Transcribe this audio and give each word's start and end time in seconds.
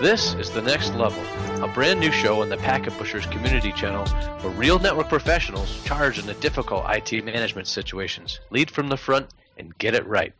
This 0.00 0.34
is 0.34 0.48
The 0.50 0.62
Next 0.62 0.94
Level, 0.94 1.20
a 1.60 1.66
brand 1.66 1.98
new 1.98 2.12
show 2.12 2.40
on 2.42 2.48
the 2.48 2.56
Packet 2.56 2.92
Pushers 2.92 3.26
community 3.26 3.72
channel 3.72 4.06
where 4.06 4.52
real 4.52 4.78
network 4.78 5.08
professionals 5.08 5.82
charge 5.82 6.20
in 6.20 6.26
the 6.26 6.34
difficult 6.34 6.84
IT 6.88 7.24
management 7.24 7.66
situations 7.66 8.38
lead 8.50 8.70
from 8.70 8.86
the 8.86 8.96
front 8.96 9.26
and 9.56 9.76
get 9.78 9.96
it 9.96 10.06
right. 10.06 10.32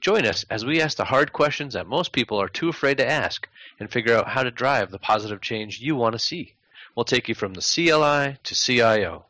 Join 0.00 0.24
us 0.24 0.46
as 0.48 0.64
we 0.64 0.80
ask 0.80 0.96
the 0.96 1.04
hard 1.04 1.32
questions 1.32 1.74
that 1.74 1.88
most 1.88 2.12
people 2.12 2.40
are 2.40 2.48
too 2.48 2.68
afraid 2.68 2.98
to 2.98 3.10
ask 3.10 3.48
and 3.80 3.90
figure 3.90 4.14
out 4.14 4.28
how 4.28 4.44
to 4.44 4.52
drive 4.52 4.92
the 4.92 5.00
positive 5.00 5.40
change 5.40 5.80
you 5.80 5.96
want 5.96 6.12
to 6.12 6.20
see. 6.20 6.54
We'll 6.94 7.04
take 7.04 7.28
you 7.28 7.34
from 7.34 7.54
the 7.54 7.60
CLI 7.60 8.38
to 8.40 8.54
CIO. 8.54 9.24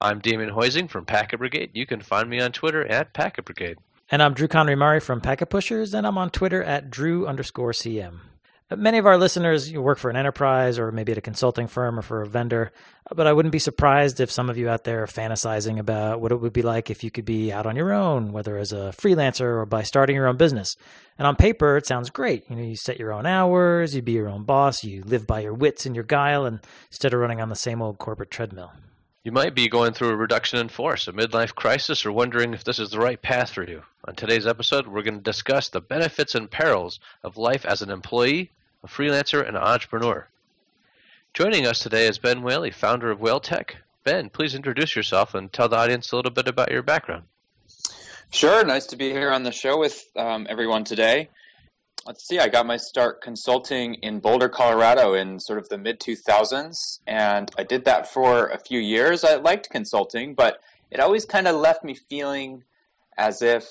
I'm 0.00 0.18
Damien 0.18 0.50
Hoising 0.50 0.90
from 0.90 1.04
Packet 1.04 1.38
Brigade. 1.38 1.70
You 1.74 1.86
can 1.86 2.00
find 2.00 2.28
me 2.28 2.40
on 2.40 2.50
Twitter 2.50 2.84
at 2.84 3.12
Packet 3.12 3.44
Brigade. 3.44 3.78
And 4.10 4.20
I'm 4.20 4.34
Drew 4.34 4.48
Conry 4.48 4.74
Murray 4.74 4.98
from 4.98 5.20
Packet 5.20 5.48
Pushers, 5.48 5.94
and 5.94 6.08
I'm 6.08 6.18
on 6.18 6.30
Twitter 6.30 6.64
at 6.64 6.90
Drew 6.90 7.28
underscore 7.28 7.70
CM. 7.70 8.22
Uh, 8.70 8.76
many 8.76 8.98
of 8.98 9.06
our 9.06 9.18
listeners 9.18 9.72
work 9.72 9.98
for 9.98 10.10
an 10.10 10.16
enterprise 10.16 10.78
or 10.78 10.92
maybe 10.92 11.12
at 11.12 11.18
a 11.18 11.22
consulting 11.22 11.66
firm 11.66 11.98
or 11.98 12.02
for 12.02 12.22
a 12.22 12.28
vendor, 12.28 12.72
uh, 13.10 13.14
but 13.14 13.26
I 13.26 13.32
wouldn't 13.32 13.52
be 13.52 13.58
surprised 13.58 14.20
if 14.20 14.30
some 14.30 14.48
of 14.48 14.56
you 14.56 14.68
out 14.68 14.84
there 14.84 15.02
are 15.02 15.06
fantasizing 15.06 15.78
about 15.78 16.20
what 16.20 16.32
it 16.32 16.40
would 16.40 16.52
be 16.52 16.62
like 16.62 16.90
if 16.90 17.04
you 17.04 17.10
could 17.10 17.24
be 17.24 17.52
out 17.52 17.66
on 17.66 17.76
your 17.76 17.92
own, 17.92 18.32
whether 18.32 18.56
as 18.56 18.72
a 18.72 18.94
freelancer 18.96 19.56
or 19.56 19.66
by 19.66 19.82
starting 19.82 20.16
your 20.16 20.28
own 20.28 20.36
business. 20.36 20.76
And 21.18 21.26
on 21.26 21.36
paper, 21.36 21.76
it 21.76 21.86
sounds 21.86 22.10
great. 22.10 22.48
You 22.48 22.56
know, 22.56 22.62
you 22.62 22.76
set 22.76 22.98
your 22.98 23.12
own 23.12 23.26
hours, 23.26 23.94
you 23.94 24.02
be 24.02 24.12
your 24.12 24.28
own 24.28 24.44
boss, 24.44 24.82
you 24.82 25.02
live 25.02 25.26
by 25.26 25.40
your 25.40 25.54
wits 25.54 25.86
and 25.86 25.94
your 25.94 26.04
guile, 26.04 26.46
and 26.46 26.60
instead 26.90 27.12
of 27.12 27.20
running 27.20 27.40
on 27.40 27.48
the 27.48 27.56
same 27.56 27.82
old 27.82 27.98
corporate 27.98 28.30
treadmill. 28.30 28.72
You 29.24 29.30
might 29.30 29.54
be 29.54 29.68
going 29.68 29.92
through 29.92 30.08
a 30.08 30.16
reduction 30.16 30.58
in 30.58 30.68
force, 30.68 31.06
a 31.06 31.12
midlife 31.12 31.54
crisis, 31.54 32.04
or 32.04 32.10
wondering 32.10 32.54
if 32.54 32.64
this 32.64 32.80
is 32.80 32.90
the 32.90 32.98
right 32.98 33.22
path 33.22 33.50
for 33.50 33.62
you. 33.62 33.84
On 34.04 34.16
today's 34.16 34.48
episode, 34.48 34.88
we're 34.88 35.02
going 35.02 35.18
to 35.18 35.20
discuss 35.20 35.68
the 35.68 35.80
benefits 35.80 36.34
and 36.34 36.50
perils 36.50 36.98
of 37.22 37.36
life 37.36 37.64
as 37.64 37.82
an 37.82 37.90
employee 37.90 38.50
a 38.84 38.88
freelancer 38.88 39.46
and 39.46 39.56
an 39.56 39.62
entrepreneur. 39.62 40.26
Joining 41.34 41.66
us 41.66 41.78
today 41.78 42.06
is 42.06 42.18
Ben 42.18 42.42
Whaley, 42.42 42.72
founder 42.72 43.10
of 43.10 43.20
Whale 43.20 43.38
Tech. 43.38 43.76
Ben, 44.02 44.28
please 44.28 44.54
introduce 44.54 44.96
yourself 44.96 45.34
and 45.34 45.52
tell 45.52 45.68
the 45.68 45.76
audience 45.76 46.10
a 46.10 46.16
little 46.16 46.32
bit 46.32 46.48
about 46.48 46.72
your 46.72 46.82
background. 46.82 47.22
Sure, 48.30 48.64
nice 48.64 48.86
to 48.86 48.96
be 48.96 49.10
here 49.10 49.30
on 49.30 49.44
the 49.44 49.52
show 49.52 49.78
with 49.78 50.04
um, 50.16 50.46
everyone 50.50 50.82
today. 50.82 51.28
Let's 52.04 52.26
see, 52.26 52.40
I 52.40 52.48
got 52.48 52.66
my 52.66 52.76
start 52.76 53.22
consulting 53.22 53.94
in 53.94 54.18
Boulder, 54.18 54.48
Colorado 54.48 55.14
in 55.14 55.38
sort 55.38 55.60
of 55.60 55.68
the 55.68 55.78
mid 55.78 56.00
2000s, 56.00 56.98
and 57.06 57.48
I 57.56 57.62
did 57.62 57.84
that 57.84 58.12
for 58.12 58.48
a 58.48 58.58
few 58.58 58.80
years. 58.80 59.22
I 59.22 59.36
liked 59.36 59.70
consulting, 59.70 60.34
but 60.34 60.58
it 60.90 60.98
always 60.98 61.24
kind 61.24 61.46
of 61.46 61.54
left 61.54 61.84
me 61.84 61.94
feeling 61.94 62.64
as 63.16 63.42
if 63.42 63.70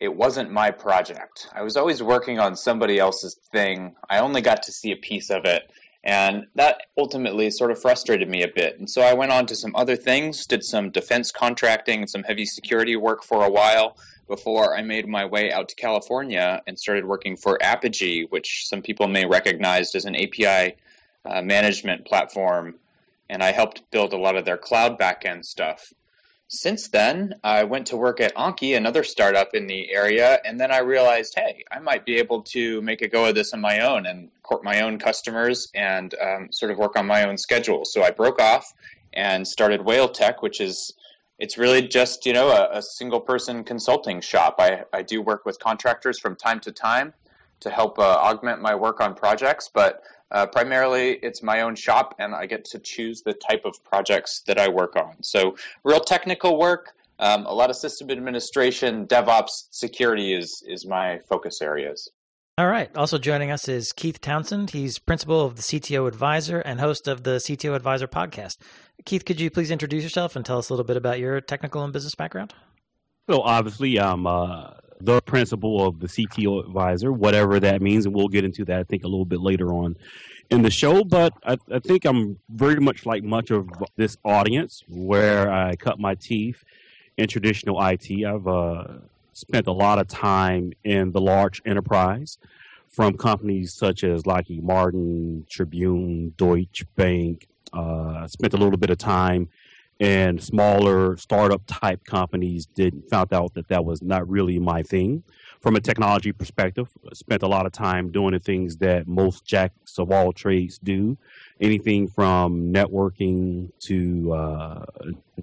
it 0.00 0.14
wasn't 0.14 0.50
my 0.50 0.70
project. 0.70 1.48
I 1.52 1.62
was 1.62 1.76
always 1.76 2.02
working 2.02 2.38
on 2.38 2.56
somebody 2.56 2.98
else's 2.98 3.34
thing. 3.52 3.96
I 4.08 4.20
only 4.20 4.40
got 4.40 4.62
to 4.64 4.72
see 4.72 4.92
a 4.92 4.96
piece 4.96 5.30
of 5.30 5.44
it. 5.44 5.70
And 6.04 6.46
that 6.54 6.82
ultimately 6.96 7.50
sort 7.50 7.72
of 7.72 7.80
frustrated 7.80 8.28
me 8.28 8.42
a 8.42 8.48
bit. 8.48 8.78
And 8.78 8.88
so 8.88 9.02
I 9.02 9.14
went 9.14 9.32
on 9.32 9.46
to 9.46 9.56
some 9.56 9.74
other 9.74 9.96
things, 9.96 10.46
did 10.46 10.62
some 10.64 10.90
defense 10.90 11.32
contracting 11.32 12.00
and 12.00 12.10
some 12.10 12.22
heavy 12.22 12.46
security 12.46 12.94
work 12.94 13.24
for 13.24 13.44
a 13.44 13.50
while 13.50 13.96
before 14.28 14.76
I 14.76 14.82
made 14.82 15.08
my 15.08 15.24
way 15.24 15.50
out 15.50 15.70
to 15.70 15.74
California 15.74 16.62
and 16.66 16.78
started 16.78 17.04
working 17.04 17.36
for 17.36 17.58
Apigee, 17.58 18.30
which 18.30 18.68
some 18.68 18.82
people 18.82 19.08
may 19.08 19.26
recognize 19.26 19.94
as 19.94 20.04
an 20.04 20.14
API 20.14 20.76
uh, 21.24 21.42
management 21.42 22.06
platform. 22.06 22.76
And 23.28 23.42
I 23.42 23.50
helped 23.50 23.90
build 23.90 24.12
a 24.12 24.18
lot 24.18 24.36
of 24.36 24.44
their 24.44 24.56
cloud 24.56 24.98
backend 24.98 25.44
stuff. 25.44 25.92
Since 26.50 26.88
then, 26.88 27.34
I 27.44 27.64
went 27.64 27.88
to 27.88 27.98
work 27.98 28.20
at 28.20 28.34
Anki, 28.34 28.74
another 28.74 29.04
startup 29.04 29.54
in 29.54 29.66
the 29.66 29.92
area, 29.92 30.40
and 30.46 30.58
then 30.58 30.72
I 30.72 30.78
realized, 30.78 31.34
hey, 31.36 31.62
I 31.70 31.78
might 31.78 32.06
be 32.06 32.16
able 32.16 32.40
to 32.54 32.80
make 32.80 33.02
a 33.02 33.08
go 33.08 33.26
of 33.26 33.34
this 33.34 33.52
on 33.52 33.60
my 33.60 33.80
own 33.80 34.06
and 34.06 34.30
court 34.42 34.64
my 34.64 34.80
own 34.80 34.98
customers 34.98 35.68
and 35.74 36.14
um, 36.14 36.48
sort 36.50 36.70
of 36.70 36.78
work 36.78 36.96
on 36.96 37.06
my 37.06 37.28
own 37.28 37.36
schedule. 37.36 37.84
So 37.84 38.02
I 38.02 38.12
broke 38.12 38.40
off 38.40 38.72
and 39.12 39.46
started 39.46 39.84
Whale 39.84 40.08
Tech, 40.08 40.40
which 40.40 40.62
is 40.62 40.94
it's 41.38 41.58
really 41.58 41.86
just 41.86 42.24
you 42.24 42.32
know 42.32 42.48
a, 42.48 42.78
a 42.78 42.82
single 42.82 43.20
person 43.20 43.62
consulting 43.62 44.22
shop. 44.22 44.56
I, 44.58 44.84
I 44.90 45.02
do 45.02 45.20
work 45.20 45.44
with 45.44 45.58
contractors 45.58 46.18
from 46.18 46.34
time 46.34 46.60
to 46.60 46.72
time 46.72 47.12
to 47.60 47.68
help 47.68 47.98
uh, 47.98 48.02
augment 48.02 48.62
my 48.62 48.74
work 48.74 49.02
on 49.02 49.14
projects, 49.14 49.68
but 49.72 50.02
uh, 50.30 50.46
primarily, 50.46 51.12
it's 51.22 51.42
my 51.42 51.62
own 51.62 51.74
shop, 51.74 52.14
and 52.18 52.34
I 52.34 52.46
get 52.46 52.64
to 52.66 52.78
choose 52.78 53.22
the 53.22 53.32
type 53.34 53.64
of 53.64 53.82
projects 53.84 54.42
that 54.46 54.58
I 54.58 54.68
work 54.68 54.96
on. 54.96 55.22
So, 55.22 55.56
real 55.84 56.00
technical 56.00 56.58
work, 56.58 56.94
um, 57.18 57.46
a 57.46 57.52
lot 57.52 57.70
of 57.70 57.76
system 57.76 58.10
administration, 58.10 59.06
DevOps, 59.06 59.68
security 59.70 60.34
is 60.34 60.62
is 60.66 60.86
my 60.86 61.20
focus 61.28 61.62
areas. 61.62 62.10
All 62.58 62.66
right. 62.66 62.90
Also 62.96 63.18
joining 63.18 63.52
us 63.52 63.68
is 63.68 63.92
Keith 63.92 64.20
Townsend. 64.20 64.70
He's 64.70 64.98
principal 64.98 65.42
of 65.42 65.54
the 65.54 65.62
CTO 65.62 66.08
Advisor 66.08 66.58
and 66.58 66.80
host 66.80 67.06
of 67.06 67.22
the 67.22 67.36
CTO 67.36 67.76
Advisor 67.76 68.08
podcast. 68.08 68.56
Keith, 69.04 69.24
could 69.24 69.40
you 69.40 69.48
please 69.48 69.70
introduce 69.70 70.02
yourself 70.02 70.34
and 70.34 70.44
tell 70.44 70.58
us 70.58 70.68
a 70.68 70.72
little 70.72 70.84
bit 70.84 70.96
about 70.96 71.20
your 71.20 71.40
technical 71.40 71.84
and 71.84 71.92
business 71.92 72.16
background? 72.16 72.52
Well, 73.28 73.42
obviously, 73.42 74.00
I'm 74.00 74.26
uh, 74.26 74.70
the 75.00 75.20
principal 75.22 75.86
of 75.86 76.00
the 76.00 76.06
CTO 76.06 76.66
advisor, 76.66 77.12
whatever 77.12 77.60
that 77.60 77.80
means, 77.80 78.06
and 78.06 78.14
we'll 78.14 78.28
get 78.28 78.44
into 78.44 78.64
that 78.66 78.80
I 78.80 78.84
think 78.84 79.04
a 79.04 79.08
little 79.08 79.24
bit 79.24 79.40
later 79.40 79.72
on 79.72 79.96
in 80.50 80.62
the 80.62 80.70
show. 80.70 81.04
But 81.04 81.32
I, 81.44 81.56
I 81.72 81.78
think 81.78 82.04
I'm 82.04 82.38
very 82.48 82.80
much 82.80 83.06
like 83.06 83.22
much 83.22 83.50
of 83.50 83.68
this 83.96 84.16
audience, 84.24 84.82
where 84.88 85.50
I 85.50 85.76
cut 85.76 85.98
my 85.98 86.14
teeth 86.14 86.64
in 87.16 87.28
traditional 87.28 87.82
IT. 87.84 88.10
I've 88.24 88.46
uh, 88.46 88.84
spent 89.32 89.66
a 89.66 89.72
lot 89.72 89.98
of 89.98 90.08
time 90.08 90.72
in 90.84 91.12
the 91.12 91.20
large 91.20 91.62
enterprise, 91.64 92.38
from 92.88 93.16
companies 93.16 93.74
such 93.74 94.02
as 94.02 94.26
Lockheed 94.26 94.64
Martin, 94.64 95.46
Tribune, 95.48 96.34
Deutsche 96.36 96.84
Bank. 96.96 97.46
Uh, 97.72 98.26
spent 98.26 98.54
a 98.54 98.56
little 98.56 98.78
bit 98.78 98.88
of 98.88 98.96
time 98.96 99.48
and 100.00 100.42
smaller 100.42 101.16
startup 101.16 101.62
type 101.66 102.04
companies 102.04 102.66
did 102.66 103.02
found 103.10 103.32
out 103.32 103.54
that 103.54 103.68
that 103.68 103.84
was 103.84 104.00
not 104.00 104.28
really 104.28 104.58
my 104.58 104.82
thing. 104.82 105.24
From 105.60 105.74
a 105.74 105.80
technology 105.80 106.30
perspective 106.30 106.88
spent 107.14 107.42
a 107.42 107.48
lot 107.48 107.66
of 107.66 107.72
time 107.72 108.12
doing 108.12 108.32
the 108.32 108.38
things 108.38 108.76
that 108.76 109.08
most 109.08 109.44
jacks 109.44 109.98
of 109.98 110.12
all 110.12 110.32
trades 110.32 110.78
do. 110.78 111.18
Anything 111.60 112.06
from 112.06 112.72
networking 112.72 113.70
to 113.80 114.32
uh, 114.32 114.86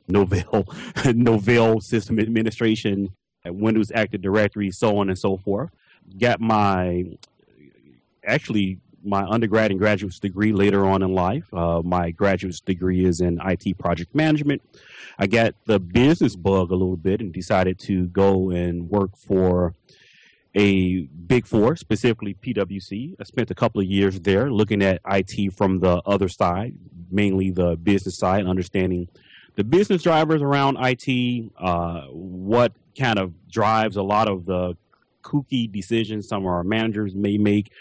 novell 0.09 0.65
novell 1.03 1.83
system 1.83 2.19
administration 2.19 3.09
windows 3.45 3.91
active 3.93 4.21
directory 4.21 4.71
so 4.71 4.97
on 4.97 5.09
and 5.09 5.19
so 5.19 5.37
forth. 5.37 5.69
Got 6.17 6.39
my 6.39 7.05
actually 8.25 8.79
my 9.05 9.23
undergrad 9.23 9.71
and 9.71 9.79
graduate 9.79 10.13
degree 10.21 10.51
later 10.51 10.85
on 10.85 11.01
in 11.01 11.13
life. 11.13 11.53
Uh, 11.53 11.81
my 11.83 12.11
graduate 12.11 12.59
degree 12.65 13.05
is 13.05 13.21
in 13.21 13.39
IT 13.45 13.77
project 13.77 14.13
management. 14.15 14.61
I 15.17 15.27
got 15.27 15.55
the 15.65 15.79
business 15.79 16.35
bug 16.35 16.71
a 16.71 16.75
little 16.75 16.97
bit 16.97 17.21
and 17.21 17.31
decided 17.31 17.79
to 17.79 18.07
go 18.07 18.49
and 18.49 18.89
work 18.89 19.15
for 19.15 19.75
a 20.53 21.05
big 21.05 21.45
four, 21.45 21.75
specifically 21.75 22.33
PwC. 22.33 23.15
I 23.19 23.23
spent 23.23 23.51
a 23.51 23.55
couple 23.55 23.81
of 23.81 23.87
years 23.87 24.19
there 24.21 24.49
looking 24.51 24.81
at 24.81 25.01
IT 25.05 25.53
from 25.53 25.79
the 25.79 26.01
other 26.05 26.29
side, 26.29 26.75
mainly 27.11 27.51
the 27.51 27.75
business 27.75 28.17
side, 28.17 28.45
understanding 28.45 29.09
the 29.55 29.63
business 29.63 30.03
drivers 30.03 30.41
around 30.41 30.77
IT, 30.79 31.51
uh, 31.57 32.07
what 32.07 32.73
kind 32.97 33.19
of 33.19 33.33
drives 33.49 33.95
a 33.95 34.03
lot 34.03 34.27
of 34.27 34.45
the 34.45 34.75
kooky 35.23 35.71
decisions 35.71 36.27
some 36.27 36.43
of 36.43 36.47
our 36.47 36.63
managers 36.63 37.15
may 37.15 37.37
make 37.37 37.71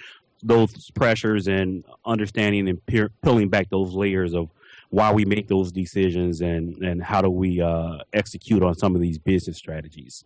those 0.45 0.91
pressures 0.91 1.49
and 1.49 1.85
understanding 2.05 2.69
and 2.69 2.85
pe- 2.87 3.09
peeling 3.23 3.49
back 3.49 3.71
those 3.71 3.95
layers 3.95 4.35
of 4.35 4.51
why 4.91 5.11
we 5.11 5.25
make 5.25 5.49
those 5.49 5.73
decisions 5.73 6.41
and, 6.41 6.77
and 6.77 7.03
how 7.03 7.21
do 7.21 7.31
we 7.31 7.61
uh, 7.61 7.99
execute 8.13 8.63
on 8.63 8.75
some 8.77 8.95
of 8.95 9.01
these 9.01 9.19
business 9.19 9.57
strategies. 9.57 10.25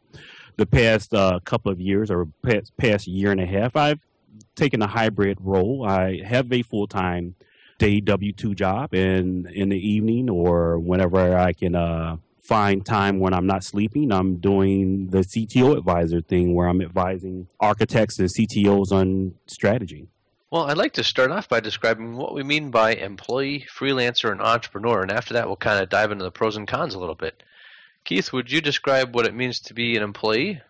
The 0.56 0.66
past 0.66 1.14
uh, 1.14 1.38
couple 1.44 1.72
of 1.72 1.80
years 1.80 2.10
or 2.10 2.26
past, 2.42 2.76
past 2.76 3.06
year 3.06 3.30
and 3.30 3.40
a 3.40 3.46
half, 3.46 3.76
I've 3.76 4.04
taken 4.56 4.82
a 4.82 4.86
hybrid 4.88 5.38
role. 5.40 5.86
I 5.86 6.20
have 6.22 6.52
a 6.52 6.62
full 6.62 6.88
time 6.88 7.36
day 7.78 8.00
W 8.00 8.32
2 8.32 8.54
job, 8.54 8.92
and 8.92 9.46
in 9.46 9.68
the 9.68 9.78
evening 9.78 10.28
or 10.28 10.78
whenever 10.78 11.36
I 11.36 11.52
can 11.52 11.74
uh, 11.76 12.16
find 12.48 12.84
time 12.84 13.20
when 13.20 13.34
I'm 13.34 13.46
not 13.46 13.62
sleeping. 13.62 14.10
I'm 14.10 14.36
doing 14.36 15.08
the 15.08 15.18
CTO 15.18 15.76
advisor 15.76 16.22
thing 16.22 16.54
where 16.54 16.66
I'm 16.66 16.80
advising 16.80 17.46
architects 17.60 18.18
and 18.18 18.28
CTOs 18.28 18.90
on 18.90 19.34
strategy. 19.46 20.08
Well, 20.50 20.64
I'd 20.64 20.78
like 20.78 20.94
to 20.94 21.04
start 21.04 21.30
off 21.30 21.46
by 21.46 21.60
describing 21.60 22.16
what 22.16 22.32
we 22.32 22.42
mean 22.42 22.70
by 22.70 22.94
employee, 22.94 23.66
freelancer, 23.70 24.32
and 24.32 24.40
entrepreneur, 24.40 25.02
and 25.02 25.10
after 25.10 25.34
that, 25.34 25.46
we'll 25.46 25.56
kind 25.56 25.82
of 25.82 25.90
dive 25.90 26.10
into 26.10 26.24
the 26.24 26.30
pros 26.30 26.56
and 26.56 26.66
cons 26.66 26.94
a 26.94 26.98
little 26.98 27.14
bit. 27.14 27.42
Keith, 28.04 28.32
would 28.32 28.50
you 28.50 28.62
describe 28.62 29.14
what 29.14 29.26
it 29.26 29.34
means 29.34 29.60
to 29.60 29.74
be 29.74 29.94
an 29.94 30.02
employee? 30.02 30.62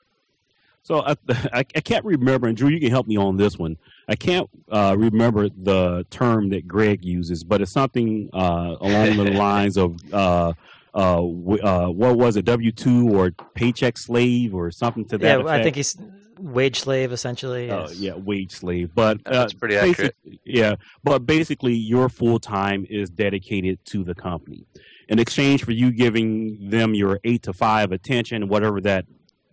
So 0.83 1.03
I, 1.03 1.15
I, 1.29 1.59
I 1.61 1.81
can't 1.81 2.05
remember, 2.05 2.49
and 2.49 2.57
Drew, 2.57 2.71
you 2.71 2.81
can 2.81 2.91
help 2.91 3.07
me 3.07 3.17
on 3.17 3.37
this 3.37 3.57
one. 3.57 3.77
I 4.09 4.17
can't 4.17 4.51
uh, 4.69 4.97
remember 4.99 5.49
the 5.49 6.05
term 6.11 6.49
that 6.49 6.67
Greg 6.67 7.05
uses, 7.05 7.45
but 7.45 7.61
it's 7.61 7.71
something 7.71 8.31
uh, 8.33 8.75
along 8.81 9.17
the 9.17 9.31
lines 9.39 9.77
of 9.77 9.97
uh, 10.13 10.55
uh, 10.95 11.19
uh, 11.19 11.89
what 11.89 12.17
was 12.17 12.37
it, 12.37 12.45
W 12.45 12.73
two 12.73 13.11
or 13.11 13.33
paycheck 13.55 13.99
slave 13.99 14.55
or 14.55 14.71
something 14.71 15.05
to 15.07 15.19
that. 15.19 15.27
Yeah, 15.27 15.41
effect. 15.41 15.49
I 15.49 15.63
think 15.63 15.77
he's 15.77 15.97
wage 16.39 16.81
slave 16.81 17.13
essentially. 17.13 17.71
Uh, 17.71 17.89
yeah, 17.91 18.15
wage 18.15 18.53
slave. 18.53 18.95
But 18.95 19.19
uh, 19.27 19.33
that's 19.33 19.55
pretty 19.55 19.77
accurate. 19.77 20.17
Yeah, 20.45 20.77
but 21.03 21.27
basically, 21.27 21.75
your 21.75 22.09
full 22.09 22.39
time 22.39 22.87
is 22.89 23.11
dedicated 23.11 23.85
to 23.87 24.05
the 24.05 24.15
company. 24.15 24.67
In 25.09 25.19
exchange 25.19 25.65
for 25.65 25.73
you 25.73 25.91
giving 25.91 26.69
them 26.71 26.95
your 26.95 27.19
eight 27.25 27.43
to 27.45 27.53
five 27.53 27.93
attention, 27.93 28.49
whatever 28.49 28.81
that 28.83 29.07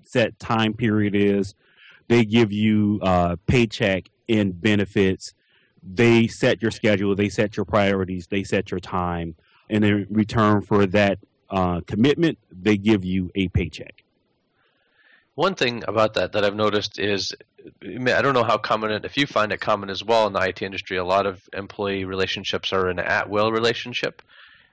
set 0.03 0.37
time 0.37 0.73
period 0.73 1.15
is, 1.15 1.55
they 2.07 2.25
give 2.25 2.51
you 2.51 2.99
uh, 3.01 3.37
paycheck 3.47 4.09
and 4.27 4.61
benefits. 4.61 5.33
They 5.81 6.27
set 6.27 6.61
your 6.61 6.71
schedule. 6.71 7.15
They 7.15 7.29
set 7.29 7.57
your 7.57 7.65
priorities. 7.65 8.27
They 8.27 8.43
set 8.43 8.71
your 8.71 8.79
time, 8.79 9.35
and 9.69 9.83
in 9.83 10.07
return 10.09 10.61
for 10.61 10.85
that 10.87 11.19
uh, 11.49 11.81
commitment, 11.81 12.37
they 12.51 12.77
give 12.77 13.03
you 13.03 13.31
a 13.35 13.47
paycheck. 13.49 14.03
One 15.35 15.55
thing 15.55 15.83
about 15.87 16.13
that 16.13 16.31
that 16.31 16.45
I've 16.45 16.55
noticed 16.55 16.97
is, 16.97 17.35
I 17.83 18.21
don't 18.21 18.33
know 18.33 18.43
how 18.43 18.57
common 18.57 18.91
it. 18.91 19.05
If 19.05 19.17
you 19.17 19.27
find 19.27 19.51
it 19.51 19.59
common 19.59 19.89
as 19.89 20.03
well 20.03 20.27
in 20.27 20.33
the 20.33 20.39
IT 20.39 20.61
industry, 20.61 20.97
a 20.97 21.03
lot 21.03 21.25
of 21.25 21.41
employee 21.51 22.05
relationships 22.05 22.71
are 22.71 22.87
an 22.87 22.99
at-will 22.99 23.51
relationship. 23.51 24.21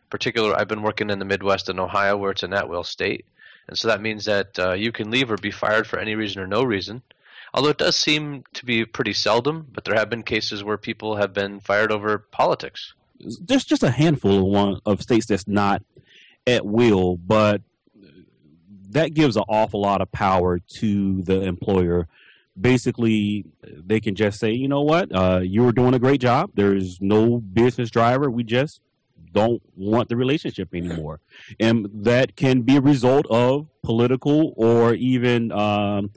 Particular, 0.08 0.54
I've 0.54 0.68
been 0.68 0.82
working 0.82 1.10
in 1.10 1.18
the 1.18 1.24
Midwest 1.24 1.68
in 1.68 1.80
Ohio, 1.80 2.16
where 2.16 2.30
it's 2.30 2.42
an 2.44 2.52
at-will 2.52 2.84
state, 2.84 3.24
and 3.66 3.76
so 3.76 3.88
that 3.88 4.02
means 4.02 4.26
that 4.26 4.58
uh, 4.58 4.72
you 4.74 4.92
can 4.92 5.10
leave 5.10 5.30
or 5.30 5.36
be 5.36 5.50
fired 5.50 5.86
for 5.86 5.98
any 5.98 6.14
reason 6.14 6.40
or 6.40 6.46
no 6.46 6.62
reason. 6.62 7.02
Although 7.54 7.70
it 7.70 7.78
does 7.78 7.96
seem 7.96 8.44
to 8.54 8.64
be 8.64 8.84
pretty 8.84 9.12
seldom, 9.12 9.66
but 9.72 9.84
there 9.84 9.94
have 9.94 10.10
been 10.10 10.22
cases 10.22 10.64
where 10.64 10.78
people 10.78 11.16
have 11.16 11.34
been 11.34 11.60
fired 11.60 11.92
over 11.92 12.18
politics. 12.18 12.94
There's 13.20 13.64
just 13.64 13.82
a 13.82 13.90
handful 13.90 14.38
of 14.38 14.44
one 14.44 14.80
of 14.84 15.02
states 15.02 15.26
that's 15.26 15.46
not 15.46 15.82
at 16.46 16.66
will, 16.66 17.16
but 17.16 17.62
that 18.90 19.14
gives 19.14 19.36
an 19.36 19.44
awful 19.48 19.80
lot 19.80 20.00
of 20.00 20.10
power 20.12 20.58
to 20.58 21.22
the 21.22 21.42
employer. 21.42 22.08
Basically, 22.60 23.46
they 23.62 24.00
can 24.00 24.14
just 24.14 24.38
say, 24.38 24.50
you 24.52 24.68
know 24.68 24.82
what, 24.82 25.14
uh, 25.14 25.40
you 25.42 25.62
were 25.62 25.72
doing 25.72 25.94
a 25.94 25.98
great 25.98 26.20
job. 26.20 26.50
There's 26.54 27.00
no 27.00 27.38
business 27.38 27.90
driver. 27.90 28.30
We 28.30 28.44
just 28.44 28.80
don't 29.32 29.62
want 29.76 30.10
the 30.10 30.16
relationship 30.16 30.74
anymore. 30.74 31.20
And 31.58 31.88
that 31.92 32.36
can 32.36 32.62
be 32.62 32.76
a 32.76 32.80
result 32.82 33.26
of 33.30 33.68
political 33.82 34.52
or 34.56 34.92
even 34.94 35.50
um, 35.52 36.10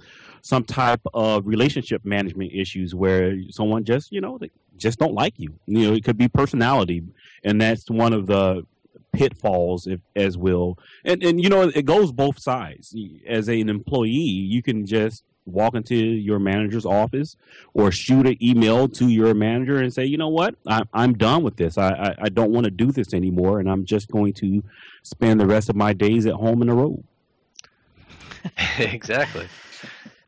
some 0.45 0.63
type 0.63 1.01
of 1.11 1.47
relationship 1.47 2.05
management 2.05 2.51
issues 2.53 2.93
where 2.93 3.35
someone 3.49 3.83
just, 3.83 4.11
you 4.11 4.21
know, 4.21 4.37
they 4.37 4.51
just 4.77 4.99
don't 4.99 5.15
like 5.15 5.33
you. 5.37 5.51
You 5.65 5.89
know, 5.89 5.93
it 5.95 6.03
could 6.03 6.19
be 6.19 6.27
personality. 6.27 7.01
And 7.43 7.59
that's 7.59 7.89
one 7.89 8.13
of 8.13 8.27
the 8.27 8.63
pitfalls 9.11 9.87
if, 9.87 10.01
as 10.15 10.37
will. 10.37 10.77
And 11.03 11.23
and 11.23 11.41
you 11.41 11.49
know 11.49 11.63
it 11.63 11.85
goes 11.85 12.11
both 12.11 12.37
sides. 12.37 12.95
As 13.25 13.47
an 13.47 13.69
employee 13.69 14.11
you 14.11 14.61
can 14.61 14.85
just 14.85 15.23
walk 15.47 15.73
into 15.73 15.95
your 15.95 16.37
manager's 16.37 16.85
office 16.85 17.37
or 17.73 17.91
shoot 17.91 18.27
an 18.27 18.37
email 18.39 18.87
to 18.89 19.07
your 19.07 19.33
manager 19.33 19.77
and 19.81 19.91
say 19.91 20.05
you 20.05 20.17
know 20.17 20.29
what? 20.29 20.53
I, 20.67 20.83
i'm 20.93 21.13
done 21.13 21.41
with 21.41 21.55
this. 21.55 21.75
I 21.77 21.89
i, 21.89 22.15
I 22.23 22.29
don't 22.29 22.51
want 22.51 22.65
to 22.65 22.71
do 22.71 22.91
this 22.91 23.13
anymore 23.15 23.59
and 23.59 23.69
i'm 23.69 23.85
just 23.85 24.11
going 24.11 24.33
to 24.33 24.63
spend 25.01 25.39
the 25.39 25.47
rest 25.47 25.69
of 25.69 25.75
my 25.75 25.93
days 25.93 26.25
at 26.27 26.33
home 26.33 26.61
in 26.61 26.69
a 26.69 26.75
road 26.75 27.03
exactly 28.79 29.47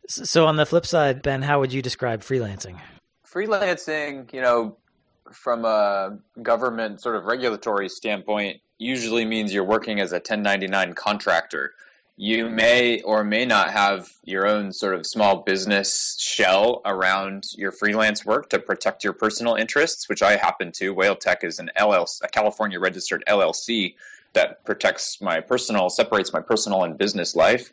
so 0.07 0.45
on 0.45 0.55
the 0.55 0.65
flip 0.65 0.85
side 0.85 1.21
ben 1.21 1.41
how 1.41 1.59
would 1.59 1.73
you 1.73 1.81
describe 1.81 2.21
freelancing 2.21 2.79
freelancing 3.25 4.31
you 4.33 4.41
know 4.41 4.75
from 5.31 5.65
a 5.65 6.17
government 6.41 7.01
sort 7.01 7.15
of 7.15 7.25
regulatory 7.25 7.89
standpoint 7.89 8.61
usually 8.77 9.25
means 9.25 9.53
you're 9.53 9.63
working 9.63 9.99
as 9.99 10.11
a 10.11 10.15
1099 10.15 10.93
contractor. 10.93 11.73
You 12.19 12.49
may 12.49 13.01
or 13.01 13.23
may 13.23 13.45
not 13.45 13.71
have 13.71 14.09
your 14.23 14.47
own 14.47 14.73
sort 14.73 14.95
of 14.95 15.05
small 15.05 15.43
business 15.43 16.17
shell 16.19 16.81
around 16.83 17.43
your 17.55 17.71
freelance 17.71 18.25
work 18.25 18.49
to 18.49 18.59
protect 18.59 19.03
your 19.03 19.13
personal 19.13 19.55
interests, 19.55 20.09
which 20.09 20.23
I 20.23 20.35
happen 20.35 20.71
to. 20.73 20.93
Whale 20.93 21.15
Tech 21.15 21.43
is 21.43 21.59
an 21.59 21.69
LLC, 21.77 22.23
a 22.23 22.27
California 22.27 22.79
registered 22.79 23.23
LLC 23.27 23.95
that 24.33 24.65
protects 24.65 25.21
my 25.21 25.41
personal, 25.41 25.89
separates 25.89 26.33
my 26.33 26.41
personal 26.41 26.83
and 26.83 26.97
business 26.97 27.35
life. 27.35 27.71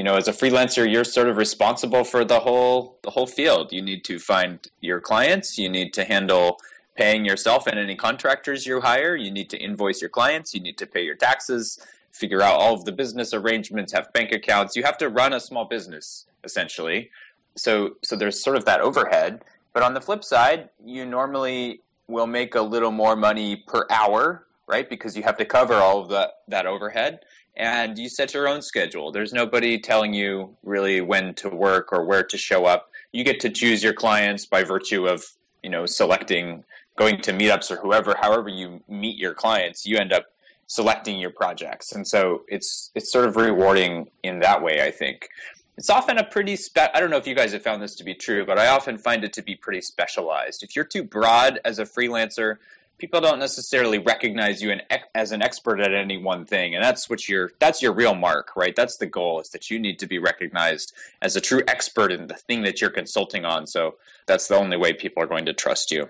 You 0.00 0.04
know, 0.04 0.16
as 0.16 0.28
a 0.28 0.32
freelancer, 0.32 0.90
you're 0.90 1.04
sort 1.04 1.28
of 1.28 1.36
responsible 1.36 2.04
for 2.04 2.24
the 2.24 2.40
whole 2.40 2.98
the 3.02 3.10
whole 3.10 3.26
field. 3.26 3.70
You 3.70 3.82
need 3.82 4.02
to 4.04 4.18
find 4.18 4.58
your 4.80 4.98
clients, 4.98 5.58
you 5.58 5.68
need 5.68 5.92
to 5.92 6.04
handle 6.04 6.58
paying 6.96 7.26
yourself 7.26 7.66
and 7.66 7.78
any 7.78 7.96
contractors 7.96 8.64
you 8.64 8.80
hire. 8.80 9.14
You 9.14 9.30
need 9.30 9.50
to 9.50 9.58
invoice 9.58 10.00
your 10.00 10.08
clients. 10.08 10.54
You 10.54 10.62
need 10.62 10.78
to 10.78 10.86
pay 10.86 11.02
your 11.02 11.16
taxes, 11.16 11.78
figure 12.12 12.40
out 12.40 12.58
all 12.58 12.72
of 12.72 12.86
the 12.86 12.92
business 12.92 13.34
arrangements, 13.34 13.92
have 13.92 14.10
bank 14.14 14.32
accounts. 14.32 14.74
You 14.74 14.84
have 14.84 14.96
to 15.04 15.10
run 15.10 15.34
a 15.34 15.38
small 15.38 15.66
business 15.66 16.24
essentially. 16.44 17.10
So 17.56 17.96
so 18.02 18.16
there's 18.16 18.42
sort 18.42 18.56
of 18.56 18.64
that 18.64 18.80
overhead. 18.80 19.42
But 19.74 19.82
on 19.82 19.92
the 19.92 20.00
flip 20.00 20.24
side, 20.24 20.70
you 20.82 21.04
normally 21.04 21.82
will 22.08 22.26
make 22.26 22.54
a 22.54 22.62
little 22.62 22.90
more 22.90 23.16
money 23.16 23.64
per 23.66 23.84
hour, 23.90 24.46
right? 24.66 24.88
Because 24.88 25.14
you 25.14 25.24
have 25.24 25.36
to 25.36 25.44
cover 25.44 25.74
all 25.74 26.00
of 26.00 26.08
that 26.08 26.30
that 26.48 26.64
overhead 26.64 27.20
and 27.56 27.98
you 27.98 28.08
set 28.08 28.34
your 28.34 28.48
own 28.48 28.62
schedule. 28.62 29.12
There's 29.12 29.32
nobody 29.32 29.78
telling 29.78 30.14
you 30.14 30.56
really 30.62 31.00
when 31.00 31.34
to 31.36 31.48
work 31.48 31.92
or 31.92 32.04
where 32.04 32.22
to 32.24 32.38
show 32.38 32.64
up. 32.64 32.90
You 33.12 33.24
get 33.24 33.40
to 33.40 33.50
choose 33.50 33.82
your 33.82 33.92
clients 33.92 34.46
by 34.46 34.64
virtue 34.64 35.06
of, 35.06 35.24
you 35.62 35.70
know, 35.70 35.86
selecting 35.86 36.64
going 36.96 37.20
to 37.22 37.32
meetups 37.32 37.70
or 37.70 37.76
whoever, 37.76 38.14
however 38.20 38.48
you 38.48 38.82
meet 38.88 39.16
your 39.16 39.34
clients, 39.34 39.86
you 39.86 39.96
end 39.96 40.12
up 40.12 40.26
selecting 40.66 41.18
your 41.18 41.30
projects. 41.30 41.92
And 41.92 42.06
so 42.06 42.42
it's 42.46 42.90
it's 42.94 43.10
sort 43.10 43.26
of 43.26 43.36
rewarding 43.36 44.10
in 44.22 44.40
that 44.40 44.62
way, 44.62 44.82
I 44.82 44.90
think. 44.90 45.28
It's 45.76 45.90
often 45.90 46.18
a 46.18 46.24
pretty 46.24 46.56
spe- 46.56 46.90
I 46.94 47.00
don't 47.00 47.10
know 47.10 47.16
if 47.16 47.26
you 47.26 47.34
guys 47.34 47.52
have 47.52 47.62
found 47.62 47.82
this 47.82 47.94
to 47.96 48.04
be 48.04 48.14
true, 48.14 48.44
but 48.44 48.58
I 48.58 48.68
often 48.68 48.98
find 48.98 49.24
it 49.24 49.32
to 49.34 49.42
be 49.42 49.56
pretty 49.56 49.80
specialized. 49.80 50.62
If 50.62 50.76
you're 50.76 50.84
too 50.84 51.02
broad 51.02 51.58
as 51.64 51.78
a 51.78 51.84
freelancer, 51.84 52.58
people 53.00 53.20
don't 53.20 53.38
necessarily 53.38 53.98
recognize 53.98 54.62
you 54.62 54.74
as 55.14 55.32
an 55.32 55.42
expert 55.42 55.80
at 55.80 55.94
any 55.94 56.18
one 56.18 56.44
thing 56.44 56.74
and 56.74 56.84
that's 56.84 57.10
what 57.10 57.28
your 57.28 57.50
that's 57.58 57.82
your 57.82 57.92
real 57.92 58.14
mark 58.14 58.54
right 58.56 58.76
that's 58.76 58.98
the 58.98 59.06
goal 59.06 59.40
is 59.40 59.48
that 59.50 59.70
you 59.70 59.78
need 59.78 59.98
to 59.98 60.06
be 60.06 60.18
recognized 60.18 60.92
as 61.22 61.34
a 61.34 61.40
true 61.40 61.62
expert 61.66 62.12
in 62.12 62.26
the 62.26 62.34
thing 62.34 62.62
that 62.62 62.80
you're 62.80 62.90
consulting 62.90 63.44
on 63.44 63.66
so 63.66 63.96
that's 64.26 64.46
the 64.48 64.54
only 64.54 64.76
way 64.76 64.92
people 64.92 65.22
are 65.22 65.26
going 65.26 65.46
to 65.46 65.52
trust 65.52 65.90
you 65.90 66.08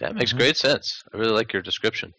that 0.00 0.14
makes 0.14 0.30
mm-hmm. 0.30 0.38
great 0.38 0.56
sense. 0.56 1.04
I 1.14 1.18
really 1.18 1.32
like 1.32 1.52
your 1.52 1.62
description. 1.62 2.12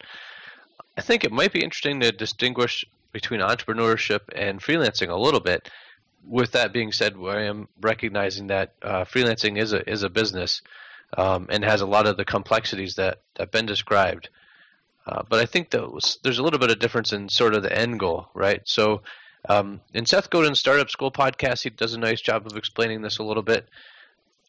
I 0.98 1.02
think 1.02 1.24
it 1.24 1.32
might 1.32 1.52
be 1.52 1.64
interesting 1.64 2.00
to 2.00 2.12
distinguish 2.12 2.86
between 3.12 3.42
entrepreneurship 3.42 4.22
and 4.34 4.62
freelancing 4.62 5.10
a 5.10 5.16
little 5.16 5.40
bit. 5.40 5.70
With 6.26 6.52
that 6.52 6.72
being 6.72 6.92
said, 6.92 7.16
I 7.18 7.42
am 7.42 7.68
recognizing 7.82 8.48
that 8.48 8.74
uh, 8.82 9.06
freelancing 9.06 9.58
is 9.58 9.74
a 9.74 9.90
is 9.90 10.04
a 10.04 10.10
business 10.10 10.62
um, 11.18 11.48
and 11.50 11.64
has 11.64 11.82
a 11.82 11.86
lot 11.86 12.08
of 12.08 12.18
the 12.18 12.26
complexities 12.26 12.96
that 12.96 13.22
that 13.36 13.52
Ben 13.52 13.66
described. 13.66 14.30
Uh, 15.06 15.24
but 15.28 15.40
I 15.40 15.46
think 15.46 15.72
that 15.72 16.18
there's 16.24 16.38
a 16.38 16.44
little 16.44 16.60
bit 16.60 16.72
of 16.72 16.80
difference 16.80 17.12
in 17.12 17.28
sort 17.28 17.56
of 17.56 17.64
the 17.64 17.76
end 17.76 18.00
goal, 18.00 18.30
right? 18.34 18.62
So 18.66 19.02
um, 19.50 19.82
in 19.94 20.06
Seth 20.06 20.30
Godin's 20.30 20.60
Startup 20.60 20.90
School 20.90 21.12
podcast, 21.12 21.64
he 21.64 21.72
does 21.72 21.94
a 21.94 22.00
nice 22.00 22.22
job 22.22 22.46
of 22.46 22.56
explaining 22.56 23.02
this 23.02 23.18
a 23.18 23.24
little 23.24 23.44
bit. 23.44 23.68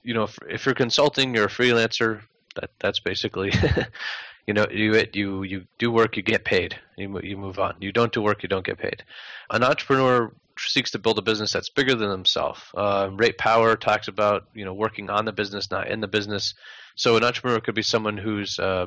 You 0.02 0.14
know, 0.14 0.24
if, 0.24 0.38
if 0.48 0.66
you're 0.66 0.74
consulting, 0.74 1.34
you're 1.34 1.46
a 1.46 1.48
freelancer, 1.48 2.20
that 2.56 2.70
that's 2.78 3.00
basically 3.00 3.50
you 4.46 4.54
know 4.54 4.66
you 4.70 5.04
you 5.12 5.42
you 5.42 5.64
do 5.78 5.90
work 5.90 6.16
you 6.16 6.22
get 6.22 6.44
paid. 6.44 6.78
You 6.96 7.20
you 7.22 7.36
move 7.36 7.58
on. 7.58 7.76
You 7.80 7.92
don't 7.92 8.12
do 8.12 8.22
work 8.22 8.42
you 8.42 8.48
don't 8.48 8.66
get 8.66 8.78
paid. 8.78 9.04
An 9.50 9.62
entrepreneur 9.62 10.32
seeks 10.58 10.90
to 10.92 10.98
build 10.98 11.18
a 11.18 11.22
business 11.22 11.52
that's 11.52 11.70
bigger 11.70 11.94
than 11.94 12.10
themselves. 12.10 12.60
Uh, 12.74 13.08
Ray 13.12 13.32
Power 13.32 13.76
talks 13.76 14.08
about 14.08 14.46
you 14.54 14.64
know 14.64 14.74
working 14.74 15.10
on 15.10 15.24
the 15.24 15.32
business 15.32 15.70
not 15.70 15.88
in 15.88 16.00
the 16.00 16.08
business. 16.08 16.54
So 16.94 17.16
an 17.16 17.24
entrepreneur 17.24 17.60
could 17.60 17.74
be 17.74 17.82
someone 17.82 18.18
who's 18.18 18.58
uh, 18.58 18.86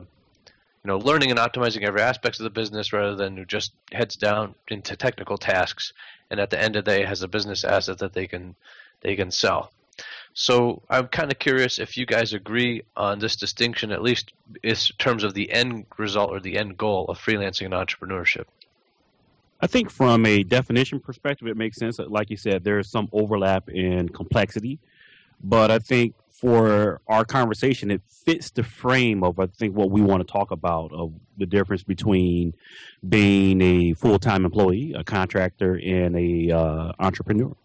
you 0.86 0.88
know 0.88 0.98
learning 0.98 1.32
and 1.32 1.40
optimizing 1.40 1.84
every 1.84 2.02
aspect 2.02 2.40
of 2.40 2.44
the 2.44 2.50
business 2.50 2.94
rather 2.94 3.16
than 3.16 3.46
just 3.48 3.72
heads 3.92 4.16
down 4.16 4.56
into 4.68 4.96
technical 4.96 5.38
tasks 5.38 5.94
and 6.30 6.40
at 6.40 6.50
the 6.50 6.62
end 6.62 6.76
of 6.76 6.86
the 6.86 6.92
day 6.92 7.06
has 7.06 7.22
a 7.24 7.28
business 7.28 7.64
asset 7.64 7.98
that 8.00 8.14
they 8.14 8.28
can 8.28 8.56
they 9.02 9.16
can 9.16 9.32
sell 9.32 9.72
so 10.38 10.82
I'm 10.90 11.08
kind 11.08 11.32
of 11.32 11.40
curious 11.40 11.80
if 11.80 11.96
you 11.96 12.06
guys 12.06 12.34
agree 12.34 12.84
on 12.98 13.20
this 13.20 13.38
distinction, 13.38 13.94
at 13.94 14.02
least 14.02 14.34
in 14.64 14.76
terms 15.00 15.24
of 15.24 15.34
the 15.34 15.50
end 15.50 15.86
result 15.98 16.30
or 16.30 16.42
the 16.42 16.58
end 16.58 16.78
goal 16.78 17.06
of 17.06 17.18
freelancing 17.18 17.66
and 17.66 17.74
entrepreneurship. 17.74 18.44
I 19.62 19.68
think 19.68 19.90
from 19.90 20.26
a 20.26 20.44
definition 20.44 21.00
perspective, 21.00 21.48
it 21.48 21.56
makes 21.56 21.78
sense. 21.78 22.00
Like 22.00 22.30
you 22.30 22.36
said, 22.36 22.66
there's 22.66 22.90
some 22.90 23.08
overlap 23.14 23.70
in 23.70 24.10
complexity, 24.10 24.78
but 25.42 25.72
I 25.72 25.80
think 25.80 26.16
for 26.30 27.00
our 27.08 27.24
conversation, 27.24 27.90
it 27.90 28.02
fits 28.10 28.52
the 28.52 28.64
frame 28.64 29.24
of 29.24 29.40
I 29.40 29.46
think 29.46 29.74
what 29.74 29.90
we 29.90 30.02
want 30.02 30.28
to 30.28 30.30
talk 30.30 30.52
about 30.52 30.92
of 30.92 31.14
the 31.38 31.46
difference 31.46 31.84
between 31.84 32.54
being 33.08 33.62
a 33.62 33.94
full 33.94 34.20
time 34.20 34.44
employee, 34.44 34.92
a 34.98 35.06
contractor, 35.06 35.80
and 35.82 36.18
a 36.18 36.52
uh, 36.52 36.92
entrepreneur. 37.00 37.56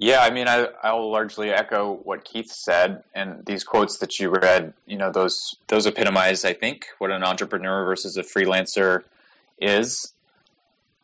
Yeah, 0.00 0.20
I 0.20 0.30
mean, 0.30 0.46
I 0.46 0.68
I'll 0.82 1.10
largely 1.10 1.50
echo 1.50 1.94
what 2.04 2.24
Keith 2.24 2.52
said, 2.52 3.02
and 3.14 3.44
these 3.44 3.64
quotes 3.64 3.98
that 3.98 4.20
you 4.20 4.30
read, 4.30 4.72
you 4.86 4.96
know, 4.96 5.10
those 5.10 5.56
those 5.66 5.88
epitomize, 5.88 6.44
I 6.44 6.52
think, 6.52 6.86
what 6.98 7.10
an 7.10 7.24
entrepreneur 7.24 7.84
versus 7.84 8.16
a 8.16 8.22
freelancer 8.22 9.02
is. 9.60 10.12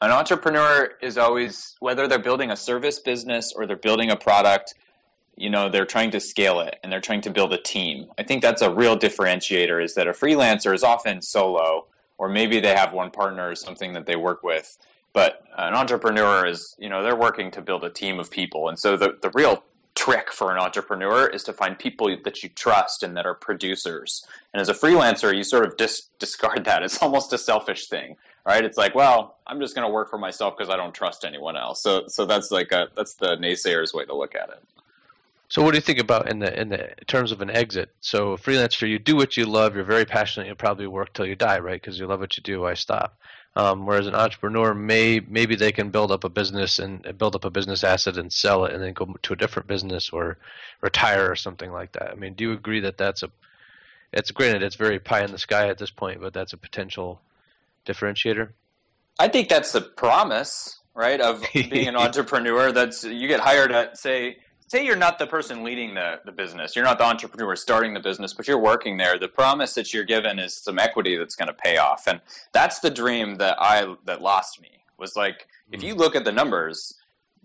An 0.01 0.13
entrepreneur 0.13 0.93
is 1.03 1.19
always 1.19 1.75
whether 1.81 2.07
they're 2.07 2.21
building 2.21 2.53
a 2.53 2.57
service 2.57 3.01
business 3.01 3.53
or 3.57 3.67
they're 3.67 3.77
building 3.77 4.11
a 4.11 4.17
product, 4.17 4.75
you 5.37 5.51
know 5.51 5.69
they're 5.69 5.87
trying 5.87 6.13
to 6.13 6.21
scale 6.21 6.61
it 6.61 6.79
and 6.83 6.93
they're 6.93 7.01
trying 7.01 7.23
to 7.23 7.31
build 7.31 7.53
a 7.53 7.59
team. 7.59 8.07
I 8.17 8.23
think 8.23 8.43
that's 8.43 8.63
a 8.63 8.73
real 8.73 8.97
differentiator. 8.97 9.83
Is 9.83 9.95
that 9.95 10.07
a 10.07 10.13
freelancer 10.13 10.73
is 10.73 10.85
often 10.85 11.21
solo, 11.21 11.87
or 12.17 12.29
maybe 12.29 12.61
they 12.61 12.75
have 12.75 12.93
one 12.93 13.11
partner 13.11 13.51
or 13.51 13.57
something 13.57 13.95
that 13.95 14.07
they 14.07 14.15
work 14.15 14.45
with. 14.45 14.79
But 15.15 15.43
an 15.57 15.75
entrepreneur 15.75 16.45
is, 16.45 16.77
you 16.79 16.91
know, 16.91 17.03
they're 17.03 17.17
working 17.17 17.51
to 17.53 17.63
build 17.63 17.85
a 17.85 17.91
team 17.91 18.21
of 18.21 18.31
people, 18.31 18.69
and 18.69 18.79
so 18.79 18.97
the 18.99 19.17
the 19.23 19.31
real 19.31 19.63
trick 19.95 20.33
for 20.33 20.51
an 20.51 20.59
entrepreneur 20.59 21.27
is 21.27 21.45
to 21.45 21.53
find 21.53 21.79
people 21.79 22.15
that 22.25 22.43
you 22.43 22.49
trust 22.51 23.03
and 23.03 23.17
that 23.17 23.27
are 23.27 23.35
producers. 23.35 24.27
And 24.53 24.61
as 24.61 24.69
a 24.69 24.75
freelancer, 24.75 25.35
you 25.35 25.45
sort 25.45 25.65
of 25.65 25.77
dis- 25.77 26.09
discard 26.19 26.65
that. 26.65 26.83
It's 26.83 26.99
almost 27.03 27.33
a 27.33 27.39
selfish 27.39 27.87
thing, 27.87 28.17
right? 28.45 28.65
It's 28.65 28.77
like, 28.77 28.95
well, 28.95 29.37
I'm 29.47 29.61
just 29.61 29.75
going 29.75 29.87
to 29.87 29.93
work 29.93 30.11
for 30.11 30.19
myself 30.19 30.57
because 30.57 30.73
I 30.73 30.77
don't 30.77 30.95
trust 30.95 31.25
anyone 31.25 31.57
else. 31.57 31.83
So, 31.83 32.05
so 32.09 32.27
that's 32.27 32.51
like 32.51 32.73
a 32.73 32.89
that's 32.97 33.15
the 33.15 33.37
naysayer's 33.37 33.95
way 33.95 34.05
to 34.05 34.15
look 34.15 34.35
at 34.35 34.49
it. 34.51 34.63
So 35.49 35.63
what 35.63 35.73
do 35.73 35.77
you 35.77 35.83
think 35.83 36.01
about 36.01 36.29
in 36.29 36.41
the 36.41 36.61
in 36.61 36.71
the 36.71 36.91
terms 37.07 37.31
of 37.31 37.41
an 37.41 37.51
exit? 37.51 37.91
So 38.01 38.33
a 38.33 38.39
freelancer, 38.39 38.89
you 38.89 38.99
do 38.99 39.15
what 39.15 39.37
you 39.37 39.45
love, 39.45 39.77
you're 39.77 39.85
very 39.85 40.05
passionate, 40.05 40.47
you'll 40.47 40.57
probably 40.57 40.87
work 40.87 41.13
till 41.13 41.27
you 41.27 41.37
die, 41.37 41.61
right? 41.61 41.81
Because 41.81 41.99
you 41.99 42.07
love 42.07 42.21
what 42.21 42.37
you 42.37 42.43
do. 42.43 42.63
Why 42.63 42.75
stop? 42.75 43.17
Um, 43.57 43.87
whereas 43.87 44.09
an 44.09 44.17
entrepreneur 44.17 44.75
may 44.75 45.21
maybe 45.21 45.55
they 45.55 45.71
can 45.71 45.91
build 45.91 46.11
up 46.11 46.25
a 46.25 46.29
business 46.29 46.81
and 46.81 47.07
build 47.17 47.37
up 47.37 47.45
a 47.45 47.51
business 47.51 47.85
asset 47.85 48.17
and 48.17 48.33
sell 48.33 48.65
it 48.65 48.75
and 48.75 48.83
then 48.83 48.95
go 48.95 49.15
to 49.23 49.33
a 49.33 49.37
different 49.37 49.69
business 49.69 50.11
or 50.11 50.39
retire 50.81 51.31
or 51.31 51.37
something 51.37 51.71
like 51.71 51.93
that. 51.93 52.11
I 52.11 52.15
mean, 52.17 52.35
do 52.35 52.45
you 52.45 52.53
agree 52.53 52.81
that 52.81 52.99
that's 52.99 53.23
a 53.23 53.31
it's 54.13 54.33
granted 54.33 54.63
it's 54.63 54.77
very 54.77 54.99
pie 54.99 55.25
in 55.25 55.31
the 55.31 55.39
sky 55.39 55.69
at 55.69 55.79
this 55.79 55.91
point, 55.91 56.21
but 56.21 56.33
that's 56.33 56.53
a 56.53 56.57
potential 56.57 57.21
differentiator? 57.87 58.51
I 59.19 59.29
think 59.29 59.49
that's 59.49 59.73
the 59.73 59.81
promise, 59.81 60.81
right, 60.95 61.21
of 61.21 61.45
being 61.53 61.89
an 61.89 61.97
entrepreneur. 61.97 62.73
That's 62.73 63.05
you 63.05 63.29
get 63.29 63.41
hired 63.41 63.71
at 63.71 63.99
say 63.99 64.39
say 64.75 64.85
you're 64.85 64.97
not 64.97 65.21
the 65.21 65.27
person 65.27 65.63
leading 65.63 65.95
the, 65.95 66.21
the 66.25 66.33
business, 66.33 66.75
you're 66.75 66.85
not 66.85 66.99
the 66.99 67.05
entrepreneur 67.05 67.55
starting 67.55 67.95
the 67.95 68.01
business, 68.01 68.35
but 68.35 68.49
you're 68.49 68.59
working 68.59 68.97
there. 68.97 69.19
The 69.21 69.29
promise 69.29 69.73
that 69.75 69.95
you're 69.95 70.05
given 70.05 70.41
is 70.41 70.53
some 70.53 70.81
equity 70.81 71.17
that's 71.17 71.37
going 71.37 71.47
to 71.47 71.55
pay 71.55 71.77
off, 71.77 72.09
and 72.09 72.21
that's 72.53 72.81
the 72.81 72.91
dream 72.91 73.37
that 73.37 73.57
I 73.61 73.95
that 74.07 74.21
lost 74.21 74.61
me. 74.61 74.71
Was 74.99 75.15
like 75.15 75.47
if 75.71 75.81
hmm. 75.81 75.87
you 75.87 75.95
look 75.95 76.17
at 76.17 76.25
the 76.25 76.33
numbers, 76.33 76.95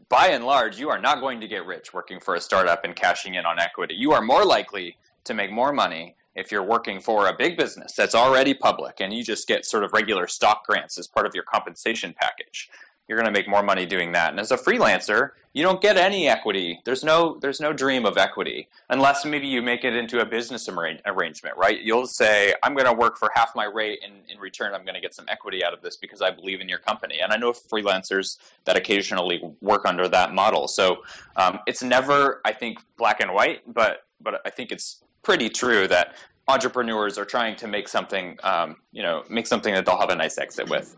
by 0.09 0.29
and 0.29 0.43
large, 0.43 0.79
you 0.79 0.89
are 0.89 1.00
not 1.00 1.21
going 1.21 1.39
to 1.41 1.48
get 1.48 1.67
rich 1.67 1.93
working 1.93 2.19
for 2.19 2.33
a 2.33 2.41
startup 2.41 2.83
and 2.83 2.95
cashing 2.95 3.36
in 3.36 3.45
on 3.45 3.59
equity. 3.59 3.93
You 3.93 4.12
are 4.12 4.24
more 4.24 4.43
likely 4.43 4.98
to 5.25 5.36
make 5.36 5.51
more 5.51 5.71
money 5.71 6.15
if 6.33 6.51
you're 6.51 6.63
working 6.63 7.00
for 7.00 7.27
a 7.27 7.36
big 7.36 7.57
business 7.57 7.93
that's 7.93 8.15
already 8.15 8.53
public 8.53 9.01
and 9.01 9.13
you 9.13 9.24
just 9.24 9.48
get 9.48 9.65
sort 9.65 9.83
of 9.83 9.91
regular 9.93 10.25
stock 10.25 10.65
grants 10.65 10.98
as 10.98 11.07
part 11.07 11.25
of 11.25 11.36
your 11.36 11.43
compensation 11.43 12.15
package 12.19 12.69
you're 13.10 13.18
going 13.18 13.25
to 13.25 13.38
make 13.38 13.50
more 13.50 13.63
money 13.63 13.88
doing 13.88 14.12
that. 14.12 14.30
And 14.30 14.39
as 14.39 14.51
a 14.51 14.58
freelancer, 14.58 15.32
you 15.54 15.63
don't 15.63 15.82
get 15.82 15.98
any 15.98 16.30
equity. 16.30 16.80
There's 16.86 17.04
no 17.04 17.39
there's 17.42 17.60
no 17.60 17.74
dream 17.74 18.06
of 18.06 18.20
equity 18.20 18.70
unless 18.88 19.25
maybe 19.25 19.48
you 19.48 19.63
make 19.63 19.84
it 19.84 19.96
into 19.96 20.22
a 20.22 20.25
business 20.25 20.70
arrangement, 20.70 21.58
right? 21.58 21.82
You'll 21.82 22.06
say, 22.06 22.54
I'm 22.62 22.75
going 22.75 22.86
to 22.86 22.94
work 22.94 23.18
for 23.18 23.32
half 23.34 23.56
my 23.56 23.66
rate, 23.66 24.00
and 24.06 24.13
in 24.30 24.38
return, 24.38 24.75
I'm 24.75 24.84
going 24.84 24.94
to 24.94 25.01
get 25.01 25.16
some 25.16 25.25
equity 25.28 25.66
out 25.66 25.74
of 25.74 25.82
this 25.82 25.98
because 25.98 26.22
I 26.22 26.30
believe 26.30 26.62
in 26.62 26.70
your 26.70 26.78
company. 26.78 27.20
And 27.22 27.34
I 27.34 27.38
know 27.38 27.51
freelancers 27.51 28.38
that 28.66 28.78
occasionally 28.78 29.42
work 29.60 29.86
under 29.86 30.08
that 30.08 30.34
model. 30.34 30.68
So 30.68 30.98
um, 31.36 31.60
it's 31.66 31.82
never, 31.82 32.42
I 32.46 32.54
think, 32.54 32.78
black 32.96 33.20
and 33.22 33.34
white, 33.34 33.62
but 33.66 34.04
but 34.22 34.42
I 34.46 34.51
think 34.51 34.72
it's 34.72 35.04
pretty 35.24 35.50
true 35.50 35.88
that 35.88 36.16
entrepreneurs 36.48 37.18
are 37.18 37.25
trying 37.25 37.56
to 37.56 37.68
make 37.68 37.88
something, 37.88 38.38
um, 38.44 38.75
you 38.92 39.01
know, 39.01 39.24
make 39.30 39.48
something 39.48 39.74
that 39.74 39.86
they'll 39.86 40.00
have 40.00 40.10
a 40.10 40.16
nice 40.16 40.38
exit 40.38 40.70
with. 40.70 40.96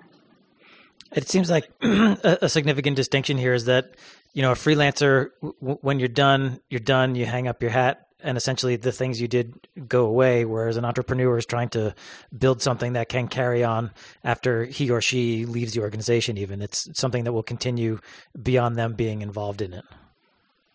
It 1.13 1.27
seems 1.27 1.49
like 1.49 1.69
a 1.81 2.47
significant 2.47 2.95
distinction 2.95 3.37
here 3.37 3.53
is 3.53 3.65
that 3.65 3.95
you 4.33 4.41
know 4.41 4.51
a 4.51 4.55
freelancer 4.55 5.29
w- 5.41 5.77
when 5.81 5.99
you're 5.99 6.07
done, 6.07 6.61
you're 6.69 6.79
done. 6.79 7.15
You 7.15 7.25
hang 7.25 7.47
up 7.47 7.61
your 7.61 7.71
hat, 7.71 8.07
and 8.23 8.37
essentially 8.37 8.77
the 8.77 8.91
things 8.91 9.19
you 9.19 9.27
did 9.27 9.53
go 9.87 10.05
away. 10.05 10.45
Whereas 10.45 10.77
an 10.77 10.85
entrepreneur 10.85 11.37
is 11.37 11.45
trying 11.45 11.69
to 11.69 11.93
build 12.37 12.61
something 12.61 12.93
that 12.93 13.09
can 13.09 13.27
carry 13.27 13.63
on 13.63 13.91
after 14.23 14.65
he 14.65 14.89
or 14.89 15.01
she 15.01 15.45
leaves 15.45 15.73
the 15.73 15.81
organization. 15.81 16.37
Even 16.37 16.61
it's 16.61 16.87
something 16.97 17.25
that 17.25 17.33
will 17.33 17.43
continue 17.43 17.99
beyond 18.41 18.77
them 18.77 18.93
being 18.93 19.21
involved 19.21 19.61
in 19.61 19.73
it. 19.73 19.85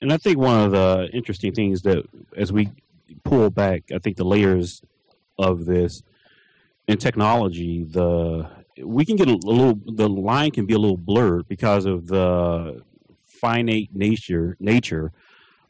And 0.02 0.12
I 0.12 0.19
think 0.19 0.38
one 0.38 0.61
of 0.61 0.73
the 0.73 1.09
interesting 1.14 1.55
things 1.55 1.83
that 1.83 2.05
as 2.37 2.52
we 2.52 2.71
pull 3.25 3.49
back, 3.49 3.85
I 3.95 3.99
think 3.99 4.19
the 4.19 4.25
layers 4.25 4.83
of 5.38 5.64
this 5.64 6.02
in 6.87 6.99
technology, 6.99 7.83
the 7.85 8.49
we 8.83 9.04
can 9.04 9.16
get 9.16 9.28
a, 9.28 9.35
little 9.35 9.78
the 9.87 10.09
line 10.09 10.50
can 10.50 10.66
be 10.66 10.75
a 10.75 10.78
little 10.78 10.97
blurred 10.97 11.49
because 11.49 11.87
of 11.87 12.09
the 12.09 12.83
finite 13.25 13.90
nature 13.92 14.56
nature 14.61 15.12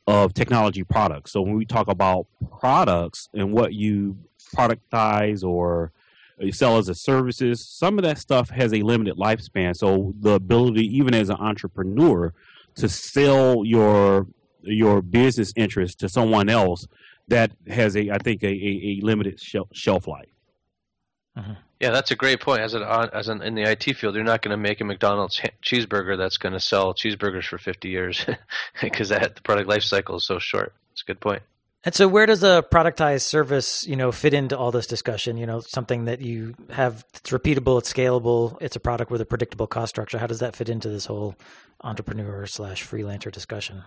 of 0.06 0.34
technology 0.34 0.84
products. 0.84 1.32
So 1.32 1.42
when 1.42 1.54
we 1.54 1.64
talk 1.64 1.88
about 1.88 2.26
products 2.60 3.28
and 3.34 3.52
what 3.52 3.74
you 3.74 4.16
productize 4.54 5.42
or 5.42 5.92
you 6.38 6.52
sell 6.52 6.78
as 6.78 6.88
a 6.88 6.94
services, 6.94 7.66
some 7.66 7.98
of 7.98 8.04
that 8.04 8.18
stuff 8.18 8.50
has 8.50 8.72
a 8.72 8.82
limited 8.82 9.16
lifespan. 9.16 9.74
So 9.76 10.14
the 10.20 10.32
ability, 10.32 10.84
even 10.96 11.14
as 11.14 11.28
an 11.28 11.36
entrepreneur, 11.36 12.32
to 12.76 12.88
sell 12.88 13.64
your 13.64 14.26
your 14.62 15.00
business 15.00 15.52
interest 15.56 16.00
to 16.00 16.08
someone 16.08 16.48
else 16.48 16.86
that 17.28 17.52
has 17.68 17.96
a 17.96 18.10
I 18.10 18.18
think 18.18 18.42
a, 18.42 18.48
a, 18.48 18.50
a 18.50 19.00
limited 19.02 19.40
shelf, 19.40 19.68
shelf 19.72 20.06
life. 20.06 20.28
Mm-hmm. 21.36 21.52
Yeah, 21.80 21.90
that's 21.90 22.10
a 22.10 22.16
great 22.16 22.40
point. 22.40 22.62
As 22.62 22.72
an 22.72 22.82
as 22.82 23.28
an 23.28 23.42
in 23.42 23.54
the 23.54 23.62
IT 23.62 23.84
field, 23.96 24.14
you're 24.14 24.24
not 24.24 24.40
going 24.40 24.50
to 24.50 24.56
make 24.56 24.80
a 24.80 24.84
McDonald's 24.84 25.40
cheeseburger 25.62 26.16
that's 26.16 26.38
going 26.38 26.54
to 26.54 26.60
sell 26.60 26.94
cheeseburgers 26.94 27.44
for 27.44 27.58
50 27.58 27.88
years 27.88 28.24
because 28.80 29.10
that 29.10 29.36
the 29.36 29.42
product 29.42 29.68
life 29.68 29.82
cycle 29.82 30.16
is 30.16 30.26
so 30.26 30.38
short. 30.38 30.72
It's 30.92 31.02
a 31.02 31.04
good 31.04 31.20
point. 31.20 31.42
And 31.84 31.94
so, 31.94 32.08
where 32.08 32.26
does 32.26 32.42
a 32.42 32.64
productized 32.68 33.22
service, 33.22 33.86
you 33.86 33.94
know, 33.94 34.10
fit 34.10 34.34
into 34.34 34.58
all 34.58 34.72
this 34.72 34.88
discussion? 34.88 35.36
You 35.36 35.46
know, 35.46 35.60
something 35.60 36.06
that 36.06 36.20
you 36.20 36.54
have 36.70 37.04
it's 37.14 37.30
repeatable, 37.30 37.78
it's 37.78 37.92
scalable, 37.92 38.56
it's 38.60 38.74
a 38.74 38.80
product 38.80 39.10
with 39.10 39.20
a 39.20 39.26
predictable 39.26 39.68
cost 39.68 39.90
structure. 39.90 40.18
How 40.18 40.26
does 40.26 40.40
that 40.40 40.56
fit 40.56 40.68
into 40.68 40.88
this 40.88 41.06
whole 41.06 41.36
entrepreneur 41.82 42.46
slash 42.46 42.84
freelancer 42.84 43.30
discussion? 43.30 43.84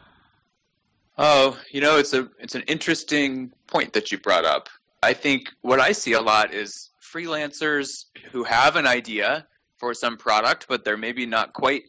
Oh, 1.17 1.59
you 1.71 1.81
know, 1.81 1.97
it's 1.97 2.13
a 2.13 2.29
it's 2.39 2.55
an 2.55 2.61
interesting 2.67 3.51
point 3.67 3.91
that 3.93 4.11
you 4.11 4.17
brought 4.17 4.45
up. 4.45 4.69
I 5.03 5.13
think 5.13 5.49
what 5.61 5.81
I 5.81 5.91
see 5.91 6.13
a 6.13 6.21
lot 6.21 6.53
is 6.53 6.88
freelancers 7.13 8.05
who 8.31 8.43
have 8.43 8.75
an 8.75 8.85
idea 8.87 9.47
for 9.77 9.93
some 9.93 10.17
product, 10.17 10.67
but 10.67 10.83
they're 10.83 10.97
maybe 10.97 11.25
not 11.25 11.53
quite 11.53 11.83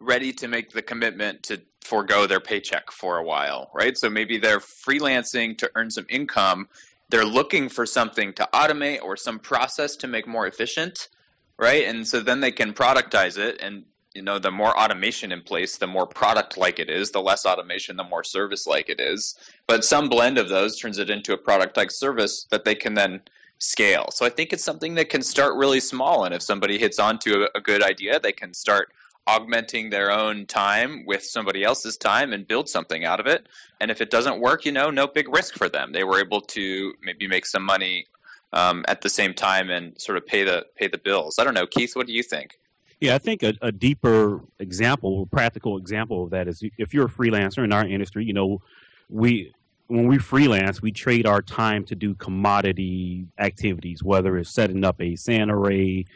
ready 0.00 0.32
to 0.32 0.48
make 0.48 0.70
the 0.70 0.82
commitment 0.82 1.42
to 1.44 1.60
forego 1.82 2.26
their 2.26 2.40
paycheck 2.40 2.90
for 2.90 3.18
a 3.18 3.22
while, 3.22 3.70
right? 3.72 3.96
So 3.96 4.10
maybe 4.10 4.38
they're 4.38 4.60
freelancing 4.60 5.56
to 5.58 5.70
earn 5.74 5.90
some 5.90 6.06
income. 6.08 6.68
They're 7.08 7.24
looking 7.24 7.68
for 7.68 7.86
something 7.86 8.32
to 8.34 8.48
automate 8.52 9.02
or 9.02 9.16
some 9.16 9.38
process 9.38 9.96
to 9.96 10.08
make 10.08 10.26
more 10.26 10.46
efficient, 10.46 11.08
right? 11.56 11.86
And 11.86 12.06
so 12.06 12.20
then 12.20 12.40
they 12.40 12.52
can 12.52 12.74
productize 12.74 13.38
it 13.38 13.58
and 13.60 13.84
you 14.14 14.22
know 14.22 14.38
the 14.38 14.50
more 14.50 14.76
automation 14.76 15.30
in 15.30 15.42
place 15.42 15.76
the 15.76 15.86
more 15.86 16.06
product 16.06 16.56
like 16.56 16.78
it 16.78 16.88
is 16.88 17.10
the 17.10 17.20
less 17.20 17.44
automation 17.44 17.96
the 17.96 18.04
more 18.04 18.24
service 18.24 18.66
like 18.66 18.88
it 18.88 18.98
is 18.98 19.38
but 19.66 19.84
some 19.84 20.08
blend 20.08 20.38
of 20.38 20.48
those 20.48 20.78
turns 20.78 20.98
it 20.98 21.10
into 21.10 21.34
a 21.34 21.36
product 21.36 21.76
like 21.76 21.90
service 21.90 22.46
that 22.50 22.64
they 22.64 22.74
can 22.74 22.94
then 22.94 23.20
scale. 23.58 24.06
So 24.12 24.26
I 24.26 24.28
think 24.28 24.52
it's 24.52 24.64
something 24.64 24.94
that 24.96 25.08
can 25.08 25.22
start 25.22 25.56
really 25.56 25.80
small. 25.80 26.24
And 26.24 26.34
if 26.34 26.42
somebody 26.42 26.78
hits 26.78 26.98
onto 26.98 27.44
a, 27.44 27.48
a 27.54 27.60
good 27.60 27.82
idea, 27.82 28.20
they 28.20 28.32
can 28.32 28.52
start 28.54 28.92
augmenting 29.26 29.90
their 29.90 30.12
own 30.12 30.46
time 30.46 31.04
with 31.04 31.24
somebody 31.24 31.64
else's 31.64 31.96
time 31.96 32.32
and 32.32 32.46
build 32.46 32.68
something 32.68 33.04
out 33.04 33.18
of 33.18 33.26
it. 33.26 33.48
And 33.80 33.90
if 33.90 34.00
it 34.00 34.10
doesn't 34.10 34.40
work, 34.40 34.64
you 34.64 34.72
know, 34.72 34.90
no 34.90 35.06
big 35.06 35.28
risk 35.34 35.54
for 35.54 35.68
them. 35.68 35.92
They 35.92 36.04
were 36.04 36.20
able 36.20 36.40
to 36.42 36.94
maybe 37.02 37.26
make 37.26 37.46
some 37.46 37.64
money 37.64 38.06
um, 38.52 38.84
at 38.86 39.00
the 39.00 39.08
same 39.08 39.34
time 39.34 39.70
and 39.70 40.00
sort 40.00 40.16
of 40.16 40.26
pay 40.26 40.44
the 40.44 40.66
pay 40.76 40.86
the 40.86 40.98
bills. 40.98 41.38
I 41.38 41.44
don't 41.44 41.54
know, 41.54 41.66
Keith. 41.66 41.96
What 41.96 42.06
do 42.06 42.12
you 42.12 42.22
think? 42.22 42.58
Yeah, 43.00 43.14
I 43.14 43.18
think 43.18 43.42
a, 43.42 43.54
a 43.60 43.70
deeper 43.72 44.40
example, 44.58 45.26
practical 45.26 45.76
example 45.76 46.24
of 46.24 46.30
that 46.30 46.48
is 46.48 46.62
if 46.78 46.94
you're 46.94 47.06
a 47.06 47.10
freelancer 47.10 47.62
in 47.62 47.72
our 47.72 47.86
industry, 47.86 48.24
you 48.24 48.32
know, 48.32 48.62
we 49.10 49.52
when 49.88 50.06
we 50.06 50.18
freelance, 50.18 50.82
we 50.82 50.90
trade 50.90 51.26
our 51.26 51.40
time 51.40 51.84
to 51.84 51.94
do 51.94 52.14
commodity 52.14 53.26
activities, 53.38 54.02
whether 54.02 54.36
it's 54.36 54.50
setting 54.50 54.84
up 54.84 55.00
a 55.00 55.14
SAN 55.16 55.50
array, 55.50 56.06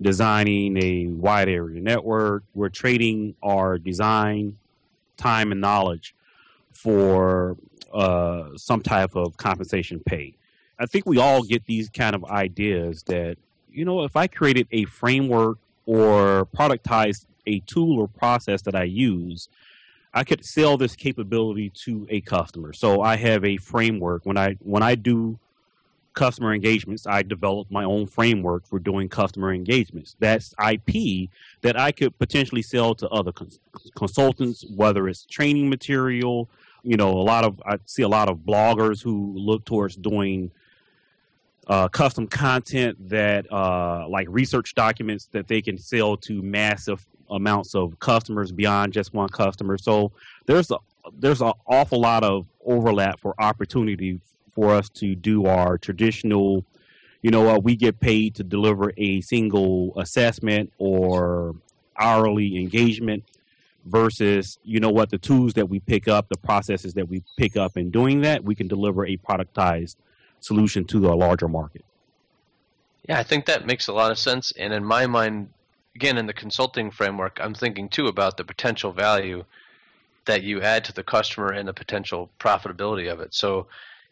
designing 0.00 0.76
a 0.76 1.06
wide 1.08 1.48
area 1.48 1.80
network. 1.80 2.44
We're 2.54 2.68
trading 2.68 3.34
our 3.42 3.78
design 3.78 4.58
time 5.16 5.50
and 5.50 5.60
knowledge 5.60 6.14
for 6.70 7.56
uh, 7.92 8.50
some 8.56 8.82
type 8.82 9.16
of 9.16 9.36
compensation 9.36 10.00
pay. 10.04 10.34
I 10.78 10.86
think 10.86 11.06
we 11.06 11.18
all 11.18 11.42
get 11.42 11.64
these 11.64 11.88
kind 11.88 12.14
of 12.14 12.24
ideas 12.26 13.02
that, 13.04 13.38
you 13.72 13.84
know, 13.84 14.04
if 14.04 14.14
I 14.14 14.26
created 14.26 14.68
a 14.70 14.84
framework 14.84 15.58
or 15.86 16.46
productized 16.54 17.24
a 17.46 17.60
tool 17.60 17.98
or 17.98 18.08
process 18.08 18.62
that 18.62 18.74
I 18.74 18.84
use, 18.84 19.48
I 20.16 20.24
could 20.24 20.46
sell 20.46 20.78
this 20.78 20.96
capability 20.96 21.68
to 21.84 22.06
a 22.08 22.22
customer. 22.22 22.72
So 22.72 23.02
I 23.02 23.16
have 23.16 23.44
a 23.44 23.58
framework 23.58 24.24
when 24.24 24.38
I 24.38 24.54
when 24.60 24.82
I 24.82 24.94
do 24.94 25.38
customer 26.14 26.54
engagements, 26.54 27.06
I 27.06 27.22
develop 27.22 27.70
my 27.70 27.84
own 27.84 28.06
framework 28.06 28.66
for 28.66 28.78
doing 28.78 29.10
customer 29.10 29.52
engagements. 29.52 30.16
That's 30.18 30.54
IP 30.58 31.28
that 31.60 31.78
I 31.78 31.92
could 31.92 32.18
potentially 32.18 32.62
sell 32.62 32.94
to 32.94 33.08
other 33.10 33.30
cons- 33.30 33.60
consultants, 33.94 34.64
whether 34.74 35.06
it's 35.06 35.26
training 35.26 35.68
material, 35.68 36.48
you 36.82 36.96
know, 36.96 37.10
a 37.10 37.20
lot 37.20 37.44
of 37.44 37.60
I 37.66 37.76
see 37.84 38.02
a 38.02 38.08
lot 38.08 38.30
of 38.30 38.38
bloggers 38.38 39.02
who 39.02 39.34
look 39.36 39.66
towards 39.66 39.96
doing 39.96 40.50
uh, 41.66 41.88
custom 41.88 42.26
content 42.26 43.10
that 43.10 43.52
uh, 43.52 44.08
like 44.08 44.28
research 44.30 44.74
documents 44.74 45.26
that 45.32 45.46
they 45.46 45.60
can 45.60 45.76
sell 45.76 46.16
to 46.16 46.40
massive 46.40 47.04
amounts 47.30 47.74
of 47.74 47.98
customers 47.98 48.52
beyond 48.52 48.92
just 48.92 49.14
one 49.14 49.28
customer. 49.28 49.78
So 49.78 50.12
there's 50.46 50.70
a 50.70 50.78
there's 51.18 51.40
an 51.40 51.52
awful 51.66 52.00
lot 52.00 52.24
of 52.24 52.46
overlap 52.64 53.20
for 53.20 53.34
opportunity 53.38 54.20
for 54.54 54.74
us 54.74 54.88
to 54.88 55.14
do 55.14 55.46
our 55.46 55.78
traditional. 55.78 56.64
You 57.22 57.30
know 57.30 57.42
what? 57.42 57.62
We 57.62 57.76
get 57.76 58.00
paid 58.00 58.34
to 58.36 58.44
deliver 58.44 58.92
a 58.96 59.20
single 59.20 59.92
assessment 59.98 60.72
or 60.78 61.54
hourly 61.98 62.58
engagement 62.58 63.24
versus 63.86 64.58
you 64.64 64.80
know 64.80 64.90
what 64.90 65.10
the 65.10 65.18
tools 65.18 65.54
that 65.54 65.68
we 65.68 65.78
pick 65.80 66.08
up 66.08 66.28
the 66.28 66.36
processes 66.38 66.94
that 66.94 67.08
we 67.08 67.22
pick 67.36 67.56
up 67.56 67.76
in 67.76 67.90
doing 67.90 68.20
that 68.20 68.44
we 68.44 68.54
can 68.54 68.66
deliver 68.66 69.06
a 69.06 69.16
productized 69.16 69.96
solution 70.40 70.84
to 70.84 71.06
a 71.06 71.14
larger 71.14 71.46
market 71.46 71.84
yeah 73.08 73.18
i 73.18 73.22
think 73.22 73.46
that 73.46 73.64
makes 73.64 73.86
a 73.86 73.92
lot 73.92 74.10
of 74.10 74.18
sense 74.18 74.52
and 74.58 74.72
in 74.72 74.84
my 74.84 75.06
mind 75.06 75.48
again 75.96 76.18
in 76.18 76.26
the 76.26 76.32
consulting 76.44 76.90
framework 76.90 77.38
i'm 77.42 77.54
thinking 77.54 77.88
too 77.88 78.06
about 78.06 78.36
the 78.36 78.44
potential 78.44 78.92
value 78.92 79.42
that 80.26 80.42
you 80.42 80.60
add 80.60 80.84
to 80.84 80.92
the 80.92 81.02
customer 81.02 81.48
and 81.48 81.66
the 81.66 81.72
potential 81.72 82.28
profitability 82.38 83.10
of 83.10 83.18
it 83.18 83.34
so 83.34 83.66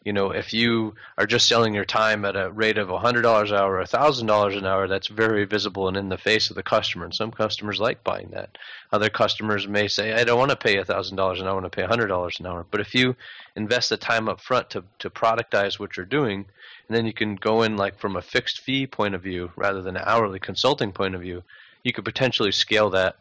you 0.05 0.13
know, 0.13 0.29
if 0.29 0.53
you 0.53 0.93
are 1.17 1.25
just 1.25 1.47
selling 1.47 1.73
your 1.73 1.83
time 1.83 2.25
at 2.25 2.35
a 2.35 2.51
rate 2.51 2.77
of 2.77 2.89
$100 2.89 3.49
an 3.49 3.55
hour, 3.55 3.79
or 3.79 3.83
$1,000 3.83 4.57
an 4.57 4.65
hour, 4.65 4.87
that's 4.87 5.07
very 5.07 5.45
visible 5.45 5.87
and 5.87 5.97
in 5.97 6.09
the 6.09 6.17
face 6.17 6.51
of 6.51 6.55
the 6.55 6.61
customer. 6.61 7.05
And 7.05 7.13
some 7.13 7.31
customers 7.31 7.79
like 7.79 8.03
buying 8.03 8.29
that. 8.29 8.55
Other 8.91 9.09
customers 9.09 9.67
may 9.67 9.87
say, 9.87 10.13
I 10.13 10.23
don't 10.23 10.37
want 10.37 10.51
to 10.51 10.57
pay 10.57 10.75
$1,000 10.75 11.11
an 11.11 11.19
hour, 11.19 11.49
I 11.49 11.53
want 11.53 11.65
to 11.65 11.69
pay 11.71 11.81
$100 11.81 12.39
an 12.39 12.45
hour. 12.45 12.65
But 12.69 12.81
if 12.81 12.93
you 12.93 13.15
invest 13.55 13.89
the 13.89 13.97
time 13.97 14.29
up 14.29 14.39
front 14.39 14.69
to, 14.69 14.83
to 14.99 15.09
productize 15.09 15.79
what 15.79 15.97
you're 15.97 16.05
doing, 16.05 16.45
and 16.87 16.95
then 16.95 17.07
you 17.07 17.13
can 17.13 17.35
go 17.35 17.63
in 17.63 17.75
like 17.75 17.97
from 17.97 18.15
a 18.15 18.21
fixed 18.21 18.59
fee 18.59 18.85
point 18.85 19.15
of 19.15 19.23
view 19.23 19.51
rather 19.55 19.81
than 19.81 19.97
an 19.97 20.03
hourly 20.05 20.39
consulting 20.39 20.91
point 20.91 21.15
of 21.15 21.21
view, 21.21 21.41
you 21.85 21.93
could 21.93 22.03
potentially 22.03 22.51
scale 22.51 22.89
that 22.89 23.15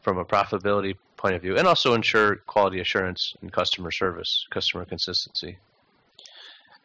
from 0.00 0.18
a 0.18 0.24
profitability 0.24 0.96
point 1.16 1.36
of 1.36 1.42
view 1.42 1.56
and 1.56 1.68
also 1.68 1.92
ensure 1.92 2.36
quality 2.36 2.80
assurance 2.80 3.34
and 3.42 3.52
customer 3.52 3.90
service, 3.90 4.46
customer 4.50 4.86
consistency. 4.86 5.58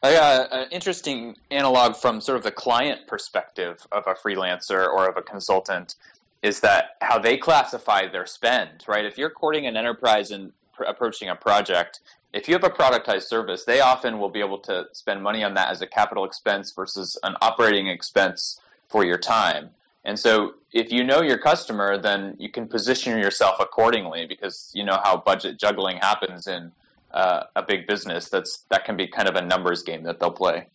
Uh, 0.04 0.46
an 0.52 0.68
interesting 0.72 1.36
analog 1.50 1.96
from 1.96 2.20
sort 2.20 2.38
of 2.38 2.44
the 2.44 2.52
client 2.52 3.08
perspective 3.08 3.88
of 3.94 4.04
a 4.06 4.14
freelancer 4.14 4.88
or 4.88 5.10
of 5.10 5.16
a 5.16 5.22
consultant 5.22 5.96
is 6.44 6.60
that 6.60 6.98
how 7.02 7.18
they 7.18 7.38
classify 7.38 8.08
their 8.08 8.26
spend, 8.26 8.84
right? 8.88 9.06
If 9.06 9.18
you're 9.18 9.30
courting 9.30 9.66
an 9.66 9.78
enterprise 9.78 10.32
and 10.32 10.52
pr- 10.74 10.84
approaching 10.84 11.30
a 11.30 11.36
project, 11.36 12.02
if 12.34 12.50
you 12.50 12.54
have 12.54 12.66
a 12.66 12.70
productized 12.70 13.24
service, 13.24 13.64
they 13.64 13.80
often 13.80 14.20
will 14.20 14.30
be 14.30 14.42
able 14.42 14.60
to 14.60 14.86
spend 14.92 15.24
money 15.24 15.46
on 15.46 15.54
that 15.54 15.72
as 15.72 15.82
a 15.82 15.88
capital 15.88 16.26
expense 16.26 16.74
versus 16.74 17.18
an 17.24 17.36
operating 17.42 17.88
expense 17.88 18.60
for 18.90 19.06
your 19.06 19.18
time. 19.18 19.70
And 20.06 20.18
so 20.18 20.54
if 20.72 20.92
you 20.92 21.04
know 21.04 21.22
your 21.22 21.38
customer, 21.38 21.98
then 21.98 22.36
you 22.40 22.50
can 22.50 22.68
position 22.68 23.18
yourself 23.18 23.58
accordingly 23.60 24.26
because 24.28 24.72
you 24.74 24.84
know 24.84 25.00
how 25.04 25.18
budget 25.18 25.60
juggling 25.60 25.98
happens 25.98 26.48
in 26.48 26.72
uh, 27.12 27.44
a 27.56 27.64
big 27.64 27.88
business, 27.88 28.30
that's 28.30 28.66
that 28.70 28.86
can 28.86 28.96
be 28.96 29.08
kind 29.08 29.28
of 29.28 29.36
a 29.36 29.42
numbers 29.42 29.84
game 29.84 30.04
that 30.04 30.20
they'll 30.20 30.32
play. 30.32 30.68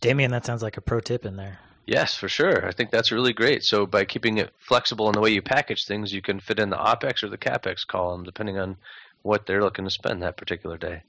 Damien, 0.00 0.30
that 0.30 0.46
sounds 0.46 0.62
like 0.62 0.76
a 0.76 0.80
pro 0.80 1.00
tip 1.00 1.26
in 1.26 1.36
there. 1.36 1.58
Yes, 1.86 2.14
for 2.14 2.28
sure. 2.28 2.66
I 2.66 2.72
think 2.72 2.90
that's 2.90 3.12
really 3.12 3.32
great. 3.34 3.62
So 3.62 3.84
by 3.84 4.04
keeping 4.04 4.38
it 4.38 4.50
flexible 4.58 5.08
in 5.08 5.12
the 5.12 5.20
way 5.20 5.30
you 5.30 5.42
package 5.42 5.84
things, 5.84 6.14
you 6.14 6.22
can 6.22 6.40
fit 6.40 6.58
in 6.58 6.70
the 6.70 6.76
OPEX 6.76 7.22
or 7.22 7.28
the 7.28 7.36
CAPEX 7.36 7.86
column 7.86 8.22
depending 8.22 8.58
on 8.58 8.76
what 9.22 9.46
they're 9.46 9.62
looking 9.62 9.84
to 9.84 9.90
spend 9.90 10.22
that 10.22 10.36
particular 10.36 10.78
day. 10.78 11.02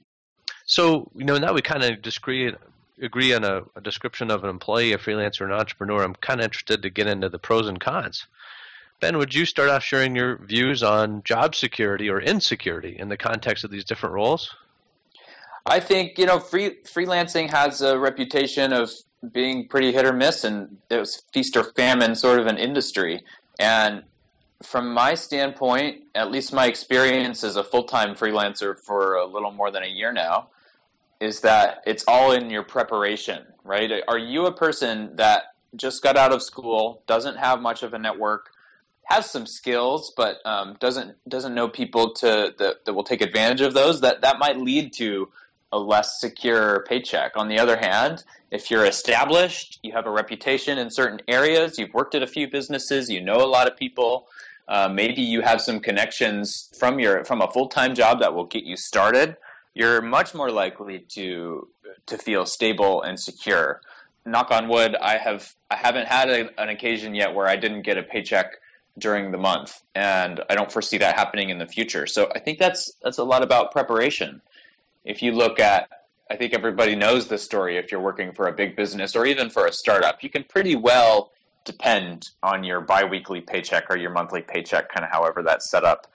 So, 0.66 1.10
you 1.14 1.24
know, 1.24 1.38
now 1.38 1.54
we 1.54 1.62
kind 1.62 1.82
of 1.82 2.02
disagree, 2.02 2.52
agree 3.00 3.34
on 3.34 3.44
a, 3.44 3.62
a 3.74 3.80
description 3.80 4.30
of 4.30 4.44
an 4.44 4.50
employee, 4.50 4.92
a 4.92 4.98
freelancer, 4.98 5.44
an 5.44 5.52
entrepreneur. 5.52 6.02
I'm 6.02 6.14
kind 6.14 6.40
of 6.40 6.44
interested 6.44 6.82
to 6.82 6.90
get 6.90 7.06
into 7.06 7.28
the 7.28 7.38
pros 7.38 7.68
and 7.68 7.80
cons. 7.80 8.26
Ben, 9.00 9.18
would 9.18 9.34
you 9.34 9.44
start 9.44 9.68
off 9.68 9.84
sharing 9.84 10.16
your 10.16 10.38
views 10.38 10.82
on 10.82 11.22
job 11.22 11.54
security 11.54 12.08
or 12.08 12.20
insecurity 12.20 12.96
in 12.98 13.08
the 13.08 13.16
context 13.16 13.64
of 13.64 13.70
these 13.70 13.84
different 13.84 14.14
roles? 14.14 14.54
I 15.66 15.80
think 15.80 16.18
you 16.18 16.26
know 16.26 16.38
free, 16.38 16.76
freelancing 16.84 17.50
has 17.50 17.82
a 17.82 17.98
reputation 17.98 18.72
of 18.72 18.90
being 19.32 19.68
pretty 19.68 19.92
hit 19.92 20.06
or 20.06 20.12
miss, 20.12 20.44
and 20.44 20.78
it 20.88 20.98
was 20.98 21.22
feast 21.32 21.56
or 21.56 21.64
famine 21.64 22.14
sort 22.14 22.38
of 22.38 22.46
an 22.46 22.56
industry. 22.56 23.22
And 23.58 24.04
from 24.62 24.94
my 24.94 25.14
standpoint, 25.14 26.04
at 26.14 26.30
least 26.30 26.52
my 26.52 26.66
experience 26.66 27.44
as 27.44 27.56
a 27.56 27.64
full 27.64 27.84
time 27.84 28.14
freelancer 28.14 28.78
for 28.78 29.16
a 29.16 29.26
little 29.26 29.50
more 29.50 29.70
than 29.70 29.82
a 29.82 29.88
year 29.88 30.12
now, 30.12 30.48
is 31.20 31.40
that 31.40 31.82
it's 31.86 32.04
all 32.06 32.32
in 32.32 32.50
your 32.50 32.62
preparation, 32.62 33.44
right? 33.64 33.90
Are 34.08 34.18
you 34.18 34.46
a 34.46 34.52
person 34.52 35.16
that 35.16 35.54
just 35.74 36.02
got 36.02 36.16
out 36.16 36.32
of 36.32 36.42
school, 36.42 37.02
doesn't 37.06 37.36
have 37.36 37.60
much 37.60 37.82
of 37.82 37.94
a 37.94 37.98
network, 37.98 38.50
has 39.04 39.30
some 39.30 39.46
skills, 39.46 40.12
but 40.16 40.38
um, 40.44 40.76
doesn't 40.80 41.16
doesn't 41.28 41.54
know 41.54 41.68
people 41.68 42.14
to 42.14 42.54
that, 42.58 42.84
that 42.84 42.92
will 42.92 43.04
take 43.04 43.22
advantage 43.22 43.60
of 43.60 43.72
those. 43.72 44.00
That 44.00 44.22
that 44.22 44.38
might 44.38 44.58
lead 44.58 44.92
to 44.94 45.28
a 45.72 45.78
less 45.78 46.20
secure 46.20 46.84
paycheck. 46.88 47.32
On 47.36 47.48
the 47.48 47.58
other 47.58 47.76
hand, 47.76 48.24
if 48.50 48.70
you're 48.70 48.84
established, 48.84 49.78
you 49.82 49.92
have 49.92 50.06
a 50.06 50.10
reputation 50.10 50.78
in 50.78 50.90
certain 50.90 51.20
areas, 51.28 51.78
you've 51.78 51.92
worked 51.94 52.14
at 52.14 52.22
a 52.22 52.26
few 52.26 52.48
businesses, 52.48 53.10
you 53.10 53.20
know 53.20 53.36
a 53.36 53.46
lot 53.46 53.68
of 53.68 53.76
people. 53.76 54.28
Uh, 54.68 54.88
maybe 54.88 55.22
you 55.22 55.42
have 55.42 55.60
some 55.60 55.78
connections 55.78 56.72
from 56.76 56.98
your 56.98 57.24
from 57.24 57.40
a 57.40 57.50
full 57.50 57.68
time 57.68 57.94
job 57.94 58.20
that 58.20 58.34
will 58.34 58.46
get 58.46 58.64
you 58.64 58.76
started. 58.76 59.36
You're 59.76 60.00
much 60.00 60.34
more 60.34 60.50
likely 60.50 61.00
to 61.10 61.68
to 62.06 62.16
feel 62.16 62.46
stable 62.46 63.02
and 63.02 63.20
secure. 63.20 63.82
Knock 64.24 64.50
on 64.50 64.68
wood, 64.68 64.96
I 64.96 65.18
have 65.18 65.54
I 65.70 65.76
haven't 65.76 66.08
had 66.08 66.30
a, 66.30 66.48
an 66.58 66.70
occasion 66.70 67.14
yet 67.14 67.34
where 67.34 67.46
I 67.46 67.56
didn't 67.56 67.82
get 67.82 67.98
a 67.98 68.02
paycheck 68.02 68.52
during 68.96 69.32
the 69.32 69.38
month, 69.38 69.82
and 69.94 70.40
I 70.48 70.54
don't 70.54 70.72
foresee 70.72 70.96
that 70.96 71.14
happening 71.14 71.50
in 71.50 71.58
the 71.58 71.66
future. 71.66 72.06
So 72.06 72.32
I 72.34 72.38
think 72.38 72.58
that's 72.58 72.90
that's 73.02 73.18
a 73.18 73.24
lot 73.24 73.42
about 73.42 73.70
preparation. 73.70 74.40
If 75.04 75.20
you 75.22 75.32
look 75.32 75.60
at, 75.60 75.90
I 76.30 76.36
think 76.36 76.54
everybody 76.54 76.96
knows 76.96 77.28
this 77.28 77.42
story. 77.42 77.76
If 77.76 77.92
you're 77.92 78.00
working 78.00 78.32
for 78.32 78.48
a 78.48 78.54
big 78.54 78.76
business 78.76 79.14
or 79.14 79.26
even 79.26 79.50
for 79.50 79.66
a 79.66 79.72
startup, 79.74 80.22
you 80.22 80.30
can 80.30 80.44
pretty 80.44 80.74
well 80.74 81.32
depend 81.66 82.30
on 82.42 82.64
your 82.64 82.80
biweekly 82.80 83.42
paycheck 83.42 83.90
or 83.90 83.98
your 83.98 84.10
monthly 84.10 84.40
paycheck, 84.40 84.88
kind 84.88 85.04
of 85.04 85.10
however 85.10 85.42
that's 85.42 85.68
set 85.68 85.84
up. 85.84 86.06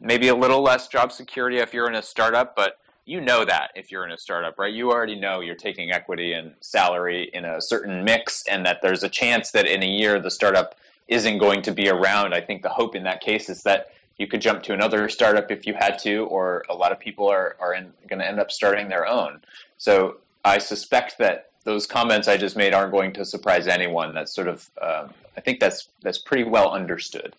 Maybe 0.00 0.28
a 0.28 0.34
little 0.34 0.62
less 0.62 0.88
job 0.88 1.12
security 1.12 1.58
if 1.58 1.74
you're 1.74 1.86
in 1.86 1.96
a 1.96 2.02
startup, 2.02 2.56
but 2.56 2.78
you 3.10 3.20
know 3.20 3.44
that 3.44 3.72
if 3.74 3.90
you're 3.90 4.04
in 4.04 4.12
a 4.12 4.16
startup, 4.16 4.56
right? 4.56 4.72
You 4.72 4.92
already 4.92 5.18
know 5.18 5.40
you're 5.40 5.56
taking 5.56 5.90
equity 5.90 6.32
and 6.32 6.54
salary 6.60 7.28
in 7.34 7.44
a 7.44 7.60
certain 7.60 8.04
mix, 8.04 8.44
and 8.46 8.64
that 8.66 8.82
there's 8.82 9.02
a 9.02 9.08
chance 9.08 9.50
that 9.50 9.66
in 9.66 9.82
a 9.82 9.86
year 9.86 10.20
the 10.20 10.30
startup 10.30 10.76
isn't 11.08 11.38
going 11.38 11.62
to 11.62 11.72
be 11.72 11.88
around. 11.88 12.34
I 12.34 12.40
think 12.40 12.62
the 12.62 12.68
hope 12.68 12.94
in 12.94 13.02
that 13.02 13.20
case 13.20 13.48
is 13.48 13.64
that 13.64 13.90
you 14.16 14.28
could 14.28 14.40
jump 14.40 14.62
to 14.62 14.72
another 14.72 15.08
startup 15.08 15.50
if 15.50 15.66
you 15.66 15.74
had 15.74 15.98
to, 16.00 16.26
or 16.26 16.64
a 16.68 16.74
lot 16.74 16.92
of 16.92 17.00
people 17.00 17.26
are, 17.28 17.56
are 17.58 17.74
going 18.08 18.20
to 18.20 18.26
end 18.26 18.38
up 18.38 18.52
starting 18.52 18.88
their 18.88 19.08
own. 19.08 19.40
So 19.78 20.18
I 20.44 20.58
suspect 20.58 21.18
that 21.18 21.50
those 21.64 21.88
comments 21.88 22.28
I 22.28 22.36
just 22.36 22.56
made 22.56 22.74
aren't 22.74 22.92
going 22.92 23.12
to 23.14 23.24
surprise 23.24 23.66
anyone. 23.66 24.14
That's 24.14 24.32
sort 24.32 24.46
of, 24.46 24.70
um, 24.80 25.12
I 25.36 25.40
think 25.40 25.58
that's 25.58 25.88
that's 26.00 26.18
pretty 26.18 26.44
well 26.44 26.70
understood. 26.70 27.34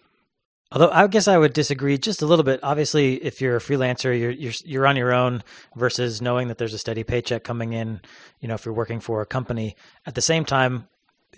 Although 0.71 0.89
I 0.91 1.07
guess 1.07 1.27
I 1.27 1.37
would 1.37 1.53
disagree 1.53 1.97
just 1.97 2.21
a 2.21 2.25
little 2.25 2.43
bit. 2.43 2.61
Obviously, 2.63 3.15
if 3.15 3.41
you're 3.41 3.57
a 3.57 3.59
freelancer, 3.59 4.17
you're 4.17 4.31
you're 4.31 4.53
you're 4.63 4.87
on 4.87 4.95
your 4.95 5.11
own 5.11 5.43
versus 5.75 6.21
knowing 6.21 6.47
that 6.47 6.57
there's 6.57 6.73
a 6.73 6.77
steady 6.77 7.03
paycheck 7.03 7.43
coming 7.43 7.73
in. 7.73 8.01
You 8.39 8.47
know, 8.47 8.53
if 8.53 8.65
you're 8.65 8.73
working 8.73 9.01
for 9.01 9.21
a 9.21 9.25
company. 9.25 9.75
At 10.05 10.15
the 10.15 10.21
same 10.21 10.45
time, 10.45 10.87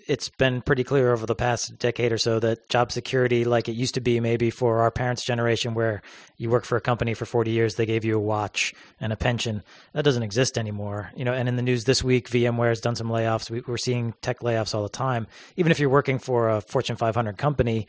it's 0.06 0.28
been 0.28 0.60
pretty 0.60 0.84
clear 0.84 1.12
over 1.12 1.26
the 1.26 1.34
past 1.34 1.78
decade 1.78 2.12
or 2.12 2.18
so 2.18 2.38
that 2.40 2.68
job 2.68 2.92
security, 2.92 3.44
like 3.44 3.68
it 3.68 3.72
used 3.72 3.94
to 3.94 4.00
be 4.00 4.20
maybe 4.20 4.50
for 4.50 4.80
our 4.80 4.90
parents' 4.90 5.24
generation, 5.24 5.74
where 5.74 6.02
you 6.36 6.50
work 6.50 6.64
for 6.64 6.76
a 6.76 6.80
company 6.80 7.14
for 7.14 7.24
40 7.24 7.50
years, 7.50 7.76
they 7.76 7.86
gave 7.86 8.04
you 8.04 8.16
a 8.16 8.20
watch 8.20 8.74
and 9.00 9.12
a 9.12 9.16
pension, 9.16 9.62
that 9.92 10.04
doesn't 10.04 10.22
exist 10.22 10.58
anymore. 10.58 11.10
You 11.16 11.24
know, 11.24 11.32
and 11.32 11.48
in 11.48 11.56
the 11.56 11.62
news 11.62 11.84
this 11.84 12.04
week, 12.04 12.28
VMware 12.28 12.68
has 12.68 12.80
done 12.80 12.96
some 12.96 13.08
layoffs. 13.08 13.50
We, 13.50 13.62
we're 13.66 13.76
seeing 13.76 14.14
tech 14.20 14.40
layoffs 14.40 14.74
all 14.74 14.82
the 14.82 14.88
time. 14.88 15.26
Even 15.56 15.72
if 15.72 15.78
you're 15.78 15.88
working 15.88 16.18
for 16.18 16.50
a 16.50 16.60
Fortune 16.60 16.96
500 16.96 17.38
company, 17.38 17.86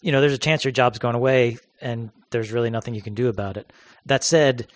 you 0.00 0.12
know, 0.12 0.20
there's 0.20 0.32
a 0.32 0.38
chance 0.38 0.64
your 0.64 0.72
job's 0.72 0.98
going 0.98 1.14
away, 1.14 1.58
and 1.80 2.10
there's 2.30 2.52
really 2.52 2.70
nothing 2.70 2.94
you 2.94 3.02
can 3.02 3.14
do 3.14 3.28
about 3.28 3.56
it. 3.56 3.72
That 4.06 4.24
said, 4.24 4.66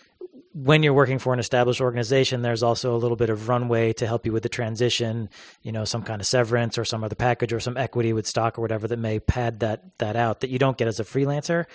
when 0.54 0.82
you're 0.82 0.94
working 0.94 1.18
for 1.18 1.32
an 1.32 1.38
established 1.38 1.80
organization, 1.80 2.42
there's 2.42 2.62
also 2.62 2.94
a 2.94 2.98
little 2.98 3.16
bit 3.16 3.30
of 3.30 3.48
runway 3.48 3.92
to 3.94 4.06
help 4.06 4.24
you 4.24 4.32
with 4.32 4.42
the 4.42 4.48
transition, 4.48 5.28
you 5.62 5.72
know, 5.72 5.84
some 5.84 6.02
kind 6.02 6.20
of 6.20 6.26
severance 6.26 6.78
or 6.78 6.84
some 6.84 7.04
other 7.04 7.14
package 7.14 7.52
or 7.52 7.60
some 7.60 7.76
equity 7.76 8.12
with 8.12 8.26
stock 8.26 8.58
or 8.58 8.62
whatever 8.62 8.88
that 8.88 8.98
may 8.98 9.20
pad 9.20 9.60
that 9.60 9.98
that 9.98 10.16
out 10.16 10.40
that 10.40 10.50
you 10.50 10.58
don't 10.58 10.78
get 10.78 10.88
as 10.88 10.98
a 10.98 11.04
freelancer. 11.04 11.66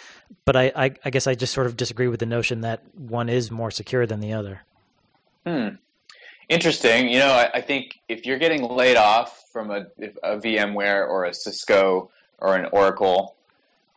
But 0.45 0.55
I, 0.55 0.71
I, 0.75 0.91
I 1.05 1.09
guess 1.12 1.27
I 1.27 1.36
just 1.36 1.53
sort 1.53 1.67
of 1.67 1.77
disagree 1.77 2.07
with 2.07 2.19
the 2.19 2.25
notion 2.25 2.62
that 2.62 2.83
one 2.95 3.29
is 3.29 3.51
more 3.51 3.71
secure 3.71 4.05
than 4.05 4.19
the 4.19 4.33
other. 4.33 4.62
Hmm. 5.45 5.75
Interesting. 6.49 7.09
You 7.09 7.19
know, 7.19 7.31
I, 7.31 7.49
I 7.55 7.62
think 7.62 7.99
if 8.09 8.25
you're 8.25 8.39
getting 8.39 8.63
laid 8.63 8.97
off 8.97 9.43
from 9.51 9.71
a, 9.71 9.86
a 10.23 10.38
VMware 10.38 11.07
or 11.07 11.25
a 11.25 11.33
Cisco 11.33 12.12
or 12.39 12.55
an 12.55 12.69
Oracle, 12.73 13.36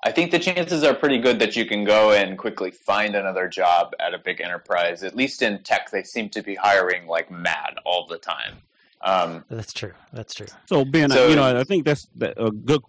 I 0.06 0.12
think 0.12 0.30
the 0.30 0.38
chances 0.38 0.84
are 0.84 0.94
pretty 0.94 1.18
good 1.18 1.40
that 1.40 1.56
you 1.56 1.66
can 1.66 1.82
go 1.82 2.12
and 2.12 2.38
quickly 2.38 2.70
find 2.70 3.16
another 3.16 3.48
job 3.48 3.92
at 3.98 4.14
a 4.14 4.18
big 4.18 4.40
enterprise. 4.40 5.02
At 5.02 5.16
least 5.16 5.42
in 5.42 5.64
tech, 5.64 5.90
they 5.90 6.04
seem 6.04 6.28
to 6.28 6.42
be 6.44 6.54
hiring 6.54 7.08
like 7.08 7.28
mad 7.28 7.74
all 7.84 8.06
the 8.06 8.16
time. 8.16 8.54
Um, 9.00 9.44
that's 9.50 9.72
true. 9.72 9.94
That's 10.12 10.32
true. 10.32 10.46
So 10.66 10.84
Ben, 10.84 11.10
so, 11.10 11.26
you 11.26 11.34
know, 11.34 11.58
I 11.58 11.64
think 11.64 11.84
that's 11.84 12.06
a 12.20 12.52
good 12.52 12.82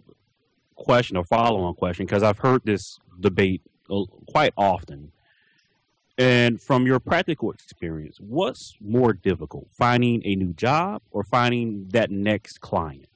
question 0.76 1.16
or 1.16 1.24
follow-on 1.24 1.74
question 1.74 2.06
because 2.06 2.22
I've 2.22 2.38
heard 2.38 2.62
this 2.64 3.00
debate 3.18 3.62
quite 4.28 4.52
often. 4.56 5.10
And 6.16 6.60
from 6.60 6.86
your 6.86 7.00
practical 7.00 7.50
experience, 7.50 8.18
what's 8.20 8.76
more 8.80 9.12
difficult, 9.12 9.68
finding 9.70 10.22
a 10.24 10.36
new 10.36 10.52
job 10.52 11.02
or 11.10 11.24
finding 11.24 11.88
that 11.88 12.12
next 12.12 12.60
client? 12.60 13.08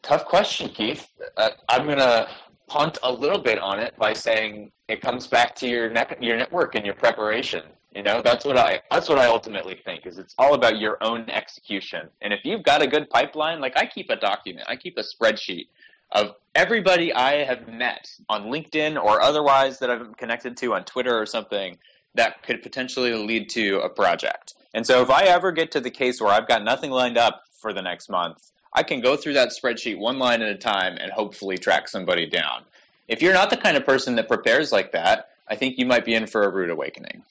Tough 0.00 0.24
question, 0.24 0.70
Keith. 0.70 1.06
Uh, 1.36 1.50
I'm 1.68 1.86
gonna 1.86 2.28
punt 2.68 2.98
a 3.02 3.12
little 3.12 3.40
bit 3.40 3.58
on 3.58 3.78
it 3.78 3.94
by 3.96 4.12
saying 4.12 4.72
it 4.88 5.00
comes 5.00 5.26
back 5.26 5.54
to 5.56 5.68
your 5.68 5.90
ne- 5.90 6.16
your 6.20 6.36
network 6.36 6.74
and 6.74 6.84
your 6.84 6.94
preparation. 6.94 7.62
You 7.94 8.02
know, 8.02 8.22
that's 8.22 8.44
what 8.44 8.56
I 8.56 8.80
that's 8.90 9.08
what 9.08 9.18
I 9.18 9.26
ultimately 9.26 9.78
think 9.84 10.06
is 10.06 10.18
it's 10.18 10.34
all 10.38 10.54
about 10.54 10.78
your 10.78 10.96
own 11.02 11.28
execution. 11.28 12.08
And 12.22 12.32
if 12.32 12.40
you've 12.44 12.62
got 12.62 12.82
a 12.82 12.86
good 12.86 13.10
pipeline, 13.10 13.60
like 13.60 13.76
I 13.76 13.86
keep 13.86 14.08
a 14.10 14.16
document, 14.16 14.66
I 14.68 14.76
keep 14.76 14.96
a 14.96 15.02
spreadsheet 15.02 15.66
of 16.10 16.32
everybody 16.54 17.12
I 17.12 17.44
have 17.44 17.68
met 17.68 18.08
on 18.28 18.44
LinkedIn 18.44 19.02
or 19.02 19.20
otherwise 19.20 19.78
that 19.78 19.90
I'm 19.90 20.14
connected 20.14 20.56
to 20.58 20.74
on 20.74 20.84
Twitter 20.84 21.18
or 21.18 21.26
something 21.26 21.78
that 22.14 22.42
could 22.42 22.62
potentially 22.62 23.14
lead 23.14 23.48
to 23.50 23.80
a 23.80 23.88
project. 23.88 24.54
And 24.74 24.86
so 24.86 25.02
if 25.02 25.10
I 25.10 25.24
ever 25.24 25.52
get 25.52 25.72
to 25.72 25.80
the 25.80 25.90
case 25.90 26.20
where 26.20 26.32
I've 26.32 26.48
got 26.48 26.62
nothing 26.62 26.90
lined 26.90 27.18
up 27.18 27.42
for 27.60 27.72
the 27.72 27.82
next 27.82 28.10
month, 28.10 28.50
I 28.72 28.82
can 28.82 29.00
go 29.00 29.16
through 29.16 29.34
that 29.34 29.50
spreadsheet 29.50 29.98
one 29.98 30.18
line 30.18 30.42
at 30.42 30.48
a 30.48 30.56
time 30.56 30.96
and 30.98 31.12
hopefully 31.12 31.58
track 31.58 31.88
somebody 31.88 32.26
down. 32.26 32.62
If 33.08 33.20
you're 33.20 33.34
not 33.34 33.50
the 33.50 33.56
kind 33.56 33.76
of 33.76 33.84
person 33.84 34.16
that 34.16 34.28
prepares 34.28 34.72
like 34.72 34.92
that, 34.92 35.30
I 35.48 35.56
think 35.56 35.78
you 35.78 35.86
might 35.86 36.04
be 36.04 36.14
in 36.14 36.26
for 36.26 36.44
a 36.44 36.48
rude 36.48 36.70
awakening. 36.70 37.22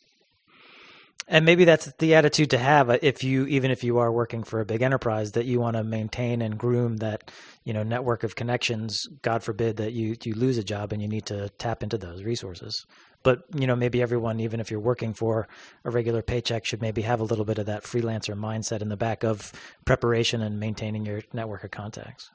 And 1.28 1.46
maybe 1.46 1.64
that's 1.64 1.92
the 1.94 2.16
attitude 2.16 2.50
to 2.50 2.58
have 2.58 2.90
uh, 2.90 2.98
if 3.02 3.24
you, 3.24 3.46
even 3.46 3.72
if 3.72 3.86
you 3.86 4.00
are 4.00 4.12
working 4.12 4.44
for 4.44 4.60
a 4.60 4.66
big 4.66 4.82
enterprise, 4.82 5.32
that 5.32 5.46
you 5.46 5.62
want 5.62 5.78
to 5.78 5.84
maintain 5.84 6.42
and 6.42 6.58
groom 6.58 6.98
that, 6.98 7.32
you 7.64 7.74
know, 7.74 7.84
network 7.84 8.24
of 8.24 8.36
connections. 8.36 9.08
God 9.22 9.42
forbid 9.42 9.78
that 9.78 9.94
you 9.94 10.18
you 10.24 10.34
lose 10.34 10.58
a 10.58 10.64
job 10.64 10.92
and 10.92 11.02
you 11.02 11.08
need 11.08 11.26
to 11.28 11.48
tap 11.58 11.84
into 11.84 11.98
those 11.98 12.24
resources. 12.24 12.86
But 13.24 13.44
you 13.54 13.68
know, 13.68 13.76
maybe 13.76 14.02
everyone, 14.02 14.40
even 14.40 14.60
if 14.60 14.72
you're 14.72 14.80
working 14.80 15.14
for 15.14 15.48
a 15.84 15.92
regular 15.92 16.22
paycheck, 16.22 16.66
should 16.66 16.82
maybe 16.82 17.04
have 17.04 17.20
a 17.20 17.24
little 17.24 17.46
bit 17.46 17.58
of 17.58 17.66
that 17.68 17.84
freelancer 17.84 18.36
mindset 18.36 18.82
in 18.82 18.90
the 18.90 18.98
back 18.98 19.24
of 19.24 19.52
preparation 19.86 20.42
and 20.42 20.60
maintaining 20.60 21.06
your 21.06 21.22
network 21.34 21.64
of 21.64 21.72
contacts. 21.72 22.32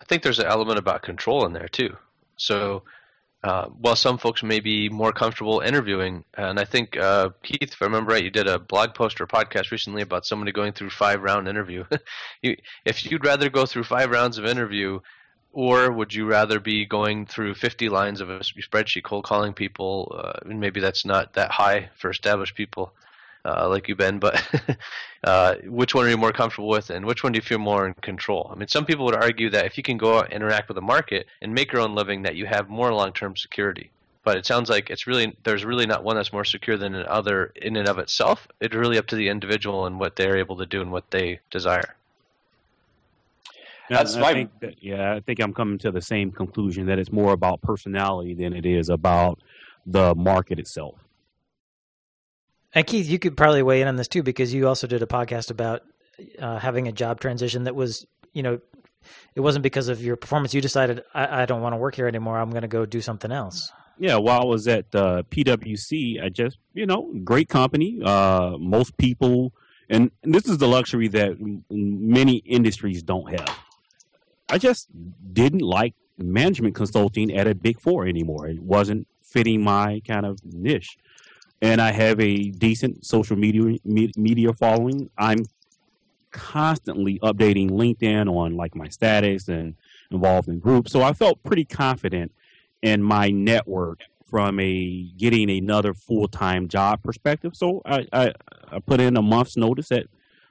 I 0.00 0.04
think 0.04 0.22
there's 0.22 0.38
an 0.38 0.46
element 0.46 0.78
about 0.78 1.02
control 1.02 1.44
in 1.44 1.52
there 1.52 1.68
too. 1.68 1.96
So 2.36 2.84
uh, 3.44 3.66
while 3.66 3.96
some 3.96 4.18
folks 4.18 4.42
may 4.42 4.58
be 4.58 4.88
more 4.88 5.12
comfortable 5.12 5.60
interviewing, 5.60 6.24
and 6.34 6.58
I 6.58 6.64
think 6.64 6.96
uh, 6.96 7.30
Keith, 7.42 7.72
if 7.72 7.80
I 7.80 7.84
remember 7.84 8.12
right, 8.12 8.24
you 8.24 8.30
did 8.30 8.48
a 8.48 8.58
blog 8.58 8.94
post 8.94 9.20
or 9.20 9.26
podcast 9.26 9.70
recently 9.70 10.02
about 10.02 10.26
somebody 10.26 10.50
going 10.50 10.72
through 10.72 10.90
five 10.90 11.22
round 11.22 11.46
interview. 11.46 11.84
you, 12.42 12.56
if 12.84 13.08
you'd 13.08 13.24
rather 13.24 13.48
go 13.48 13.64
through 13.64 13.84
five 13.84 14.10
rounds 14.10 14.38
of 14.38 14.44
interview, 14.44 14.98
or 15.52 15.90
would 15.90 16.14
you 16.14 16.26
rather 16.26 16.60
be 16.60 16.84
going 16.86 17.26
through 17.26 17.54
50 17.54 17.88
lines 17.88 18.20
of 18.20 18.30
a 18.30 18.40
spreadsheet 18.40 19.02
cold 19.02 19.24
calling 19.24 19.52
people? 19.52 20.14
Uh, 20.16 20.38
maybe 20.44 20.80
that's 20.80 21.04
not 21.04 21.32
that 21.34 21.50
high 21.50 21.90
for 21.96 22.10
established 22.10 22.54
people 22.54 22.92
uh, 23.44 23.68
like 23.68 23.88
you've 23.88 23.98
been, 23.98 24.18
but 24.18 24.42
uh, 25.24 25.54
which 25.64 25.94
one 25.94 26.06
are 26.06 26.10
you 26.10 26.16
more 26.16 26.32
comfortable 26.32 26.68
with, 26.68 26.90
and 26.90 27.04
which 27.04 27.22
one 27.22 27.32
do 27.32 27.38
you 27.38 27.42
feel 27.42 27.58
more 27.58 27.86
in 27.86 27.94
control? 27.94 28.50
I 28.52 28.56
mean, 28.56 28.68
some 28.68 28.84
people 28.84 29.04
would 29.06 29.14
argue 29.14 29.50
that 29.50 29.66
if 29.66 29.76
you 29.76 29.82
can 29.82 29.96
go 29.96 30.18
out 30.18 30.26
and 30.26 30.34
interact 30.34 30.68
with 30.68 30.74
the 30.74 30.82
market 30.82 31.26
and 31.40 31.54
make 31.54 31.72
your 31.72 31.80
own 31.80 31.94
living, 31.94 32.22
that 32.22 32.36
you 32.36 32.46
have 32.46 32.68
more 32.68 32.92
long-term 32.92 33.36
security. 33.36 33.90
But 34.24 34.36
it 34.36 34.46
sounds 34.46 34.68
like 34.68 34.90
it's 34.90 35.06
really 35.06 35.34
there's 35.44 35.64
really 35.64 35.86
not 35.86 36.04
one 36.04 36.16
that's 36.16 36.32
more 36.32 36.44
secure 36.44 36.76
than 36.76 36.94
another 36.94 37.52
in 37.56 37.76
and 37.76 37.88
of 37.88 37.98
itself. 37.98 38.46
It's 38.60 38.74
really 38.74 38.98
up 38.98 39.06
to 39.06 39.16
the 39.16 39.28
individual 39.28 39.86
and 39.86 39.98
what 39.98 40.16
they're 40.16 40.36
able 40.36 40.56
to 40.56 40.66
do 40.66 40.82
and 40.82 40.92
what 40.92 41.10
they 41.10 41.40
desire. 41.50 41.94
That's 43.88 44.16
I 44.16 44.32
think 44.32 44.50
that, 44.60 44.82
yeah, 44.82 45.14
I 45.14 45.20
think 45.20 45.40
I'm 45.40 45.54
coming 45.54 45.78
to 45.78 45.90
the 45.90 46.02
same 46.02 46.30
conclusion 46.30 46.86
that 46.86 46.98
it's 46.98 47.10
more 47.10 47.32
about 47.32 47.62
personality 47.62 48.34
than 48.34 48.52
it 48.52 48.66
is 48.66 48.88
about 48.88 49.40
the 49.86 50.14
market 50.14 50.58
itself. 50.58 50.96
And 52.74 52.86
Keith, 52.86 53.08
you 53.08 53.18
could 53.18 53.36
probably 53.36 53.62
weigh 53.62 53.80
in 53.80 53.88
on 53.88 53.96
this 53.96 54.08
too 54.08 54.22
because 54.22 54.52
you 54.52 54.68
also 54.68 54.86
did 54.86 55.02
a 55.02 55.06
podcast 55.06 55.50
about 55.50 55.82
uh, 56.38 56.58
having 56.58 56.86
a 56.86 56.92
job 56.92 57.20
transition 57.20 57.64
that 57.64 57.74
was, 57.74 58.06
you 58.32 58.42
know, 58.42 58.60
it 59.34 59.40
wasn't 59.40 59.62
because 59.62 59.88
of 59.88 60.02
your 60.02 60.16
performance. 60.16 60.52
You 60.52 60.60
decided 60.60 61.02
I, 61.14 61.42
I 61.42 61.46
don't 61.46 61.62
want 61.62 61.72
to 61.72 61.78
work 61.78 61.94
here 61.94 62.06
anymore. 62.06 62.38
I'm 62.38 62.50
going 62.50 62.62
to 62.62 62.68
go 62.68 62.84
do 62.84 63.00
something 63.00 63.32
else. 63.32 63.72
Yeah, 63.96 64.16
while 64.16 64.42
I 64.42 64.44
was 64.44 64.68
at 64.68 64.94
uh, 64.94 65.22
PwC, 65.30 66.22
I 66.22 66.28
just 66.28 66.58
you 66.74 66.86
know 66.86 67.12
great 67.24 67.48
company. 67.48 68.00
Uh, 68.04 68.56
most 68.58 68.96
people, 68.96 69.52
and, 69.88 70.10
and 70.22 70.34
this 70.34 70.46
is 70.46 70.58
the 70.58 70.68
luxury 70.68 71.08
that 71.08 71.36
many 71.70 72.36
industries 72.36 73.02
don't 73.02 73.30
have. 73.30 73.58
I 74.48 74.58
just 74.58 74.88
didn't 75.32 75.62
like 75.62 75.94
management 76.16 76.74
consulting 76.74 77.34
at 77.36 77.46
a 77.46 77.54
big 77.54 77.80
four 77.80 78.06
anymore. 78.06 78.48
It 78.48 78.60
wasn't 78.60 79.06
fitting 79.22 79.62
my 79.62 80.00
kind 80.06 80.24
of 80.24 80.38
niche 80.44 80.96
and 81.60 81.80
I 81.80 81.92
have 81.92 82.20
a 82.20 82.50
decent 82.50 83.04
social 83.04 83.36
media 83.36 83.78
media 83.84 84.52
following. 84.52 85.10
I'm 85.18 85.38
constantly 86.30 87.18
updating 87.20 87.70
LinkedIn 87.70 88.28
on 88.32 88.56
like 88.56 88.74
my 88.74 88.88
status 88.88 89.48
and 89.48 89.74
involved 90.10 90.48
in 90.48 90.58
groups. 90.58 90.92
So 90.92 91.02
I 91.02 91.12
felt 91.12 91.42
pretty 91.42 91.64
confident 91.64 92.32
in 92.82 93.02
my 93.02 93.30
network 93.30 94.02
from 94.24 94.60
a 94.60 95.10
getting 95.16 95.50
another 95.50 95.94
full 95.94 96.28
time 96.28 96.68
job 96.68 97.02
perspective. 97.02 97.56
So 97.56 97.82
I, 97.84 98.06
I, 98.12 98.32
I 98.70 98.78
put 98.78 99.00
in 99.00 99.16
a 99.16 99.22
month's 99.22 99.56
notice 99.56 99.90
at 99.90 100.06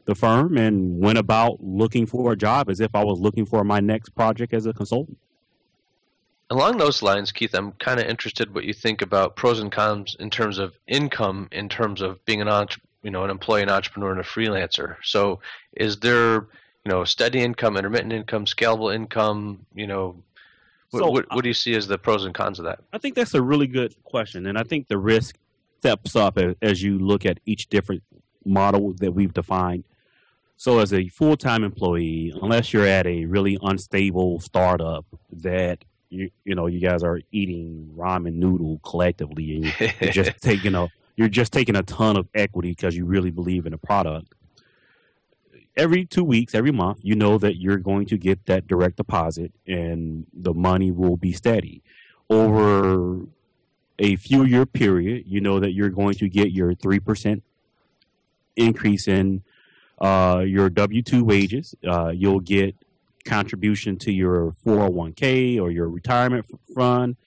the 0.08 0.16
firm 0.16 0.58
and 0.58 1.00
went 1.00 1.18
about 1.18 1.62
looking 1.62 2.06
for 2.06 2.32
a 2.32 2.36
job 2.36 2.70
as 2.70 2.80
if 2.80 2.96
I 2.96 3.04
was 3.04 3.20
looking 3.20 3.46
for 3.46 3.64
my 3.64 3.82
next 3.82 4.16
project 4.16 4.54
as 4.54 4.66
a 4.66 4.74
consultant. 4.74 5.18
Along 6.50 6.78
those 6.78 7.04
lines, 7.04 7.34
Keith, 7.34 7.54
I'm 7.54 7.74
kind 7.74 8.00
of 8.00 8.08
interested 8.08 8.56
what 8.56 8.64
you 8.64 8.74
think 8.74 9.02
about 9.02 9.36
pros 9.36 9.60
and 9.60 9.70
cons 9.70 10.16
in 10.18 10.30
terms 10.30 10.60
of 10.60 10.74
income, 10.88 11.50
in 11.52 11.68
terms 11.68 12.02
of 12.02 12.24
being 12.24 12.42
an 12.42 12.48
entre- 12.48 12.82
you 13.04 13.12
know 13.12 13.26
an 13.26 13.30
employee, 13.30 13.64
an 13.64 13.70
entrepreneur, 13.70 14.12
and 14.12 14.22
a 14.22 14.24
freelancer. 14.24 14.96
So, 15.04 15.42
is 15.76 16.00
there 16.00 16.36
you 16.86 16.92
know 16.92 17.04
steady 17.04 17.42
income, 17.42 17.76
intermittent 17.76 18.14
income, 18.14 18.46
scalable 18.46 18.96
income? 18.96 19.66
You 19.76 19.88
know, 19.88 20.16
what, 20.92 21.00
so, 21.02 21.12
what, 21.12 21.26
what 21.36 21.44
do 21.44 21.50
you 21.50 21.54
see 21.54 21.76
as 21.76 21.86
the 21.86 21.98
pros 21.98 22.24
and 22.24 22.34
cons 22.34 22.60
of 22.60 22.66
that? 22.66 22.80
I 22.94 22.98
think 22.98 23.16
that's 23.16 23.34
a 23.34 23.42
really 23.42 23.68
good 23.68 23.94
question, 24.06 24.46
and 24.48 24.58
I 24.58 24.64
think 24.64 24.88
the 24.88 24.98
risk 24.98 25.36
steps 25.80 26.16
up 26.16 26.38
as, 26.38 26.56
as 26.62 26.82
you 26.82 26.98
look 26.98 27.26
at 27.26 27.42
each 27.46 27.68
different 27.68 28.04
model 28.46 28.94
that 29.02 29.12
we've 29.12 29.34
defined. 29.34 29.84
So, 30.58 30.80
as 30.80 30.92
a 30.92 31.08
full 31.10 31.38
time 31.38 31.64
employee, 31.64 32.34
unless 32.42 32.74
you're 32.74 32.88
at 32.88 33.06
a 33.06 33.26
really 33.26 33.60
unstable 33.62 34.40
startup 34.40 35.06
that 35.32 35.86
you 36.10 36.32
you 36.46 36.56
know 36.56 36.68
you 36.68 36.80
guys 36.80 37.04
are 37.04 37.20
eating 37.32 37.92
ramen 37.96 38.34
noodle 38.34 38.80
collectively 38.84 39.56
and 39.56 39.94
you're 40.02 40.12
just 40.12 40.42
taking 40.42 40.76
a 40.76 40.88
you're 41.16 41.28
just 41.28 41.52
taking 41.52 41.76
a 41.76 41.84
ton 41.84 42.18
of 42.18 42.28
equity 42.34 42.70
because 42.70 42.96
you 42.96 43.06
really 43.06 43.32
believe 43.32 43.66
in 43.66 43.72
the 43.72 43.78
product 43.78 44.34
every 45.76 46.06
two 46.06 46.24
weeks 46.24 46.56
every 46.56 46.72
month 46.72 47.00
you 47.04 47.16
know 47.16 47.38
that 47.38 47.58
you're 47.58 47.78
going 47.78 48.06
to 48.06 48.18
get 48.18 48.46
that 48.46 48.68
direct 48.68 48.98
deposit 48.98 49.52
and 49.68 50.26
the 50.34 50.54
money 50.54 50.92
will 50.92 51.18
be 51.18 51.32
steady. 51.32 51.82
Over 52.30 53.22
a 54.00 54.16
few 54.18 54.44
year 54.44 54.66
period 54.66 55.24
you 55.28 55.40
know 55.40 55.60
that 55.60 55.72
you're 55.72 55.90
going 55.90 56.16
to 56.16 56.30
get 56.30 56.52
your 56.52 56.74
3% 56.74 57.42
increase 58.56 59.08
in 59.08 59.44
uh, 60.00 60.44
your 60.46 60.70
w2 60.70 61.22
wages 61.22 61.76
uh, 61.88 62.12
you'll 62.16 62.40
get 62.40 62.76
contribution 63.28 63.98
to 63.98 64.12
your 64.12 64.54
401k 64.66 65.62
or 65.62 65.70
your 65.70 65.90
retirement 65.90 66.46
fund. 66.74 67.18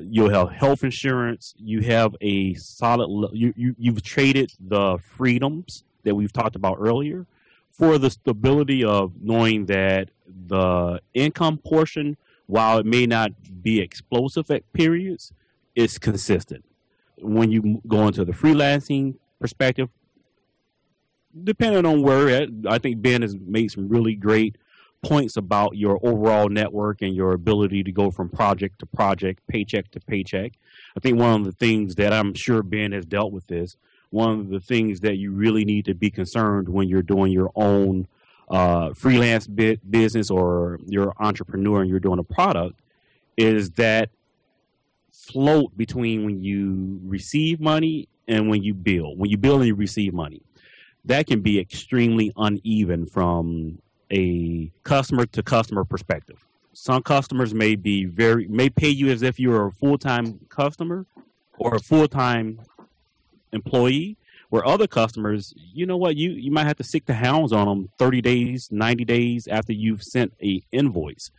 You'll 0.00 0.30
have 0.30 0.50
health 0.50 0.84
insurance. 0.84 1.54
You 1.58 1.80
have 1.82 2.14
a 2.20 2.54
solid. 2.54 3.30
You, 3.32 3.52
you 3.56 3.74
you've 3.78 4.02
traded 4.02 4.52
the 4.60 4.98
freedoms 4.98 5.84
that 6.04 6.14
we've 6.14 6.32
talked 6.32 6.56
about 6.56 6.76
earlier 6.78 7.26
for 7.70 7.98
the 7.98 8.10
stability 8.10 8.84
of 8.84 9.12
knowing 9.20 9.66
that 9.66 10.10
the 10.26 11.00
income 11.14 11.58
portion, 11.58 12.16
while 12.46 12.78
it 12.78 12.86
may 12.86 13.06
not 13.06 13.32
be 13.62 13.80
explosive 13.80 14.50
at 14.50 14.70
periods, 14.72 15.32
is 15.74 15.98
consistent. 15.98 16.64
When 17.20 17.50
you 17.50 17.82
go 17.88 18.06
into 18.06 18.24
the 18.24 18.32
freelancing 18.32 19.16
perspective, 19.40 19.88
depending 21.44 21.86
on 21.86 22.02
where 22.02 22.28
at, 22.28 22.48
I 22.66 22.78
think 22.78 23.02
Ben 23.02 23.22
has 23.22 23.36
made 23.36 23.70
some 23.70 23.88
really 23.88 24.14
great 24.14 24.56
points 25.02 25.36
about 25.36 25.76
your 25.76 25.98
overall 26.02 26.48
network 26.48 27.02
and 27.02 27.14
your 27.14 27.32
ability 27.32 27.84
to 27.84 27.92
go 27.92 28.10
from 28.10 28.28
project 28.28 28.80
to 28.80 28.86
project, 28.86 29.46
paycheck 29.46 29.90
to 29.92 30.00
paycheck. 30.00 30.52
I 30.96 31.00
think 31.00 31.18
one 31.18 31.40
of 31.40 31.44
the 31.44 31.52
things 31.52 31.94
that 31.96 32.12
I'm 32.12 32.34
sure 32.34 32.62
Ben 32.62 32.92
has 32.92 33.04
dealt 33.04 33.32
with 33.32 33.46
this, 33.46 33.76
one 34.10 34.40
of 34.40 34.48
the 34.48 34.60
things 34.60 35.00
that 35.00 35.16
you 35.16 35.32
really 35.32 35.64
need 35.64 35.84
to 35.84 35.94
be 35.94 36.10
concerned 36.10 36.68
when 36.68 36.88
you're 36.88 37.02
doing 37.02 37.30
your 37.30 37.52
own 37.54 38.08
uh, 38.50 38.94
freelance 38.94 39.46
bit 39.46 39.88
business 39.88 40.30
or 40.30 40.80
you're 40.86 41.10
an 41.10 41.14
entrepreneur 41.20 41.82
and 41.82 41.90
you're 41.90 42.00
doing 42.00 42.18
a 42.18 42.24
product 42.24 42.80
is 43.36 43.70
that 43.72 44.10
float 45.12 45.76
between 45.76 46.24
when 46.24 46.42
you 46.42 47.00
receive 47.04 47.60
money 47.60 48.08
and 48.26 48.48
when 48.48 48.62
you 48.62 48.74
bill. 48.74 49.14
When 49.16 49.30
you 49.30 49.36
bill 49.36 49.56
and 49.56 49.66
you 49.66 49.74
receive 49.74 50.14
money, 50.14 50.42
that 51.08 51.26
can 51.26 51.40
be 51.40 51.58
extremely 51.58 52.32
uneven 52.36 53.06
from 53.06 53.78
a 54.10 54.70
customer 54.84 55.26
to 55.26 55.42
customer 55.42 55.84
perspective. 55.84 56.46
Some 56.74 57.02
customers 57.02 57.52
may 57.52 57.74
be 57.74 58.04
very 58.04 58.46
may 58.46 58.68
pay 58.68 58.90
you 58.90 59.10
as 59.10 59.22
if 59.22 59.40
you 59.40 59.48
were 59.50 59.66
a 59.66 59.72
full 59.72 59.98
time 59.98 60.40
customer 60.48 61.06
or 61.58 61.74
a 61.74 61.80
full 61.80 62.08
time 62.08 62.60
employee, 63.52 64.16
where 64.50 64.64
other 64.66 64.86
customers, 64.86 65.54
you 65.56 65.86
know 65.86 65.96
what, 65.96 66.16
you, 66.16 66.30
you 66.30 66.50
might 66.50 66.66
have 66.66 66.76
to 66.76 66.84
stick 66.84 67.06
the 67.06 67.14
hounds 67.14 67.52
on 67.52 67.66
them 67.66 67.88
30 67.98 68.20
days, 68.20 68.68
90 68.70 69.04
days 69.06 69.48
after 69.48 69.72
you've 69.72 70.02
sent 70.02 70.34
a 70.42 70.62
invoice. 70.72 71.30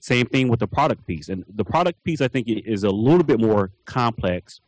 Same 0.00 0.26
thing 0.26 0.48
with 0.48 0.60
the 0.60 0.66
product 0.66 1.06
piece. 1.06 1.28
And 1.28 1.44
the 1.48 1.64
product 1.64 2.02
piece, 2.02 2.20
I 2.20 2.28
think, 2.28 2.48
is 2.48 2.82
a 2.82 2.90
little 2.90 3.24
bit 3.24 3.40
more 3.40 3.72
complex 3.84 4.60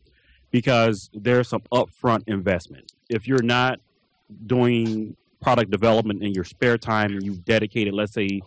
because 0.51 1.09
there's 1.14 1.49
some 1.49 1.62
upfront 1.73 2.25
investment. 2.27 2.92
If 3.09 3.27
you're 3.27 3.42
not 3.42 3.81
doing 4.46 5.16
product 5.40 5.70
development 5.70 6.22
in 6.22 6.32
your 6.32 6.44
spare 6.44 6.78
time 6.78 7.12
and 7.12 7.24
you've 7.24 7.44
dedicated, 7.44 7.94
let's 7.94 8.12
say, 8.12 8.42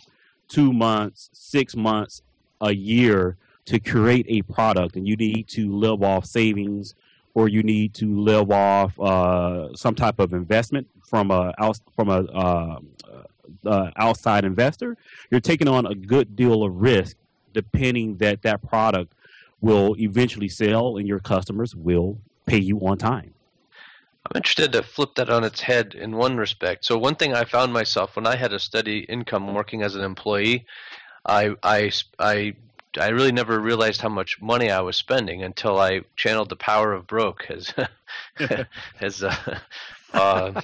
two 0.47 0.71
months, 0.71 1.29
six 1.33 1.75
months, 1.75 2.21
a 2.61 2.73
year 2.73 3.37
to 3.65 3.79
create 3.79 4.25
a 4.29 4.41
product 4.43 4.95
and 4.95 5.07
you 5.07 5.15
need 5.15 5.47
to 5.47 5.73
live 5.75 6.03
off 6.03 6.25
savings 6.25 6.95
or 7.33 7.47
you 7.47 7.63
need 7.63 7.93
to 7.95 8.19
live 8.19 8.51
off 8.51 8.99
uh, 8.99 9.73
some 9.75 9.95
type 9.95 10.19
of 10.19 10.33
investment 10.33 10.87
from 11.03 11.31
a 11.31 11.53
from 11.95 12.09
a 12.09 12.23
uh, 12.31 12.79
uh, 13.65 13.91
outside 13.95 14.45
investor, 14.45 14.97
you're 15.29 15.39
taking 15.39 15.67
on 15.67 15.85
a 15.85 15.95
good 15.95 16.35
deal 16.35 16.63
of 16.63 16.81
risk, 16.81 17.17
depending 17.53 18.17
that 18.17 18.41
that 18.41 18.61
product 18.61 19.13
will 19.61 19.95
eventually 19.99 20.49
sell 20.49 20.97
and 20.97 21.07
your 21.07 21.19
customers 21.19 21.75
will 21.75 22.17
pay 22.45 22.57
you 22.57 22.79
on 22.79 22.97
time. 22.97 23.32
I'm 24.25 24.37
interested 24.37 24.71
to 24.71 24.83
flip 24.83 25.15
that 25.15 25.29
on 25.29 25.43
its 25.43 25.61
head 25.61 25.95
in 25.95 26.15
one 26.15 26.37
respect. 26.37 26.85
So 26.85 26.97
one 26.97 27.15
thing 27.15 27.33
I 27.33 27.43
found 27.43 27.73
myself 27.73 28.15
when 28.15 28.25
I 28.25 28.35
had 28.35 28.53
a 28.53 28.59
steady 28.59 28.99
income 28.99 29.53
working 29.53 29.81
as 29.81 29.95
an 29.95 30.03
employee, 30.03 30.65
I 31.25 31.55
I 31.61 31.91
I 32.17 32.55
I 32.97 33.09
really 33.09 33.31
never 33.31 33.59
realized 33.59 34.01
how 34.01 34.09
much 34.09 34.41
money 34.41 34.69
I 34.71 34.81
was 34.81 34.95
spending 34.95 35.43
until 35.43 35.79
I 35.79 36.01
channeled 36.15 36.49
the 36.49 36.55
power 36.55 36.93
of 36.93 37.07
broke 37.07 37.49
as 37.49 37.73
as 39.01 39.23
uh, 39.23 39.59
uh, 40.13 40.61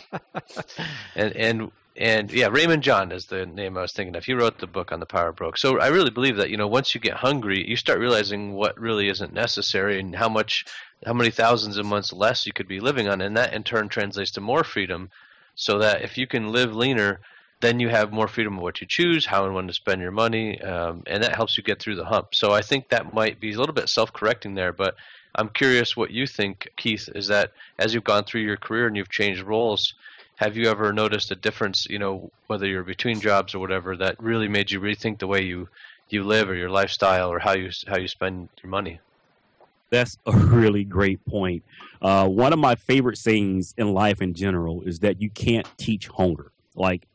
and 1.16 1.36
and 1.36 1.72
and 1.98 2.32
yeah, 2.32 2.48
Daymond 2.48 2.80
John 2.80 3.12
is 3.12 3.26
the 3.26 3.46
name 3.46 3.78
I 3.78 3.82
was 3.82 3.92
thinking 3.92 4.16
of. 4.16 4.24
He 4.24 4.34
wrote 4.34 4.60
the 4.60 4.68
book 4.68 4.94
on 4.94 5.02
the 5.02 5.06
power 5.06 5.30
of 5.30 5.36
broke. 5.36 5.58
So 5.58 5.80
I 5.80 5.88
really 5.88 6.12
believe 6.12 6.38
that 6.38 6.50
you 6.50 6.56
know 6.56 6.68
once 6.68 6.96
you 6.96 7.02
get 7.02 7.16
hungry, 7.16 7.68
you 7.68 7.76
start 7.76 8.00
realizing 8.00 8.54
what 8.54 8.80
really 8.80 9.10
isn't 9.10 9.34
necessary 9.34 10.00
and 10.00 10.16
how 10.16 10.30
much 10.30 10.66
how 11.06 11.14
many 11.14 11.32
thousands 11.32 11.78
of 11.78 11.86
months 11.86 12.14
less 12.14 12.46
you 12.46 12.54
could 12.54 12.68
be 12.68 12.80
living 12.80 13.08
on, 13.08 13.22
and 13.22 13.38
that 13.38 13.54
in 13.54 13.64
turn 13.64 13.90
translates 13.90 14.32
to 14.32 14.42
more 14.42 14.64
freedom. 14.64 15.10
So 15.56 15.80
that 15.80 16.04
if 16.04 16.18
you 16.18 16.26
can 16.26 16.54
live 16.54 16.74
leaner 16.74 17.20
then 17.62 17.80
you 17.80 17.90
have 17.90 18.12
more 18.12 18.28
freedom 18.28 18.58
of 18.58 18.64
what 18.64 18.80
you 18.80 18.88
choose, 18.88 19.26
how 19.26 19.46
and 19.46 19.54
when 19.54 19.68
to 19.68 19.74
spend 19.74 20.02
your 20.02 20.12
money, 20.12 20.62
um, 20.62 21.04
and 21.08 21.24
that 21.24 21.36
helps 21.36 21.58
you 21.58 21.64
get 21.64 21.80
through 21.80 21.96
the 21.96 22.06
hump. 22.06 22.34
So 22.34 22.52
I 22.52 22.62
think 22.62 22.90
that 22.90 23.14
might 23.14 23.40
be 23.40 23.54
a 23.54 23.60
little 23.60 23.76
bit 23.76 23.90
self-correcting 23.90 24.56
there, 24.56 24.72
but 24.72 24.96
I'm 25.36 25.50
curious 25.50 25.96
what 25.96 26.12
you 26.12 26.26
think, 26.26 26.70
Keith. 26.78 27.10
Is 27.14 27.28
that 27.28 27.52
as 27.78 27.94
you've 27.94 28.04
gone 28.04 28.24
through 28.24 28.42
your 28.42 28.58
career 28.58 28.88
and 28.88 28.96
you've 28.96 29.10
changed 29.10 29.44
roles, 29.44 29.94
have 30.38 30.56
you 30.56 30.70
ever 30.70 30.94
noticed 30.94 31.32
a 31.32 31.36
difference? 31.36 31.86
You 31.90 32.00
know, 32.00 32.32
whether 32.48 32.66
you're 32.66 32.84
between 32.84 33.20
jobs 33.20 33.54
or 33.54 33.60
whatever, 33.60 33.98
that 33.98 34.22
really 34.24 34.48
made 34.48 34.72
you 34.72 34.80
rethink 34.80 35.20
the 35.20 35.28
way 35.28 35.42
you 35.42 35.68
you 36.08 36.24
live 36.24 36.50
or 36.50 36.56
your 36.56 36.72
lifestyle 36.72 37.30
or 37.30 37.40
how 37.40 37.54
you 37.54 37.70
how 37.88 37.98
you 37.98 38.08
spend 38.08 38.50
your 38.64 38.72
money. 38.72 39.00
That's 39.90 40.18
a 40.26 40.32
really 40.32 40.84
great 40.84 41.24
point. 41.26 41.64
Uh, 42.02 42.28
one 42.28 42.54
of 42.54 42.60
my 42.60 42.76
favorite 42.76 43.18
sayings 43.18 43.74
in 43.78 43.94
life 43.94 44.22
in 44.22 44.34
general 44.34 44.84
is 44.84 45.00
that 45.00 45.22
you 45.22 45.30
can't 45.30 45.68
teach 45.78 46.08
hunger. 46.08 46.52
Like 46.76 47.08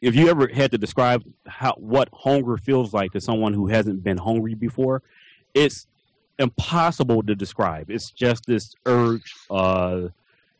if 0.00 0.14
you 0.14 0.28
ever 0.28 0.48
had 0.48 0.70
to 0.72 0.78
describe 0.78 1.24
how 1.46 1.74
what 1.74 2.08
hunger 2.12 2.56
feels 2.56 2.92
like 2.92 3.12
to 3.12 3.20
someone 3.20 3.52
who 3.52 3.68
hasn't 3.68 4.02
been 4.02 4.18
hungry 4.18 4.54
before, 4.54 5.02
it's 5.54 5.86
impossible 6.38 7.22
to 7.22 7.34
describe. 7.34 7.90
It's 7.90 8.10
just 8.10 8.46
this 8.46 8.74
urge 8.86 9.34
uh, 9.50 10.08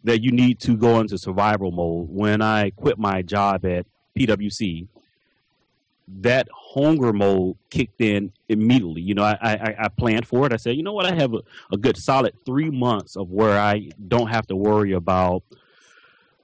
that 0.05 0.23
you 0.23 0.31
need 0.31 0.61
to 0.61 0.77
go 0.77 1.01
into 1.01 1.17
survival 1.19 1.71
mode. 1.71 2.09
When 2.11 2.43
I 2.43 2.71
quit 2.71 2.99
my 2.99 3.23
job 3.23 3.65
at 3.65 3.87
PwC, 4.17 4.89
that 6.21 6.49
hunger 6.53 7.13
mode 7.13 7.57
kicked 7.71 8.01
in 8.01 8.33
immediately. 8.49 9.03
You 9.03 9.15
know, 9.15 9.25
I, 9.25 9.37
I, 9.41 9.77
I 9.79 9.89
planned 9.89 10.27
for 10.27 10.47
it. 10.47 10.53
I 10.53 10.57
said, 10.57 10.77
you 10.77 10.83
know 10.83 10.93
what, 10.93 11.07
I 11.07 11.15
have 11.15 11.35
a, 11.35 11.41
a 11.73 11.77
good 11.77 11.97
solid 11.97 12.35
three 12.45 12.71
months 12.71 13.17
of 13.17 13.31
where 13.31 13.59
I 13.59 13.91
don't 14.09 14.29
have 14.29 14.47
to 14.49 14.57
worry 14.57 14.93
about– 14.93 15.43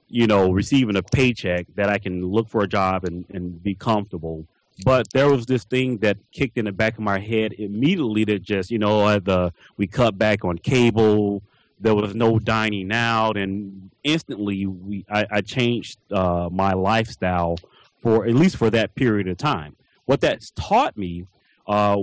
you 0.09 0.25
know, 0.25 0.51
receiving 0.51 0.95
a 0.95 1.03
paycheck 1.03 1.67
that 1.75 1.89
I 1.89 1.97
can 1.97 2.25
look 2.25 2.47
for 2.47 2.61
a 2.63 2.67
job 2.67 3.03
and, 3.03 3.25
and 3.29 3.61
be 3.61 3.75
comfortable. 3.75 4.45
But 4.85 5.11
there 5.11 5.29
was 5.29 5.45
this 5.45 5.65
thing 5.65 5.97
that 5.97 6.17
kicked 6.31 6.57
in 6.57 6.63
the 6.63 6.71
back 6.71 6.93
of 6.93 7.01
my 7.01 7.19
head 7.19 7.51
immediately 7.51 8.23
that 8.23 8.41
just, 8.41 8.71
you 8.71 8.79
know, 8.79 9.19
the 9.19 9.51
we 9.75 9.85
cut 9.85 10.17
back 10.17 10.45
on 10.45 10.59
cable. 10.59 11.43
There 11.81 11.93
was 11.93 12.15
no 12.15 12.39
dining 12.39 12.93
out, 12.93 13.35
and 13.35 13.91
instantly 14.03 14.65
we 14.65 15.03
I, 15.11 15.27
I 15.29 15.41
changed 15.41 15.99
uh, 16.09 16.47
my 16.53 16.71
lifestyle 16.71 17.57
for 18.07 18.25
at 18.25 18.35
least 18.35 18.55
for 18.55 18.69
that 18.69 18.95
period 18.95 19.27
of 19.27 19.35
time. 19.35 19.75
What 20.05 20.21
that's 20.21 20.51
taught 20.51 20.95
me, 20.95 21.25
uh, 21.67 21.97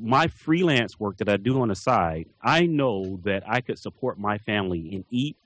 my 0.00 0.26
freelance 0.26 0.98
work 0.98 1.18
that 1.18 1.28
I 1.28 1.36
do 1.36 1.60
on 1.60 1.68
the 1.68 1.74
side, 1.74 2.28
I 2.40 2.64
know 2.64 3.20
that 3.24 3.42
I 3.46 3.60
could 3.60 3.78
support 3.78 4.18
my 4.18 4.38
family 4.38 4.94
and 4.94 5.04
eat 5.10 5.36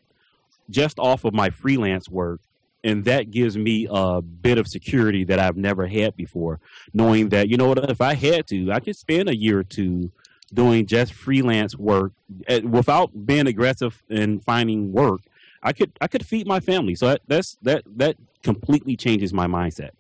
just 0.71 1.01
off 1.01 1.25
of 1.25 1.35
my 1.35 1.51
freelance 1.51 2.09
work. 2.09 2.41
And 2.85 3.05
that 3.07 3.33
gives 3.33 3.59
me 3.59 3.89
a 3.91 4.23
bit 4.23 4.57
of 4.57 4.69
security 4.69 5.25
that 5.25 5.41
I've 5.41 5.57
never 5.57 5.89
had 5.89 6.15
before, 6.17 6.61
knowing 6.93 7.31
that, 7.31 7.49
you 7.49 7.57
know 7.57 7.67
what, 7.67 7.91
if 7.91 8.01
I 8.01 8.15
had 8.15 8.47
to, 8.49 8.71
I 8.71 8.79
could 8.79 8.95
spend 8.95 9.29
a 9.29 9.35
year 9.35 9.59
or 9.59 9.65
two 9.65 10.13
doing 10.53 10.87
just 10.87 11.13
freelance 11.13 11.77
work 11.77 12.13
eh, 12.47 12.61
without 12.61 13.27
being 13.27 13.49
aggressive 13.49 14.05
in 14.09 14.39
finding 14.39 14.93
work. 14.93 15.23
I 15.61 15.73
could 15.73 15.93
I 16.01 16.07
could 16.07 16.25
feed 16.25 16.47
my 16.47 16.61
family. 16.61 16.95
So 16.95 17.09
that, 17.09 17.23
that's 17.27 17.57
that 17.63 17.83
that 17.97 18.17
completely 18.43 18.97
changes 18.97 19.33
my 19.33 19.47
mindset. 19.47 19.91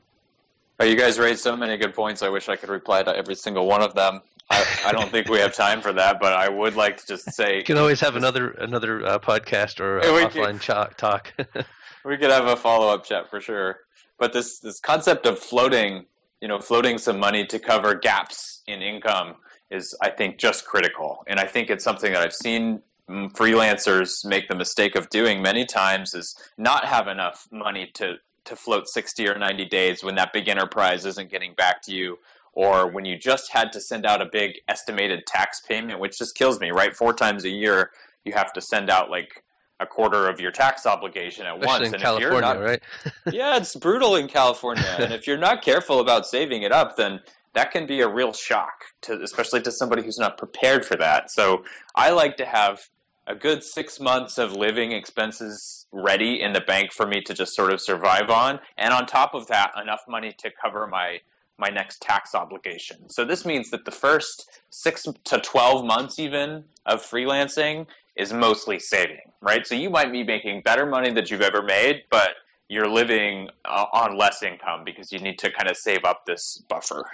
Oh, 0.80 0.84
you 0.84 0.96
guys 0.96 1.18
raised 1.18 1.40
so 1.40 1.56
many 1.56 1.76
good 1.76 1.94
points. 1.94 2.22
I 2.22 2.28
wish 2.28 2.48
I 2.48 2.56
could 2.56 2.68
reply 2.68 3.02
to 3.02 3.16
every 3.16 3.36
single 3.36 3.66
one 3.66 3.82
of 3.82 3.94
them. 3.94 4.22
I, 4.50 4.66
I, 4.86 4.92
don't 4.92 5.10
think 5.10 5.28
we 5.28 5.38
have 5.38 5.54
time 5.54 5.80
for 5.80 5.92
that, 5.94 6.20
but 6.20 6.34
I 6.34 6.48
would 6.48 6.74
like 6.74 6.98
to 6.98 7.06
just 7.06 7.32
say 7.32 7.56
you 7.58 7.64
can 7.64 7.78
always 7.78 8.00
have 8.00 8.16
another 8.16 8.50
another 8.50 9.06
uh, 9.06 9.18
podcast 9.18 9.80
or 9.80 10.00
uh, 10.00 10.02
offline 10.04 10.60
ch- 10.60 10.96
talk. 10.96 11.32
we 12.04 12.16
could 12.16 12.30
have 12.30 12.46
a 12.46 12.56
follow 12.56 12.92
up 12.92 13.04
chat 13.04 13.30
for 13.30 13.40
sure. 13.40 13.80
But 14.18 14.32
this 14.32 14.58
this 14.58 14.80
concept 14.80 15.26
of 15.26 15.38
floating, 15.38 16.04
you 16.42 16.48
know, 16.48 16.58
floating 16.58 16.98
some 16.98 17.18
money 17.18 17.46
to 17.46 17.58
cover 17.58 17.94
gaps 17.94 18.62
in 18.66 18.82
income 18.82 19.36
is, 19.70 19.96
I 20.02 20.10
think, 20.10 20.38
just 20.38 20.66
critical. 20.66 21.24
And 21.26 21.40
I 21.40 21.46
think 21.46 21.70
it's 21.70 21.84
something 21.84 22.12
that 22.12 22.20
I've 22.20 22.34
seen 22.34 22.82
freelancers 23.08 24.24
make 24.24 24.48
the 24.48 24.54
mistake 24.54 24.94
of 24.94 25.08
doing 25.10 25.42
many 25.42 25.64
times 25.64 26.14
is 26.14 26.36
not 26.56 26.86
have 26.86 27.08
enough 27.08 27.46
money 27.50 27.90
to 27.94 28.14
to 28.44 28.56
float 28.56 28.88
60 28.88 29.28
or 29.28 29.38
90 29.38 29.64
days 29.66 30.04
when 30.04 30.14
that 30.16 30.32
big 30.32 30.48
enterprise 30.48 31.06
isn't 31.06 31.30
getting 31.30 31.54
back 31.54 31.82
to 31.82 31.92
you 31.92 32.18
or 32.52 32.88
when 32.88 33.04
you 33.04 33.16
just 33.16 33.52
had 33.52 33.72
to 33.72 33.80
send 33.80 34.06
out 34.06 34.22
a 34.22 34.26
big 34.26 34.60
estimated 34.68 35.26
tax 35.26 35.60
payment, 35.60 35.98
which 35.98 36.18
just 36.18 36.36
kills 36.36 36.60
me, 36.60 36.70
right? 36.70 36.94
Four 36.94 37.12
times 37.12 37.44
a 37.44 37.50
year, 37.50 37.90
you 38.24 38.32
have 38.32 38.52
to 38.52 38.60
send 38.60 38.90
out 38.90 39.10
like 39.10 39.42
a 39.80 39.86
quarter 39.86 40.28
of 40.28 40.40
your 40.40 40.52
tax 40.52 40.86
obligation 40.86 41.46
at 41.46 41.58
Especially 41.58 41.66
once. 41.66 41.88
In 41.88 41.94
and 41.94 42.02
California, 42.02 42.40
not, 42.40 42.60
right? 42.60 42.82
yeah, 43.32 43.56
it's 43.56 43.74
brutal 43.74 44.16
in 44.16 44.28
California. 44.28 44.96
and 44.98 45.12
if 45.12 45.26
you're 45.26 45.38
not 45.38 45.62
careful 45.62 46.00
about 46.00 46.26
saving 46.26 46.62
it 46.62 46.72
up, 46.72 46.96
then 46.96 47.20
that 47.54 47.70
can 47.70 47.86
be 47.86 48.00
a 48.00 48.08
real 48.08 48.32
shock 48.32 48.84
to, 49.02 49.20
especially 49.22 49.62
to 49.62 49.72
somebody 49.72 50.02
who's 50.02 50.18
not 50.18 50.38
prepared 50.38 50.84
for 50.84 50.96
that. 50.96 51.30
So 51.30 51.64
I 51.94 52.10
like 52.10 52.36
to 52.36 52.44
have 52.44 52.88
a 53.26 53.34
good 53.34 53.62
six 53.62 54.00
months 54.00 54.38
of 54.38 54.52
living 54.52 54.92
expenses 54.92 55.86
ready 55.92 56.40
in 56.40 56.52
the 56.52 56.60
bank 56.60 56.92
for 56.92 57.06
me 57.06 57.20
to 57.22 57.34
just 57.34 57.54
sort 57.54 57.72
of 57.72 57.80
survive 57.80 58.30
on, 58.30 58.60
and 58.76 58.92
on 58.92 59.06
top 59.06 59.34
of 59.34 59.46
that, 59.48 59.72
enough 59.80 60.02
money 60.08 60.34
to 60.38 60.50
cover 60.62 60.86
my 60.86 61.18
my 61.56 61.68
next 61.68 62.02
tax 62.02 62.34
obligation. 62.34 63.08
So 63.08 63.24
this 63.24 63.44
means 63.44 63.70
that 63.70 63.84
the 63.84 63.92
first 63.92 64.50
six 64.70 65.06
to 65.24 65.38
12 65.38 65.84
months 65.84 66.18
even 66.18 66.64
of 66.84 67.00
freelancing 67.00 67.86
is 68.16 68.32
mostly 68.32 68.80
saving, 68.80 69.30
right? 69.40 69.64
So 69.64 69.76
you 69.76 69.88
might 69.88 70.10
be 70.10 70.24
making 70.24 70.62
better 70.62 70.84
money 70.84 71.12
that 71.12 71.30
you've 71.30 71.42
ever 71.42 71.62
made, 71.62 72.02
but 72.10 72.30
you're 72.68 72.88
living 72.88 73.50
uh, 73.64 73.84
on 73.92 74.18
less 74.18 74.42
income 74.42 74.82
because 74.84 75.12
you 75.12 75.18
need 75.18 75.38
to 75.38 75.50
kind 75.52 75.70
of 75.70 75.76
save 75.76 76.04
up 76.04 76.26
this 76.26 76.62
buffer. 76.68 77.04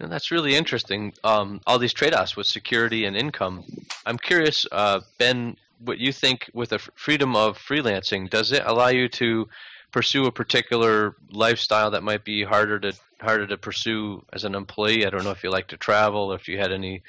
And 0.00 0.12
that's 0.12 0.30
really 0.30 0.54
interesting. 0.54 1.12
Um, 1.24 1.60
all 1.66 1.78
these 1.78 1.92
trade-offs 1.92 2.36
with 2.36 2.46
security 2.46 3.04
and 3.04 3.16
income. 3.16 3.64
I'm 4.06 4.18
curious, 4.18 4.64
uh, 4.70 5.00
Ben, 5.18 5.56
what 5.80 5.98
you 5.98 6.12
think 6.12 6.50
with 6.54 6.70
the 6.70 6.78
freedom 6.94 7.34
of 7.34 7.58
freelancing. 7.58 8.30
Does 8.30 8.52
it 8.52 8.62
allow 8.64 8.88
you 8.88 9.08
to 9.10 9.48
pursue 9.90 10.26
a 10.26 10.32
particular 10.32 11.16
lifestyle 11.30 11.90
that 11.90 12.02
might 12.02 12.24
be 12.24 12.44
harder 12.44 12.78
to 12.78 12.92
harder 13.20 13.46
to 13.46 13.56
pursue 13.56 14.24
as 14.32 14.44
an 14.44 14.54
employee? 14.54 15.04
I 15.06 15.10
don't 15.10 15.24
know 15.24 15.30
if 15.30 15.42
you 15.42 15.50
like 15.50 15.68
to 15.68 15.76
travel, 15.76 16.32
if 16.32 16.48
you 16.48 16.58
had 16.58 16.72
any 16.72 17.02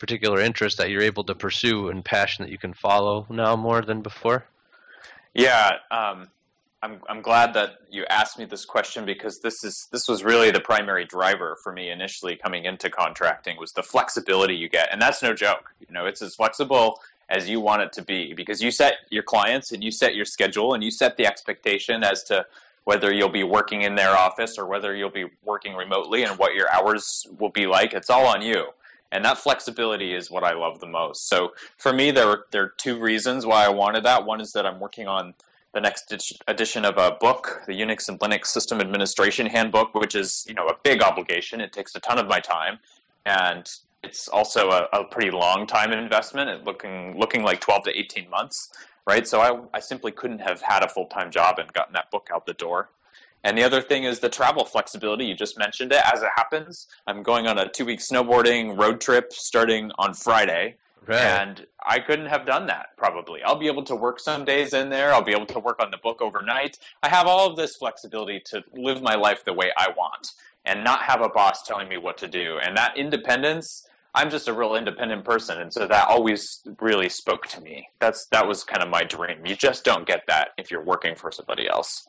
particular 0.00 0.40
interest 0.40 0.78
that 0.78 0.90
you're 0.90 1.02
able 1.02 1.22
to 1.24 1.34
pursue 1.34 1.88
and 1.88 2.04
passion 2.04 2.44
that 2.44 2.50
you 2.50 2.58
can 2.58 2.74
follow 2.74 3.24
now 3.30 3.54
more 3.54 3.82
than 3.82 4.02
before. 4.02 4.44
Yeah, 5.32 5.70
um, 5.92 6.28
I'm 6.82 7.00
I'm 7.08 7.22
glad 7.22 7.54
that 7.54 7.78
you 7.90 8.04
asked 8.10 8.38
me 8.38 8.44
this 8.44 8.64
question 8.64 9.06
because 9.06 9.38
this 9.38 9.62
is 9.62 9.86
this 9.92 10.08
was 10.08 10.24
really 10.24 10.50
the 10.50 10.60
primary 10.60 11.04
driver 11.04 11.56
for 11.62 11.72
me 11.72 11.90
initially 11.90 12.36
coming 12.36 12.64
into 12.64 12.90
contracting 12.90 13.56
was 13.56 13.72
the 13.72 13.82
flexibility 13.82 14.54
you 14.54 14.68
get, 14.68 14.88
and 14.90 15.00
that's 15.00 15.22
no 15.22 15.32
joke. 15.32 15.72
You 15.80 15.94
know, 15.94 16.06
it's 16.06 16.22
as 16.22 16.34
flexible 16.34 17.00
as 17.28 17.48
you 17.48 17.60
want 17.60 17.82
it 17.82 17.92
to 17.92 18.02
be 18.02 18.34
because 18.34 18.60
you 18.60 18.70
set 18.70 18.94
your 19.10 19.22
clients 19.22 19.70
and 19.70 19.82
you 19.82 19.92
set 19.92 20.16
your 20.16 20.24
schedule 20.24 20.74
and 20.74 20.82
you 20.82 20.90
set 20.90 21.16
the 21.16 21.26
expectation 21.26 22.02
as 22.02 22.24
to 22.24 22.44
whether 22.84 23.14
you'll 23.14 23.28
be 23.28 23.44
working 23.44 23.82
in 23.82 23.94
their 23.94 24.10
office 24.10 24.58
or 24.58 24.66
whether 24.66 24.94
you'll 24.94 25.08
be 25.08 25.26
working 25.44 25.74
remotely 25.76 26.24
and 26.24 26.36
what 26.36 26.52
your 26.54 26.68
hours 26.72 27.28
will 27.38 27.48
be 27.48 27.66
like. 27.66 27.94
It's 27.94 28.10
all 28.10 28.26
on 28.26 28.42
you. 28.42 28.66
And 29.12 29.24
that 29.24 29.38
flexibility 29.38 30.14
is 30.14 30.32
what 30.32 30.42
I 30.42 30.54
love 30.54 30.80
the 30.80 30.86
most. 30.86 31.28
So 31.28 31.52
for 31.76 31.92
me, 31.92 32.10
there 32.10 32.44
there 32.50 32.64
are 32.64 32.74
two 32.76 32.98
reasons 32.98 33.46
why 33.46 33.64
I 33.64 33.68
wanted 33.68 34.02
that. 34.04 34.26
One 34.26 34.40
is 34.40 34.52
that 34.54 34.66
I'm 34.66 34.80
working 34.80 35.06
on 35.06 35.34
the 35.74 35.80
next 35.80 36.12
edition 36.48 36.84
of 36.84 36.98
a 36.98 37.16
book, 37.20 37.62
the 37.66 37.72
Unix 37.72 38.08
and 38.08 38.18
Linux 38.20 38.46
System 38.46 38.80
Administration 38.80 39.46
Handbook, 39.46 39.94
which 39.94 40.14
is 40.14 40.44
you 40.48 40.54
know 40.54 40.66
a 40.66 40.76
big 40.82 41.02
obligation. 41.02 41.60
It 41.60 41.72
takes 41.72 41.94
a 41.94 42.00
ton 42.00 42.18
of 42.18 42.26
my 42.26 42.40
time, 42.40 42.78
and 43.24 43.68
it's 44.02 44.28
also 44.28 44.70
a, 44.70 44.88
a 44.92 45.04
pretty 45.04 45.30
long 45.30 45.66
time 45.66 45.92
investment. 45.92 46.50
It 46.50 46.64
looking 46.64 47.18
looking 47.18 47.42
like 47.42 47.60
twelve 47.60 47.84
to 47.84 47.98
eighteen 47.98 48.28
months, 48.28 48.70
right? 49.06 49.26
So 49.26 49.40
I, 49.40 49.76
I 49.76 49.80
simply 49.80 50.12
couldn't 50.12 50.40
have 50.40 50.60
had 50.60 50.82
a 50.82 50.88
full 50.88 51.06
time 51.06 51.30
job 51.30 51.58
and 51.58 51.72
gotten 51.72 51.94
that 51.94 52.10
book 52.10 52.28
out 52.32 52.46
the 52.46 52.54
door. 52.54 52.90
And 53.44 53.58
the 53.58 53.64
other 53.64 53.82
thing 53.82 54.04
is 54.04 54.20
the 54.20 54.28
travel 54.28 54.64
flexibility. 54.64 55.24
You 55.24 55.34
just 55.34 55.58
mentioned 55.58 55.92
it. 55.92 56.00
As 56.12 56.22
it 56.22 56.28
happens, 56.36 56.86
I'm 57.06 57.22
going 57.22 57.48
on 57.48 57.58
a 57.58 57.68
two 57.68 57.84
week 57.84 58.00
snowboarding 58.00 58.78
road 58.78 59.00
trip 59.00 59.32
starting 59.32 59.90
on 59.98 60.14
Friday. 60.14 60.76
Right. 61.06 61.20
And 61.20 61.66
I 61.84 61.98
couldn't 61.98 62.26
have 62.26 62.46
done 62.46 62.66
that 62.66 62.96
probably. 62.96 63.42
I'll 63.42 63.58
be 63.58 63.66
able 63.66 63.84
to 63.84 63.96
work 63.96 64.20
some 64.20 64.44
days 64.44 64.72
in 64.72 64.88
there. 64.88 65.12
I'll 65.12 65.22
be 65.22 65.32
able 65.32 65.46
to 65.46 65.58
work 65.58 65.82
on 65.82 65.90
the 65.90 65.96
book 65.96 66.22
overnight. 66.22 66.78
I 67.02 67.08
have 67.08 67.26
all 67.26 67.50
of 67.50 67.56
this 67.56 67.76
flexibility 67.76 68.40
to 68.46 68.62
live 68.72 69.02
my 69.02 69.14
life 69.14 69.44
the 69.44 69.52
way 69.52 69.72
I 69.76 69.88
want 69.96 70.32
and 70.64 70.84
not 70.84 71.02
have 71.02 71.20
a 71.20 71.28
boss 71.28 71.64
telling 71.64 71.88
me 71.88 71.98
what 71.98 72.18
to 72.18 72.28
do. 72.28 72.58
And 72.62 72.76
that 72.76 72.96
independence, 72.96 73.88
I'm 74.14 74.30
just 74.30 74.46
a 74.46 74.52
real 74.52 74.76
independent 74.76 75.24
person. 75.24 75.60
And 75.60 75.72
so 75.72 75.88
that 75.88 76.08
always 76.08 76.60
really 76.80 77.08
spoke 77.08 77.46
to 77.48 77.60
me. 77.60 77.88
That's 77.98 78.26
that 78.26 78.46
was 78.46 78.62
kind 78.62 78.82
of 78.82 78.88
my 78.88 79.02
dream. 79.02 79.44
You 79.44 79.56
just 79.56 79.84
don't 79.84 80.06
get 80.06 80.22
that 80.28 80.50
if 80.56 80.70
you're 80.70 80.84
working 80.84 81.16
for 81.16 81.32
somebody 81.32 81.68
else. 81.68 82.06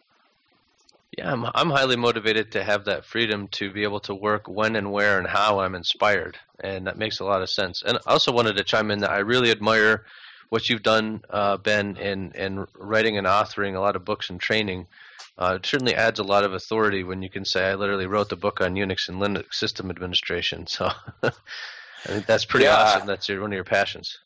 Yeah, 1.17 1.32
I'm 1.32 1.45
I'm 1.54 1.69
highly 1.69 1.95
motivated 1.95 2.52
to 2.54 2.63
have 2.63 2.86
that 2.86 3.06
freedom 3.06 3.47
to 3.49 3.71
be 3.71 3.84
able 3.84 3.99
to 4.02 4.15
work 4.15 4.47
when 4.47 4.76
and 4.76 4.91
where 4.91 5.19
and 5.19 5.28
how 5.28 5.60
I'm 5.60 5.76
inspired, 5.76 6.38
and 6.63 6.88
that 6.88 6.97
makes 6.97 7.19
a 7.19 7.26
lot 7.26 7.43
of 7.43 7.49
sense. 7.52 7.84
And 7.86 7.99
I 8.08 8.12
also 8.13 8.32
wanted 8.32 8.58
to 8.58 8.63
chime 8.63 8.89
in 8.89 8.99
that 8.99 9.12
I 9.12 9.19
really 9.19 9.52
admire 9.52 10.06
what 10.49 10.69
you've 10.69 10.82
done, 10.82 11.21
uh, 11.30 11.58
Ben, 11.58 11.97
in 11.97 12.32
in 12.32 12.65
writing 12.76 13.17
and 13.17 13.28
authoring 13.28 13.76
a 13.76 13.80
lot 13.80 13.95
of 13.95 14.06
books 14.06 14.32
and 14.32 14.39
training. 14.39 14.88
Uh, 15.38 15.58
it 15.58 15.65
certainly 15.65 15.95
adds 15.95 16.19
a 16.19 16.23
lot 16.23 16.43
of 16.43 16.54
authority 16.54 17.04
when 17.04 17.21
you 17.21 17.30
can 17.30 17.45
say 17.45 17.65
I 17.65 17.76
literally 17.76 18.06
wrote 18.08 18.30
the 18.30 18.36
book 18.36 18.62
on 18.62 18.76
Unix 18.76 19.10
and 19.10 19.21
Linux 19.21 19.56
system 19.56 19.89
administration. 19.89 20.65
So 20.73 20.89
I 21.23 21.32
think 22.08 22.26
that's 22.26 22.45
pretty 22.45 22.65
yeah. 22.65 22.76
awesome. 22.76 23.08
That's 23.08 23.30
your, 23.30 23.41
one 23.41 23.52
of 23.52 23.56
your 23.56 23.63
passions. 23.63 24.19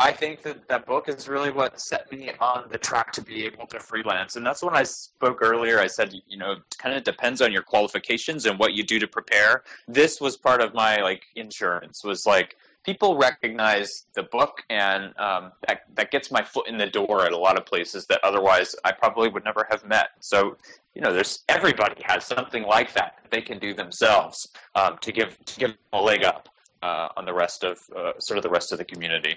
I 0.00 0.12
think 0.12 0.42
that 0.42 0.68
that 0.68 0.86
book 0.86 1.08
is 1.08 1.28
really 1.28 1.50
what 1.50 1.80
set 1.80 2.10
me 2.12 2.30
on 2.40 2.68
the 2.70 2.78
track 2.78 3.10
to 3.12 3.20
be 3.20 3.44
able 3.44 3.66
to 3.66 3.80
freelance. 3.80 4.36
And 4.36 4.46
that's 4.46 4.62
when 4.62 4.74
I 4.74 4.84
spoke 4.84 5.42
earlier. 5.42 5.80
I 5.80 5.88
said, 5.88 6.14
you 6.28 6.38
know, 6.38 6.52
it 6.52 6.78
kind 6.78 6.94
of 6.94 7.02
depends 7.02 7.42
on 7.42 7.52
your 7.52 7.62
qualifications 7.62 8.46
and 8.46 8.60
what 8.60 8.74
you 8.74 8.84
do 8.84 9.00
to 9.00 9.08
prepare. 9.08 9.64
This 9.88 10.20
was 10.20 10.36
part 10.36 10.60
of 10.60 10.72
my 10.72 10.98
like 10.98 11.24
insurance 11.34 12.04
was 12.04 12.26
like 12.26 12.56
people 12.84 13.18
recognize 13.18 14.06
the 14.14 14.22
book 14.22 14.62
and 14.70 15.06
um, 15.18 15.50
that, 15.66 15.80
that 15.96 16.12
gets 16.12 16.30
my 16.30 16.44
foot 16.44 16.68
in 16.68 16.78
the 16.78 16.86
door 16.86 17.26
at 17.26 17.32
a 17.32 17.36
lot 17.36 17.58
of 17.58 17.66
places 17.66 18.06
that 18.06 18.20
otherwise 18.22 18.76
I 18.84 18.92
probably 18.92 19.28
would 19.28 19.44
never 19.44 19.66
have 19.68 19.84
met. 19.84 20.10
So, 20.20 20.56
you 20.94 21.02
know, 21.02 21.12
there's 21.12 21.42
everybody 21.48 22.00
has 22.04 22.24
something 22.24 22.62
like 22.62 22.94
that, 22.94 23.16
that 23.22 23.32
they 23.32 23.42
can 23.42 23.58
do 23.58 23.74
themselves 23.74 24.48
um, 24.76 24.96
to 25.00 25.10
give 25.10 25.44
to 25.44 25.58
give 25.58 25.74
a 25.92 26.00
leg 26.00 26.22
up 26.22 26.48
uh, 26.84 27.08
on 27.16 27.24
the 27.24 27.34
rest 27.34 27.64
of 27.64 27.80
uh, 27.96 28.12
sort 28.20 28.38
of 28.38 28.44
the 28.44 28.50
rest 28.50 28.70
of 28.70 28.78
the 28.78 28.84
community. 28.84 29.36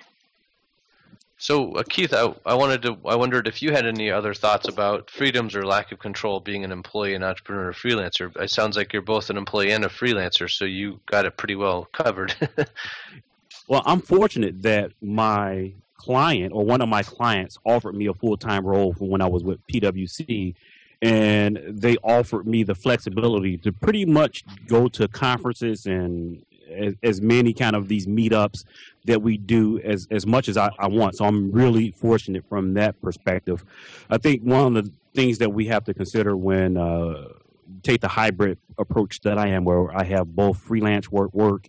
So, 1.42 1.72
uh, 1.72 1.82
Keith, 1.90 2.14
I, 2.14 2.32
I 2.46 2.54
wanted 2.54 2.84
to. 2.84 2.98
I 3.04 3.16
wondered 3.16 3.48
if 3.48 3.64
you 3.64 3.72
had 3.72 3.88
any 3.88 4.12
other 4.12 4.36
thoughts 4.36 4.68
about 4.68 5.10
freedoms 5.10 5.56
or 5.56 5.66
lack 5.66 5.92
of 5.92 5.98
control 5.98 6.40
being 6.40 6.64
an 6.64 6.72
employee, 6.72 7.16
an 7.16 7.24
entrepreneur, 7.24 7.70
or 7.70 7.74
freelancer. 7.74 8.32
It 8.40 8.52
sounds 8.52 8.78
like 8.78 8.94
you're 8.94 9.02
both 9.02 9.32
an 9.32 9.38
employee 9.38 9.72
and 9.72 9.84
a 9.84 9.88
freelancer, 9.88 10.48
so 10.48 10.66
you 10.66 11.00
got 11.08 11.26
it 11.26 11.38
pretty 11.38 11.56
well 11.56 11.90
covered. 11.94 12.36
well, 13.68 13.82
I'm 13.88 14.02
fortunate 14.02 14.62
that 14.62 14.92
my 15.02 15.74
client 15.96 16.54
or 16.54 16.64
one 16.64 16.80
of 16.80 16.90
my 16.90 17.02
clients 17.02 17.58
offered 17.66 17.96
me 17.96 18.06
a 18.06 18.14
full 18.14 18.38
time 18.38 18.64
role 18.64 18.94
for 18.94 19.10
when 19.10 19.22
I 19.22 19.28
was 19.28 19.44
with 19.44 19.66
PwC, 19.66 20.54
and 21.02 21.60
they 21.68 21.98
offered 22.04 22.46
me 22.46 22.62
the 22.62 22.76
flexibility 22.76 23.58
to 23.58 23.72
pretty 23.72 24.06
much 24.06 24.44
go 24.68 24.88
to 24.90 25.08
conferences 25.08 25.88
and 25.88 26.46
as, 26.72 26.96
as, 27.04 27.22
many 27.22 27.54
kind 27.54 27.76
of 27.76 27.88
these 27.88 28.08
meetups 28.08 28.64
that 29.06 29.22
we 29.22 29.38
do 29.38 29.80
as, 29.80 30.08
as 30.12 30.26
much 30.26 30.48
as 30.48 30.58
I, 30.58 30.70
I, 30.80 30.88
want. 30.88 31.18
So 31.18 31.26
I'm 31.26 31.52
really 31.52 31.92
fortunate 31.92 32.46
from 32.48 32.74
that 32.76 33.02
perspective. 33.02 33.64
I 34.10 34.18
think 34.18 34.44
one 34.44 34.76
of 34.76 34.86
the 34.86 34.92
things 35.14 35.38
that 35.40 35.50
we 35.52 35.68
have 35.68 35.84
to 35.86 35.94
consider 35.94 36.36
when 36.36 36.78
uh, 36.78 37.30
take 37.84 38.02
the 38.02 38.08
hybrid 38.08 38.58
approach 38.78 39.22
that 39.22 39.38
I 39.38 39.48
am, 39.48 39.64
where 39.64 39.96
I 39.96 40.04
have 40.04 40.36
both 40.36 40.58
freelance 40.58 41.12
work 41.12 41.34
work 41.34 41.68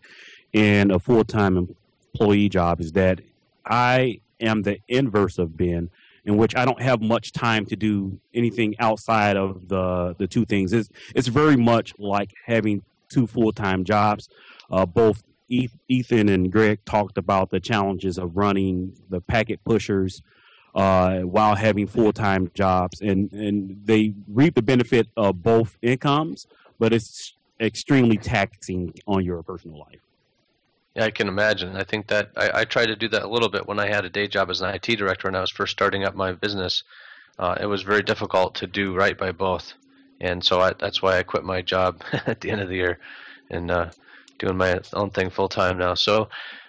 and 0.54 0.92
a 0.92 0.98
full 0.98 1.24
time 1.24 1.74
employee 2.14 2.48
job, 2.48 2.80
is 2.80 2.92
that 2.92 3.20
I 3.64 4.20
am 4.40 4.62
the 4.62 4.78
inverse 4.88 5.38
of 5.38 5.56
Ben, 5.56 5.90
in 6.24 6.36
which 6.36 6.54
I 6.56 6.64
don't 6.64 6.82
have 6.82 7.00
much 7.00 7.32
time 7.32 7.66
to 7.66 7.76
do 7.76 8.18
anything 8.34 8.74
outside 8.78 9.36
of 9.36 9.68
the 9.68 10.14
the 10.18 10.26
two 10.26 10.44
things. 10.44 10.72
It's 10.72 10.88
it's 11.14 11.28
very 11.28 11.56
much 11.56 11.94
like 11.98 12.34
having 12.46 12.82
two 13.08 13.26
full 13.26 13.52
time 13.52 13.84
jobs 13.84 14.28
uh, 14.70 14.86
both 14.86 15.22
Ethan 15.48 16.28
and 16.28 16.50
Greg 16.50 16.84
talked 16.84 17.18
about 17.18 17.50
the 17.50 17.60
challenges 17.60 18.18
of 18.18 18.36
running 18.36 18.94
the 19.10 19.20
packet 19.20 19.62
pushers 19.64 20.22
uh, 20.74 21.20
while 21.20 21.54
having 21.54 21.86
full 21.86 22.12
time 22.12 22.50
jobs, 22.54 23.00
and 23.00 23.32
and 23.32 23.82
they 23.84 24.14
reap 24.28 24.54
the 24.54 24.62
benefit 24.62 25.08
of 25.16 25.42
both 25.42 25.78
incomes, 25.82 26.46
but 26.78 26.92
it's 26.92 27.34
extremely 27.60 28.16
taxing 28.16 28.94
on 29.06 29.24
your 29.24 29.42
personal 29.42 29.78
life. 29.78 30.00
Yeah, 30.94 31.04
I 31.04 31.10
can 31.10 31.28
imagine. 31.28 31.76
I 31.76 31.84
think 31.84 32.08
that 32.08 32.30
I, 32.36 32.60
I 32.60 32.64
tried 32.64 32.86
to 32.86 32.96
do 32.96 33.08
that 33.08 33.22
a 33.22 33.28
little 33.28 33.48
bit 33.48 33.66
when 33.66 33.78
I 33.78 33.86
had 33.86 34.04
a 34.04 34.10
day 34.10 34.28
job 34.28 34.50
as 34.50 34.60
an 34.60 34.74
IT 34.74 34.96
director 34.96 35.28
when 35.28 35.36
I 35.36 35.40
was 35.40 35.50
first 35.50 35.72
starting 35.72 36.04
up 36.04 36.14
my 36.14 36.32
business. 36.32 36.82
Uh, 37.38 37.56
it 37.60 37.66
was 37.66 37.82
very 37.82 38.02
difficult 38.02 38.54
to 38.56 38.66
do 38.66 38.94
right 38.94 39.16
by 39.16 39.32
both, 39.32 39.74
and 40.20 40.44
so 40.44 40.60
I, 40.60 40.72
that's 40.78 41.02
why 41.02 41.18
I 41.18 41.22
quit 41.22 41.44
my 41.44 41.62
job 41.62 42.02
at 42.26 42.40
the 42.40 42.50
end 42.50 42.60
of 42.60 42.68
the 42.68 42.76
year, 42.76 42.98
and 43.50 43.70
uh, 43.70 43.90
doing 44.38 44.56
my 44.56 44.80
own 44.92 45.10
thing 45.10 45.30
full 45.30 45.48
time 45.48 45.78
now. 45.78 45.94
So 45.94 46.28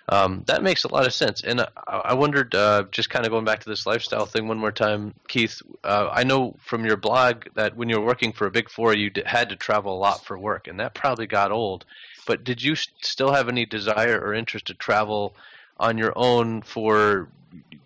um, 0.10 0.44
that 0.48 0.64
makes 0.64 0.84
a 0.84 0.90
lot 0.90 1.06
of 1.06 1.14
sense. 1.14 1.44
And 1.44 1.66
I 1.88 2.14
wondered, 2.14 2.54
uh, 2.54 2.84
just 2.92 3.10
kind 3.10 3.26
of 3.26 3.32
going 3.32 3.46
back 3.46 3.62
to 3.62 3.70
this 3.70 3.86
lifestyle 3.86 4.26
thing 4.26 4.48
one 4.48 4.58
more 4.58 4.72
time, 4.72 5.14
Keith. 5.28 5.62
Uh, 5.84 6.10
I 6.12 6.24
know 6.24 6.56
from 6.60 6.86
your 6.86 6.98
blog 6.98 7.46
that 7.56 7.78
when 7.78 7.90
you 7.90 8.00
were 8.00 8.06
working 8.06 8.34
for 8.34 8.46
a 8.46 8.52
big 8.52 8.70
four, 8.70 8.94
you 8.94 9.12
had 9.26 9.50
to 9.50 9.56
travel 9.56 9.96
a 9.96 10.00
lot 10.00 10.26
for 10.26 10.38
work, 10.38 10.68
and 10.68 10.80
that 10.80 10.94
probably 10.94 11.26
got 11.26 11.52
old. 11.52 11.86
But 12.26 12.44
did 12.44 12.62
you 12.62 12.76
still 12.76 13.32
have 13.32 13.50
any 13.50 13.66
desire 13.66 14.20
or 14.20 14.34
interest 14.34 14.68
to 14.68 14.74
travel 14.74 15.36
on 15.78 15.98
your 15.98 16.14
own 16.16 16.62
for 16.62 17.30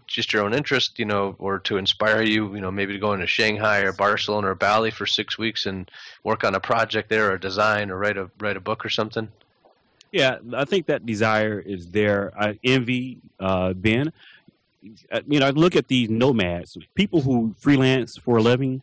just 0.08 0.32
your 0.32 0.44
own 0.44 0.54
interest, 0.54 1.00
you 1.00 1.06
know, 1.06 1.36
or 1.38 1.60
to 1.60 1.78
inspire 1.78 2.22
you, 2.22 2.56
you 2.56 2.62
know, 2.62 2.72
maybe 2.72 2.94
to 2.94 3.00
go 3.00 3.14
into 3.14 3.28
Shanghai 3.28 3.80
or 3.80 3.92
Barcelona 3.92 4.52
or 4.52 4.56
Bali 4.56 4.90
for 4.90 5.06
six 5.06 5.38
weeks 5.38 5.66
and 5.66 5.92
work 6.24 6.44
on 6.44 6.56
a 6.56 6.60
project 6.60 7.10
there, 7.10 7.32
or 7.32 7.38
design, 7.38 7.92
or 7.92 7.98
write 7.98 8.18
a 8.18 8.30
write 8.40 8.58
a 8.58 8.62
book 8.62 8.86
or 8.86 8.90
something? 8.90 9.30
Yeah, 10.12 10.38
I 10.54 10.66
think 10.66 10.88
that 10.88 11.06
desire 11.06 11.60
is 11.60 11.88
there. 11.88 12.32
I 12.40 12.58
envy 12.64 13.20
uh, 13.40 13.74
Ben. 13.74 14.14
You 14.82 15.40
know, 15.40 15.48
I 15.48 15.50
look 15.50 15.76
at 15.76 15.88
these 15.88 16.10
nomads, 16.10 16.78
people 16.96 17.22
who 17.22 17.54
freelance 17.60 18.18
for 18.18 18.38
a 18.38 18.42
living. 18.42 18.82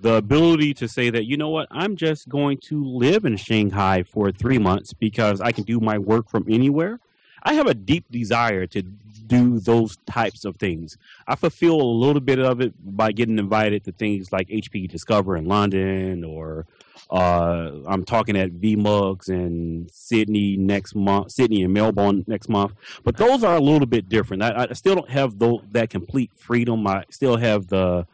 The 0.00 0.14
ability 0.14 0.74
to 0.74 0.88
say 0.88 1.10
that 1.10 1.24
you 1.24 1.36
know 1.36 1.48
what, 1.48 1.68
I'm 1.70 1.96
just 1.96 2.28
going 2.28 2.58
to 2.68 2.84
live 2.84 3.24
in 3.24 3.36
Shanghai 3.36 4.02
for 4.02 4.32
three 4.32 4.58
months 4.58 4.92
because 4.92 5.40
I 5.40 5.52
can 5.52 5.64
do 5.64 5.80
my 5.80 5.98
work 5.98 6.28
from 6.28 6.44
anywhere. 6.48 6.98
I 7.44 7.54
have 7.54 7.66
a 7.66 7.74
deep 7.74 8.10
desire 8.10 8.66
to 8.68 8.82
do 8.82 9.58
those 9.58 9.96
types 10.06 10.44
of 10.44 10.56
things. 10.56 10.96
I 11.26 11.34
fulfill 11.34 11.80
a 11.80 11.82
little 11.82 12.20
bit 12.20 12.38
of 12.38 12.60
it 12.60 12.74
by 12.84 13.12
getting 13.12 13.38
invited 13.38 13.84
to 13.84 13.92
things 13.92 14.32
like 14.32 14.48
HP 14.48 14.88
Discover 14.88 15.36
in 15.36 15.46
London, 15.46 16.24
or 16.24 16.66
uh, 17.10 17.70
I'm 17.86 18.04
talking 18.04 18.36
at 18.36 18.52
VMUGs 18.52 19.28
in 19.28 19.88
Sydney 19.90 20.56
next 20.56 20.94
month, 20.94 21.32
Sydney 21.32 21.62
and 21.62 21.72
Melbourne 21.72 22.24
next 22.26 22.48
month. 22.48 22.74
But 23.02 23.16
those 23.16 23.44
are 23.44 23.56
a 23.56 23.60
little 23.60 23.86
bit 23.86 24.08
different. 24.08 24.42
I, 24.42 24.66
I 24.70 24.72
still 24.74 24.94
don't 24.94 25.10
have 25.10 25.38
the, 25.38 25.58
that 25.72 25.90
complete 25.90 26.30
freedom. 26.34 26.86
I 26.86 27.04
still 27.10 27.36
have 27.36 27.68
the 27.68 28.06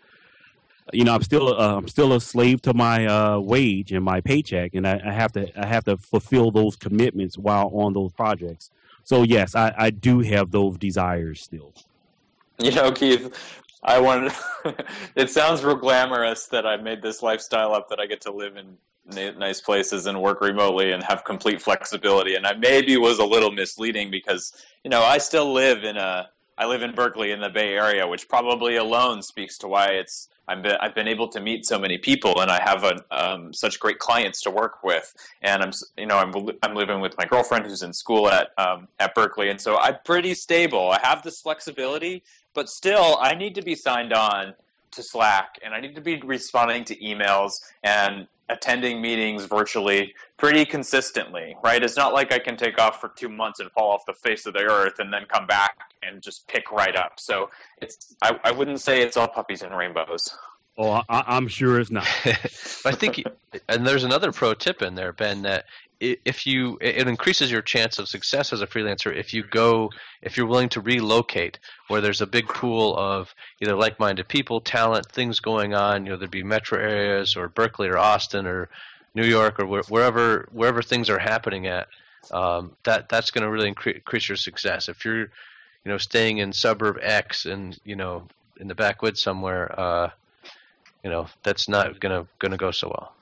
you 0.93 1.05
know, 1.05 1.15
I'm 1.15 1.23
still 1.23 1.61
uh, 1.61 1.77
I'm 1.77 1.87
still 1.87 2.13
a 2.13 2.21
slave 2.21 2.63
to 2.63 2.75
my 2.75 3.07
uh, 3.07 3.39
wage 3.39 3.93
and 3.93 4.05
my 4.05 4.21
paycheck, 4.21 4.75
and 4.75 4.89
I, 4.89 5.01
I, 5.05 5.13
have 5.13 5.33
to 5.33 5.49
I 5.57 5.67
have 5.67 5.85
to 5.85 5.97
fulfill 5.97 6.51
those 6.51 6.75
commitments 6.75 7.39
while 7.39 7.71
on 7.73 7.93
those 7.93 8.13
projects. 8.13 8.71
So 9.11 9.25
yes, 9.25 9.57
I, 9.57 9.75
I 9.77 9.91
do 9.91 10.21
have 10.21 10.53
those 10.53 10.79
desires 10.79 11.43
still. 11.43 11.75
You 12.63 12.73
know, 12.73 12.93
Keith, 12.93 13.35
I 13.83 13.99
wanted. 13.99 14.33
it 15.17 15.31
sounds 15.31 15.65
real 15.65 15.77
glamorous 15.77 16.47
that 16.49 16.67
I 16.67 16.77
made 16.77 17.01
this 17.01 17.23
lifestyle 17.23 17.73
up 17.73 17.89
that 17.89 17.99
I 17.99 18.05
get 18.05 18.21
to 18.21 18.31
live 18.33 18.59
in 18.59 18.77
nice 19.39 19.63
places 19.63 20.07
and 20.07 20.21
work 20.21 20.43
remotely 20.43 20.93
and 20.93 21.03
have 21.03 21.25
complete 21.25 21.63
flexibility. 21.63 22.35
And 22.35 22.47
I 22.47 22.53
maybe 22.53 22.99
was 22.99 23.19
a 23.19 23.25
little 23.25 23.51
misleading 23.51 24.11
because 24.11 24.53
you 24.85 24.91
know 24.91 25.03
I 25.03 25.17
still 25.17 25.51
live 25.55 25.85
in 25.85 25.97
a 25.97 26.29
I 26.61 26.67
live 26.67 26.83
in 26.83 26.95
Berkeley 26.95 27.33
in 27.33 27.41
the 27.41 27.49
Bay 27.49 27.73
Area, 27.73 28.07
which 28.07 28.29
probably 28.29 28.77
alone 28.77 29.23
speaks 29.23 29.57
to 29.59 29.67
why 29.67 29.93
it's 29.93 30.29
I'm 30.47 30.61
been, 30.61 30.77
I've 30.79 30.95
been 30.95 31.09
able 31.09 31.29
to 31.29 31.41
meet 31.41 31.65
so 31.65 31.79
many 31.79 31.97
people, 31.97 32.43
and 32.43 32.51
I 32.51 32.61
have 32.63 32.85
a, 32.85 33.03
um, 33.11 33.55
such 33.55 33.81
great 33.81 33.99
clients 33.99 34.43
to 34.43 34.51
work 34.51 34.85
with. 34.85 35.11
And 35.41 35.63
I'm 35.63 35.73
you 35.97 36.05
know 36.05 36.19
I'm 36.19 36.35
I'm 36.63 36.75
living 36.75 37.01
with 37.01 37.17
my 37.17 37.25
girlfriend 37.25 37.65
who's 37.65 37.83
in 37.83 37.95
school 37.95 38.29
at 38.29 38.51
um, 38.59 38.89
at 38.99 39.15
Berkeley, 39.15 39.49
and 39.49 39.59
so 39.59 39.79
I'm 39.79 39.97
pretty 40.05 40.35
stable. 40.35 40.91
I 40.91 41.01
have 41.03 41.23
this 41.23 41.41
flexibility, 41.41 42.25
but 42.53 42.69
still 42.69 43.17
I 43.19 43.35
need 43.37 43.55
to 43.55 43.63
be 43.63 43.75
signed 43.75 44.13
on 44.13 44.53
to 44.93 45.03
Slack, 45.03 45.59
and 45.63 45.75
I 45.75 45.81
need 45.81 45.95
to 45.95 46.01
be 46.01 46.21
responding 46.21 46.85
to 46.85 46.97
emails 46.97 47.61
and 47.83 48.27
attending 48.49 49.01
meetings 49.01 49.45
virtually 49.45 50.15
pretty 50.37 50.65
consistently, 50.65 51.57
right? 51.63 51.83
It's 51.83 51.97
not 51.97 52.13
like 52.13 52.33
I 52.33 52.39
can 52.39 52.57
take 52.57 52.81
off 52.81 53.01
for 53.01 53.09
two 53.09 53.29
months 53.29 53.61
and 53.61 53.71
fall 53.71 53.93
off 53.93 54.05
the 54.07 54.13
face 54.13 54.47
of 54.47 54.55
the 54.55 54.61
earth 54.61 54.99
and 54.99 55.13
then 55.13 55.23
come 55.29 55.47
back 55.47 55.77
and 56.03 56.21
just 56.21 56.49
pick 56.49 56.73
right 56.73 56.97
up. 56.97 57.21
So 57.21 57.51
it's 57.81 58.17
I, 58.23 58.39
I 58.45 58.51
wouldn't 58.51 58.81
say 58.81 59.03
it's 59.03 59.17
all 59.17 59.29
puppies 59.29 59.63
and 59.63 59.77
rainbows. 59.77 60.35
Oh, 60.79 61.03
I, 61.09 61.37
am 61.37 61.49
sure 61.49 61.79
it's 61.79 61.91
not. 61.91 62.07
I 62.25 62.93
think, 62.93 63.23
and 63.69 63.87
there's 63.87 64.05
another 64.05 64.33
pro 64.33 64.55
tip 64.55 64.81
in 64.81 64.95
there, 64.95 65.13
Ben, 65.13 65.43
that 65.43 65.67
if 66.01 66.47
you 66.47 66.79
it 66.81 67.07
increases 67.07 67.51
your 67.51 67.61
chance 67.61 67.99
of 67.99 68.09
success 68.09 68.53
as 68.53 68.63
a 68.63 68.67
freelancer 68.67 69.15
if 69.15 69.35
you 69.35 69.43
go 69.43 69.91
if 70.23 70.37
you're 70.37 70.47
willing 70.47 70.69
to 70.69 70.81
relocate 70.81 71.59
where 71.89 72.01
there's 72.01 72.23
a 72.23 72.27
big 72.27 72.49
pool 72.49 72.97
of 72.97 73.35
either 73.61 73.77
like-minded 73.77 74.27
people 74.27 74.61
talent 74.63 75.07
things 75.13 75.41
going 75.41 75.75
on 75.75 76.07
you 76.07 76.11
know 76.11 76.17
there'd 76.17 76.31
be 76.31 76.43
metro 76.43 76.79
areas 76.79 77.37
or 77.37 77.49
berkeley 77.49 77.89
or 77.89 77.99
austin 77.99 78.47
or 78.47 78.71
new 79.15 79.27
york 79.27 79.61
or 79.61 79.67
wherever 79.67 80.49
wherever 80.53 80.81
things 80.81 81.11
are 81.11 81.19
happening 81.19 81.67
at 81.67 81.87
um, 82.33 82.77
that 82.85 83.09
that's 83.09 83.31
going 83.31 83.43
to 83.43 83.51
really 83.51 83.69
increase 83.69 84.29
your 84.29 84.37
success. 84.37 84.89
If 84.89 85.05
you're 85.05 85.21
you 85.85 85.87
know 85.87 85.99
staying 85.99 86.39
in 86.39 86.53
suburb 86.53 86.99
x 87.01 87.47
and 87.47 87.79
you 87.85 87.97
know 87.97 88.27
in 88.59 88.69
the 88.69 88.75
backwoods 88.75 89.23
somewhere 89.23 89.79
uh, 89.79 90.11
you 91.03 91.11
know 91.11 91.27
that's 91.43 91.69
not 91.69 91.99
going 92.01 92.23
to 92.23 92.29
going 92.39 92.53
to 92.53 92.59
go 92.59 92.71
so 92.71 92.89
well 92.89 93.15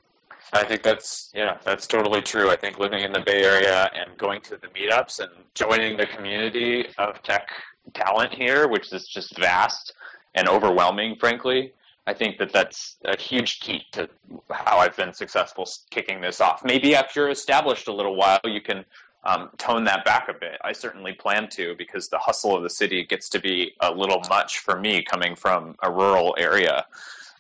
I 0.53 0.65
think 0.65 0.83
that's 0.83 1.31
yeah, 1.35 1.59
that's 1.65 1.87
totally 1.87 2.23
true. 2.23 2.51
I 2.51 2.57
think 2.57 2.79
living 2.79 3.03
in 3.03 3.13
the 3.13 3.21
Bay 3.21 3.45
Area 3.45 3.91
and 3.95 4.17
going 4.17 4.41
to 4.43 4.57
the 4.57 4.69
meetups 4.69 5.21
and 5.21 5.31
joining 5.55 5.97
the 5.97 6.07
community 6.07 6.87
of 6.97 7.23
tech 7.23 7.49
talent 7.95 8.33
here, 8.33 8.69
which 8.69 8.93
is 8.93 9.07
just 9.07 9.37
vast 9.39 9.93
and 10.35 10.49
overwhelming, 10.49 11.17
frankly. 11.17 11.73
I 12.07 12.15
think 12.15 12.39
that 12.39 12.53
that's 12.53 12.97
a 13.05 13.21
huge 13.21 13.61
key 13.61 13.83
to 13.93 14.09
how 14.51 14.79
I've 14.79 14.97
been 14.97 15.13
successful 15.13 15.69
kicking 15.91 16.23
this 16.23 16.41
off. 16.41 16.65
Maybe 16.65 16.95
after 16.95 17.21
you're 17.21 17.31
established 17.31 17.87
a 17.89 17.93
little 17.93 18.17
while, 18.17 18.41
you 18.45 18.63
can 18.63 18.83
um, 19.25 19.51
tone 19.59 19.85
that 19.85 20.07
back 20.07 20.29
a 20.31 20.33
bit. 20.33 20.59
I 20.65 20.73
certainly 20.73 21.13
plan 21.13 21.49
to 21.51 21.75
because 21.77 22.09
the 22.09 22.17
hustle 22.17 22.57
of 22.57 22.63
the 22.63 22.71
city 22.71 23.05
gets 23.05 23.29
to 23.31 23.39
be 23.39 23.75
a 23.81 23.93
little 23.93 24.23
much 24.31 24.61
for 24.61 24.81
me 24.81 25.03
coming 25.03 25.37
from 25.37 25.77
a 25.83 25.91
rural 25.93 26.35
area. 26.39 26.87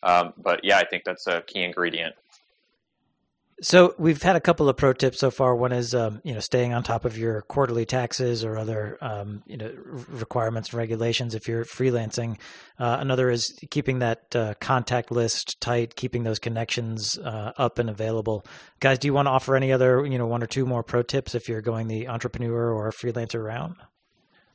Um, 0.03 0.35
but 0.37 0.63
yeah, 0.63 0.77
I 0.77 0.85
think 0.85 1.05
that's 1.05 1.27
a 1.27 1.41
key 1.47 1.63
ingredient. 1.63 2.15
So 3.61 3.95
we've 3.99 4.23
had 4.23 4.37
a 4.37 4.41
couple 4.41 4.69
of 4.69 4.77
pro 4.77 4.93
tips 4.93 5.19
so 5.19 5.33
far. 5.33 5.57
One 5.57 5.73
is, 5.73 5.93
um, 5.93 6.21
you 6.23 6.33
know, 6.33 6.39
staying 6.39 6.73
on 6.73 6.85
top 6.85 7.05
of 7.05 7.19
your 7.19 7.43
quarterly 7.43 7.85
taxes 7.85 8.45
or 8.45 8.57
other, 8.57 8.97
um, 9.01 9.43
you 9.47 9.57
know, 9.57 9.73
requirements 10.09 10.69
and 10.69 10.79
regulations 10.79 11.35
if 11.35 11.49
you're 11.49 11.65
freelancing. 11.65 12.39
Uh, 12.79 12.99
another 13.01 13.31
is 13.31 13.59
keeping 13.71 13.99
that 13.99 14.37
uh, 14.37 14.55
contact 14.61 15.11
list 15.11 15.61
tight, 15.61 15.97
keeping 15.97 16.23
those 16.23 16.39
connections 16.39 17.19
uh, 17.19 17.53
up 17.57 17.81
and 17.81 17.91
available. 17.91 18.47
Guys, 18.79 19.01
do 19.01 19.09
you 19.09 19.15
want 19.15 19.27
to 19.27 19.31
offer 19.31 19.57
any 19.57 19.73
other, 19.73 20.07
you 20.07 20.19
know, 20.19 20.27
one 20.27 20.43
or 20.43 20.47
two 20.47 20.65
more 20.65 20.85
pro 20.85 21.03
tips 21.03 21.35
if 21.35 21.49
you're 21.49 21.61
going 21.61 21.89
the 21.89 22.07
entrepreneur 22.07 22.73
or 22.73 22.93
freelancer 22.93 23.43
route? 23.43 23.77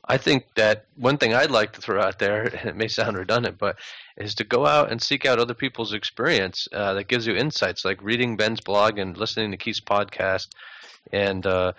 I 0.06 0.18
think 0.18 0.44
that 0.56 0.84
one 0.96 1.16
thing 1.16 1.34
I'd 1.34 1.50
like 1.50 1.72
to 1.72 1.80
throw 1.80 2.00
out 2.00 2.18
there, 2.18 2.42
and 2.58 2.68
it 2.68 2.76
may 2.76 2.88
sound 2.88 3.16
redundant, 3.16 3.58
but 3.58 3.76
is 4.16 4.34
to 4.36 4.44
go 4.44 4.66
out 4.66 4.90
and 4.90 5.02
seek 5.02 5.26
out 5.26 5.38
other 5.38 5.54
people's 5.54 5.92
experience 5.92 6.68
uh, 6.72 6.94
that 6.94 7.08
gives 7.08 7.26
you 7.26 7.34
insights, 7.34 7.84
like 7.84 8.02
reading 8.02 8.36
Ben's 8.36 8.60
blog 8.60 8.98
and 8.98 9.16
listening 9.16 9.50
to 9.50 9.56
Keith's 9.56 9.80
podcast, 9.80 10.48
and 11.12 11.46
uh, 11.46 11.72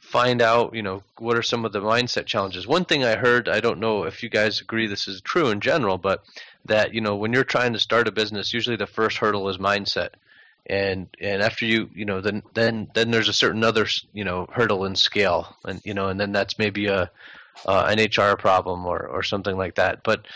find 0.00 0.42
out, 0.42 0.74
you 0.74 0.82
know, 0.82 1.02
what 1.18 1.36
are 1.36 1.42
some 1.42 1.64
of 1.64 1.72
the 1.72 1.80
mindset 1.80 2.26
challenges. 2.26 2.66
One 2.66 2.84
thing 2.84 3.04
I 3.04 3.16
heard, 3.16 3.48
I 3.48 3.60
don't 3.60 3.80
know 3.80 4.04
if 4.04 4.22
you 4.22 4.28
guys 4.28 4.60
agree 4.60 4.86
this 4.86 5.08
is 5.08 5.20
true 5.20 5.48
in 5.48 5.60
general, 5.60 5.98
but 5.98 6.22
that 6.66 6.94
you 6.94 7.00
know 7.00 7.16
when 7.16 7.32
you're 7.32 7.44
trying 7.44 7.72
to 7.72 7.78
start 7.78 8.08
a 8.08 8.12
business, 8.12 8.52
usually 8.52 8.76
the 8.76 8.86
first 8.86 9.18
hurdle 9.18 9.48
is 9.48 9.58
mindset 9.58 10.10
and 10.66 11.08
and 11.20 11.42
after 11.42 11.66
you 11.66 11.90
you 11.94 12.06
know 12.06 12.22
then 12.22 12.42
then 12.54 12.88
then 12.94 13.10
there's 13.10 13.28
a 13.28 13.34
certain 13.34 13.62
other 13.62 13.86
you 14.14 14.24
know 14.24 14.46
hurdle 14.50 14.86
in 14.86 14.96
scale 14.96 15.54
and 15.66 15.80
you 15.84 15.92
know 15.92 16.08
and 16.08 16.18
then 16.18 16.32
that's 16.32 16.58
maybe 16.58 16.86
a 16.86 17.10
uh, 17.66 17.86
an 17.88 17.98
HR 17.98 18.36
problem 18.36 18.86
or, 18.86 19.06
or 19.06 19.22
something 19.22 19.56
like 19.56 19.74
that. 19.76 20.02
But 20.02 20.26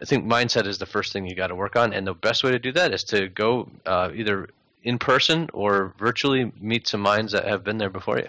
I 0.00 0.04
think 0.04 0.24
mindset 0.24 0.66
is 0.66 0.78
the 0.78 0.86
first 0.86 1.12
thing 1.12 1.26
you 1.26 1.34
got 1.34 1.48
to 1.48 1.54
work 1.54 1.76
on, 1.76 1.92
and 1.92 2.06
the 2.06 2.14
best 2.14 2.44
way 2.44 2.50
to 2.50 2.58
do 2.58 2.72
that 2.72 2.92
is 2.92 3.04
to 3.04 3.28
go 3.28 3.70
uh, 3.86 4.10
either 4.14 4.48
in 4.82 4.98
person 4.98 5.48
or 5.52 5.94
virtually 5.98 6.52
meet 6.60 6.86
some 6.86 7.00
minds 7.00 7.32
that 7.32 7.46
have 7.46 7.64
been 7.64 7.78
there 7.78 7.90
before 7.90 8.18
you. 8.18 8.28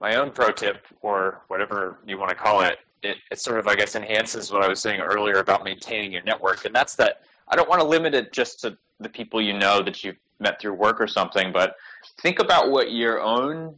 My 0.00 0.16
own 0.16 0.30
pro 0.30 0.50
tip, 0.50 0.86
or 1.00 1.42
whatever 1.48 1.98
you 2.06 2.18
want 2.18 2.30
to 2.30 2.34
call 2.34 2.62
it, 2.62 2.78
it, 3.02 3.16
it 3.30 3.40
sort 3.40 3.58
of, 3.58 3.68
I 3.68 3.74
guess, 3.74 3.94
enhances 3.94 4.52
what 4.52 4.62
I 4.62 4.68
was 4.68 4.80
saying 4.80 5.00
earlier 5.00 5.36
about 5.36 5.64
maintaining 5.64 6.12
your 6.12 6.22
network, 6.24 6.64
and 6.64 6.74
that's 6.74 6.94
that 6.96 7.22
I 7.48 7.56
don't 7.56 7.68
want 7.68 7.80
to 7.80 7.86
limit 7.86 8.14
it 8.14 8.32
just 8.32 8.60
to 8.60 8.76
the 9.00 9.08
people 9.08 9.40
you 9.40 9.52
know 9.52 9.82
that 9.82 10.02
you've 10.04 10.16
met 10.38 10.60
through 10.60 10.74
work 10.74 11.00
or 11.00 11.06
something, 11.06 11.52
but 11.52 11.76
think 12.20 12.38
about 12.38 12.70
what 12.70 12.92
your 12.92 13.20
own 13.20 13.74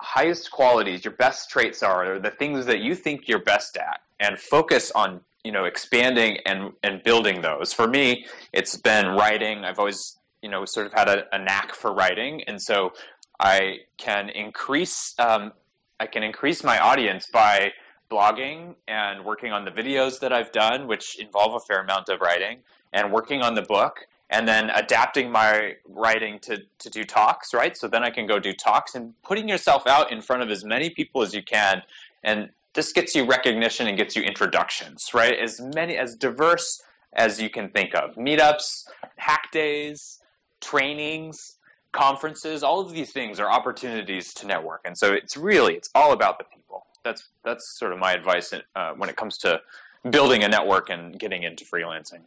highest 0.00 0.50
qualities, 0.50 1.04
your 1.04 1.14
best 1.14 1.50
traits 1.50 1.82
are, 1.82 2.18
the 2.18 2.30
things 2.30 2.66
that 2.66 2.80
you 2.80 2.94
think 2.94 3.28
you're 3.28 3.42
best 3.42 3.76
at, 3.76 4.00
and 4.18 4.38
focus 4.38 4.90
on 4.94 5.20
you 5.44 5.52
know 5.52 5.64
expanding 5.64 6.38
and 6.46 6.72
and 6.82 7.02
building 7.02 7.42
those. 7.42 7.72
For 7.72 7.86
me, 7.86 8.26
it's 8.52 8.76
been 8.76 9.06
writing. 9.08 9.64
I've 9.64 9.78
always 9.78 10.18
you 10.42 10.48
know 10.48 10.64
sort 10.64 10.86
of 10.86 10.92
had 10.92 11.08
a, 11.08 11.24
a 11.34 11.38
knack 11.38 11.74
for 11.74 11.92
writing, 11.94 12.42
and 12.46 12.60
so 12.60 12.92
I 13.38 13.80
can 13.96 14.30
increase 14.30 15.14
um, 15.18 15.52
I 15.98 16.06
can 16.06 16.22
increase 16.22 16.64
my 16.64 16.78
audience 16.78 17.28
by 17.32 17.72
blogging 18.10 18.74
and 18.88 19.24
working 19.24 19.52
on 19.52 19.64
the 19.64 19.70
videos 19.70 20.18
that 20.20 20.32
I've 20.32 20.50
done, 20.50 20.88
which 20.88 21.18
involve 21.20 21.54
a 21.54 21.60
fair 21.60 21.80
amount 21.82 22.08
of 22.08 22.20
writing, 22.20 22.58
and 22.92 23.12
working 23.12 23.42
on 23.42 23.54
the 23.54 23.62
book 23.62 24.06
and 24.30 24.46
then 24.46 24.70
adapting 24.70 25.30
my 25.30 25.74
writing 25.88 26.38
to, 26.38 26.62
to 26.78 26.88
do 26.88 27.04
talks, 27.04 27.52
right? 27.52 27.76
So 27.76 27.88
then 27.88 28.04
I 28.04 28.10
can 28.10 28.26
go 28.26 28.38
do 28.38 28.52
talks 28.52 28.94
and 28.94 29.12
putting 29.22 29.48
yourself 29.48 29.86
out 29.86 30.12
in 30.12 30.22
front 30.22 30.42
of 30.42 30.50
as 30.50 30.64
many 30.64 30.88
people 30.88 31.22
as 31.22 31.34
you 31.34 31.42
can. 31.42 31.82
And 32.22 32.50
this 32.72 32.92
gets 32.92 33.14
you 33.14 33.24
recognition 33.24 33.88
and 33.88 33.98
gets 33.98 34.14
you 34.14 34.22
introductions, 34.22 35.08
right? 35.12 35.36
As 35.36 35.60
many, 35.60 35.96
as 35.96 36.14
diverse 36.14 36.80
as 37.14 37.40
you 37.40 37.50
can 37.50 37.70
think 37.70 37.94
of. 37.94 38.14
Meetups, 38.14 38.86
hack 39.16 39.50
days, 39.50 40.20
trainings, 40.60 41.56
conferences, 41.90 42.62
all 42.62 42.78
of 42.80 42.92
these 42.92 43.10
things 43.10 43.40
are 43.40 43.50
opportunities 43.50 44.32
to 44.34 44.46
network. 44.46 44.82
And 44.84 44.96
so 44.96 45.12
it's 45.12 45.36
really, 45.36 45.74
it's 45.74 45.90
all 45.96 46.12
about 46.12 46.38
the 46.38 46.44
people. 46.44 46.86
That's, 47.04 47.26
that's 47.44 47.76
sort 47.78 47.92
of 47.92 47.98
my 47.98 48.12
advice 48.12 48.52
uh, 48.76 48.92
when 48.92 49.08
it 49.08 49.16
comes 49.16 49.38
to 49.38 49.60
building 50.08 50.44
a 50.44 50.48
network 50.48 50.88
and 50.88 51.18
getting 51.18 51.42
into 51.42 51.64
freelancing. 51.64 52.20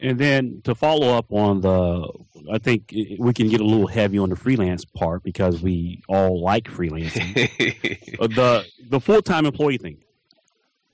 And 0.00 0.18
then 0.18 0.60
to 0.64 0.74
follow 0.74 1.16
up 1.16 1.32
on 1.32 1.60
the, 1.60 2.08
I 2.52 2.58
think 2.58 2.92
we 3.18 3.32
can 3.32 3.48
get 3.48 3.60
a 3.60 3.64
little 3.64 3.86
heavy 3.86 4.18
on 4.18 4.28
the 4.28 4.36
freelance 4.36 4.84
part 4.84 5.22
because 5.22 5.62
we 5.62 6.02
all 6.08 6.42
like 6.42 6.64
freelancing. 6.64 7.50
Uh, 8.20 8.28
the 8.28 8.64
the 8.90 9.00
full 9.00 9.20
time 9.20 9.44
employee 9.44 9.76
thing. 9.76 9.96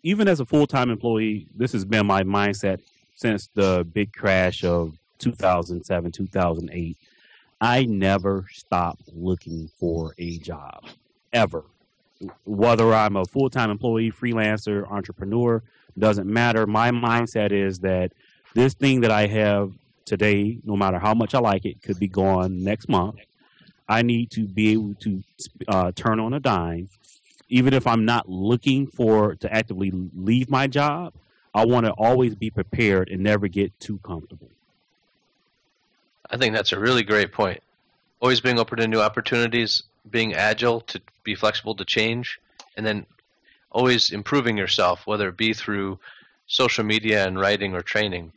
Even 0.02 0.26
as 0.26 0.40
a 0.40 0.46
full 0.46 0.66
time 0.66 0.88
employee, 0.88 1.46
this 1.54 1.72
has 1.72 1.84
been 1.84 2.06
my 2.06 2.22
mindset 2.22 2.80
since 3.14 3.50
the 3.54 3.86
big 3.92 4.14
crash 4.14 4.64
of 4.64 4.94
2007, 5.18 6.12
2008. 6.12 6.96
I 7.60 7.84
never 7.84 8.46
stop 8.50 8.98
looking 9.14 9.68
for 9.78 10.14
a 10.16 10.38
job 10.38 10.86
ever. 11.30 11.64
Whether 12.44 12.94
I'm 12.94 13.16
a 13.16 13.26
full 13.26 13.50
time 13.50 13.70
employee, 13.70 14.10
freelancer, 14.10 14.90
entrepreneur, 14.90 15.62
doesn't 15.98 16.26
matter. 16.26 16.66
My 16.66 16.90
mindset 16.90 17.52
is 17.52 17.80
that 17.80 18.12
this 18.54 18.74
thing 18.74 19.02
that 19.02 19.10
I 19.10 19.26
have 19.26 19.72
today, 20.04 20.58
no 20.64 20.76
matter 20.76 20.98
how 20.98 21.14
much 21.14 21.34
I 21.34 21.38
like 21.38 21.64
it, 21.64 21.82
could 21.82 21.98
be 21.98 22.08
gone 22.08 22.64
next 22.64 22.88
month. 22.88 23.18
I 23.88 24.02
need 24.02 24.30
to 24.32 24.46
be 24.46 24.72
able 24.72 24.94
to 25.00 25.22
uh, 25.68 25.92
turn 25.92 26.20
on 26.20 26.34
a 26.34 26.40
dime, 26.40 26.88
even 27.48 27.74
if 27.74 27.86
I'm 27.86 28.04
not 28.04 28.28
looking 28.28 28.86
for 28.86 29.34
to 29.36 29.52
actively 29.52 29.90
leave 30.14 30.48
my 30.50 30.66
job. 30.66 31.12
I 31.52 31.66
want 31.66 31.86
to 31.86 31.92
always 31.92 32.36
be 32.36 32.50
prepared 32.50 33.08
and 33.08 33.22
never 33.22 33.48
get 33.48 33.78
too 33.80 33.98
comfortable. 34.04 34.48
I 36.30 36.36
think 36.36 36.54
that's 36.54 36.72
a 36.72 36.78
really 36.78 37.02
great 37.02 37.32
point. 37.32 37.60
Always 38.20 38.40
being 38.40 38.58
open 38.58 38.78
to 38.78 38.86
new 38.86 39.00
opportunities, 39.00 39.82
being 40.08 40.34
agile 40.34 40.80
to 40.82 41.00
be 41.24 41.34
flexible 41.34 41.74
to 41.74 41.84
change, 41.84 42.38
and 42.76 42.86
then 42.86 43.06
always 43.72 44.10
improving 44.10 44.56
yourself, 44.56 45.06
whether 45.06 45.28
it 45.28 45.36
be 45.36 45.52
through 45.52 45.98
social 46.46 46.84
media 46.84 47.26
and 47.26 47.38
writing 47.38 47.74
or 47.74 47.82
training. 47.82 48.32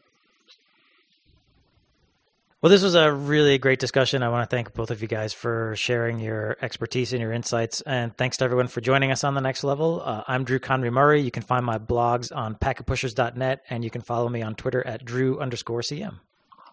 Well, 2.64 2.70
this 2.70 2.82
was 2.82 2.95
a 2.95 3.11
really 3.11 3.57
great 3.57 3.80
discussion. 3.80 4.24
I 4.24 4.30
want 4.30 4.49
to 4.49 4.55
thank 4.55 4.74
both 4.74 4.89
of 4.89 5.01
you 5.01 5.07
guys 5.09 5.34
for 5.34 5.76
sharing 5.76 6.20
your 6.20 6.55
expertise 6.61 7.11
and 7.11 7.22
your 7.22 7.34
insights. 7.34 7.82
And 7.82 8.16
thanks 8.16 8.38
to 8.38 8.45
everyone 8.45 8.70
for 8.70 8.80
joining 8.80 9.11
us 9.11 9.26
on 9.26 9.34
the 9.34 9.41
next 9.41 9.66
level. 9.66 10.01
Uh, 10.01 10.24
I'm 10.30 10.45
Drew 10.45 10.59
Conry 10.59 10.89
Murray. 10.89 11.20
You 11.20 11.30
can 11.30 11.43
find 11.43 11.66
my 11.66 11.78
blogs 11.78 12.34
on 12.34 12.55
packetpushers.net 12.55 13.64
and 13.70 13.84
you 13.84 13.89
can 13.89 13.99
follow 13.99 14.30
me 14.30 14.41
on 14.41 14.55
Twitter 14.55 14.82
at 14.88 15.03
Drew 15.03 15.38
underscore 15.41 15.82
CM. 15.82 16.22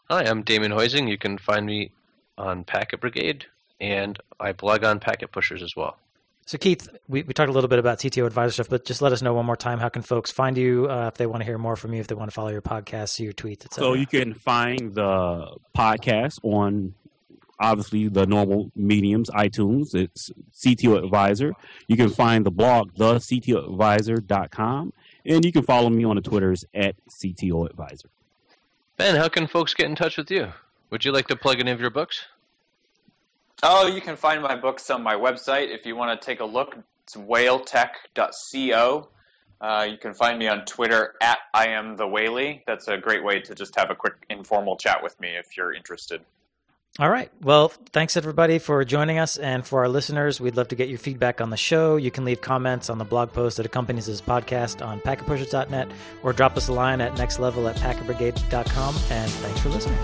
Hi, 0.08 0.22
I'm 0.22 0.42
Damien 0.42 0.70
Hoising. 0.70 1.08
You 1.08 1.18
can 1.18 1.38
find 1.38 1.66
me 1.66 1.90
on 2.38 2.62
Packet 2.62 3.00
Brigade 3.00 3.46
and 3.80 4.16
I 4.38 4.52
blog 4.52 4.84
on 4.84 5.00
Packet 5.00 5.32
Pushers 5.32 5.60
as 5.60 5.74
well. 5.74 5.98
So, 6.50 6.58
Keith, 6.58 6.88
we, 7.06 7.22
we 7.22 7.32
talked 7.32 7.48
a 7.48 7.52
little 7.52 7.68
bit 7.68 7.78
about 7.78 8.00
CTO 8.00 8.26
advisor 8.26 8.50
stuff, 8.50 8.68
but 8.68 8.84
just 8.84 9.00
let 9.00 9.12
us 9.12 9.22
know 9.22 9.34
one 9.34 9.46
more 9.46 9.56
time 9.56 9.78
how 9.78 9.88
can 9.88 10.02
folks 10.02 10.32
find 10.32 10.58
you 10.58 10.90
uh, 10.90 11.06
if 11.06 11.14
they 11.14 11.24
want 11.24 11.42
to 11.42 11.44
hear 11.44 11.58
more 11.58 11.76
from 11.76 11.94
you, 11.94 12.00
if 12.00 12.08
they 12.08 12.16
want 12.16 12.28
to 12.28 12.34
follow 12.34 12.48
your 12.48 12.60
podcast, 12.60 13.10
see 13.10 13.22
your 13.22 13.32
tweets, 13.32 13.64
etc. 13.66 13.84
So 13.84 13.94
you 13.94 14.04
can 14.04 14.34
find 14.34 14.92
the 14.92 15.56
podcast 15.78 16.40
on 16.42 16.94
obviously 17.60 18.08
the 18.08 18.26
normal 18.26 18.72
mediums, 18.74 19.30
iTunes. 19.30 19.94
It's 19.94 20.32
CTO 20.52 21.04
Advisor. 21.04 21.52
You 21.86 21.96
can 21.96 22.08
find 22.08 22.44
the 22.44 22.50
blog, 22.50 22.94
thectoadvisor.com, 22.94 24.92
and 25.26 25.44
you 25.44 25.52
can 25.52 25.62
follow 25.62 25.88
me 25.88 26.02
on 26.02 26.16
the 26.16 26.22
Twitters 26.22 26.64
at 26.74 26.96
CTO 27.22 27.70
Advisor. 27.70 28.08
Ben, 28.96 29.14
how 29.14 29.28
can 29.28 29.46
folks 29.46 29.72
get 29.72 29.86
in 29.86 29.94
touch 29.94 30.16
with 30.16 30.32
you? 30.32 30.52
Would 30.90 31.04
you 31.04 31.12
like 31.12 31.28
to 31.28 31.36
plug 31.36 31.60
any 31.60 31.70
of 31.70 31.80
your 31.80 31.90
books? 31.90 32.26
Oh, 33.62 33.86
you 33.86 34.00
can 34.00 34.16
find 34.16 34.42
my 34.42 34.56
books 34.56 34.88
on 34.90 35.02
my 35.02 35.14
website 35.14 35.74
if 35.74 35.84
you 35.84 35.94
want 35.96 36.18
to 36.18 36.24
take 36.24 36.40
a 36.40 36.44
look. 36.44 36.76
It's 37.04 37.16
whaletech.co. 37.16 39.08
Uh, 39.60 39.86
you 39.90 39.98
can 39.98 40.14
find 40.14 40.38
me 40.38 40.48
on 40.48 40.64
Twitter 40.64 41.14
at 41.20 41.38
I 41.52 41.68
am 41.68 41.96
the 41.96 42.06
Whaley. 42.06 42.62
That's 42.66 42.88
a 42.88 42.96
great 42.96 43.22
way 43.22 43.40
to 43.40 43.54
just 43.54 43.78
have 43.78 43.90
a 43.90 43.94
quick 43.94 44.14
informal 44.30 44.76
chat 44.76 45.02
with 45.02 45.20
me 45.20 45.36
if 45.36 45.56
you're 45.56 45.74
interested. 45.74 46.22
All 46.98 47.08
right. 47.08 47.30
Well, 47.42 47.68
thanks 47.92 48.16
everybody 48.16 48.58
for 48.58 48.84
joining 48.84 49.18
us. 49.18 49.36
And 49.36 49.64
for 49.64 49.80
our 49.80 49.88
listeners, 49.88 50.40
we'd 50.40 50.56
love 50.56 50.68
to 50.68 50.74
get 50.74 50.88
your 50.88 50.98
feedback 50.98 51.40
on 51.40 51.50
the 51.50 51.56
show. 51.56 51.96
You 51.96 52.10
can 52.10 52.24
leave 52.24 52.40
comments 52.40 52.90
on 52.90 52.98
the 52.98 53.04
blog 53.04 53.32
post 53.32 53.58
that 53.58 53.66
accompanies 53.66 54.06
this 54.06 54.20
podcast 54.20 54.84
on 54.84 55.00
packetpushers.net 55.00 55.90
or 56.22 56.32
drop 56.32 56.56
us 56.56 56.68
a 56.68 56.72
line 56.72 57.00
at 57.00 57.14
nextlevel 57.14 57.70
at 57.70 57.76
packetbrigade.com. 57.76 58.94
And 59.10 59.30
thanks 59.30 59.60
for 59.60 59.68
listening. 59.68 59.98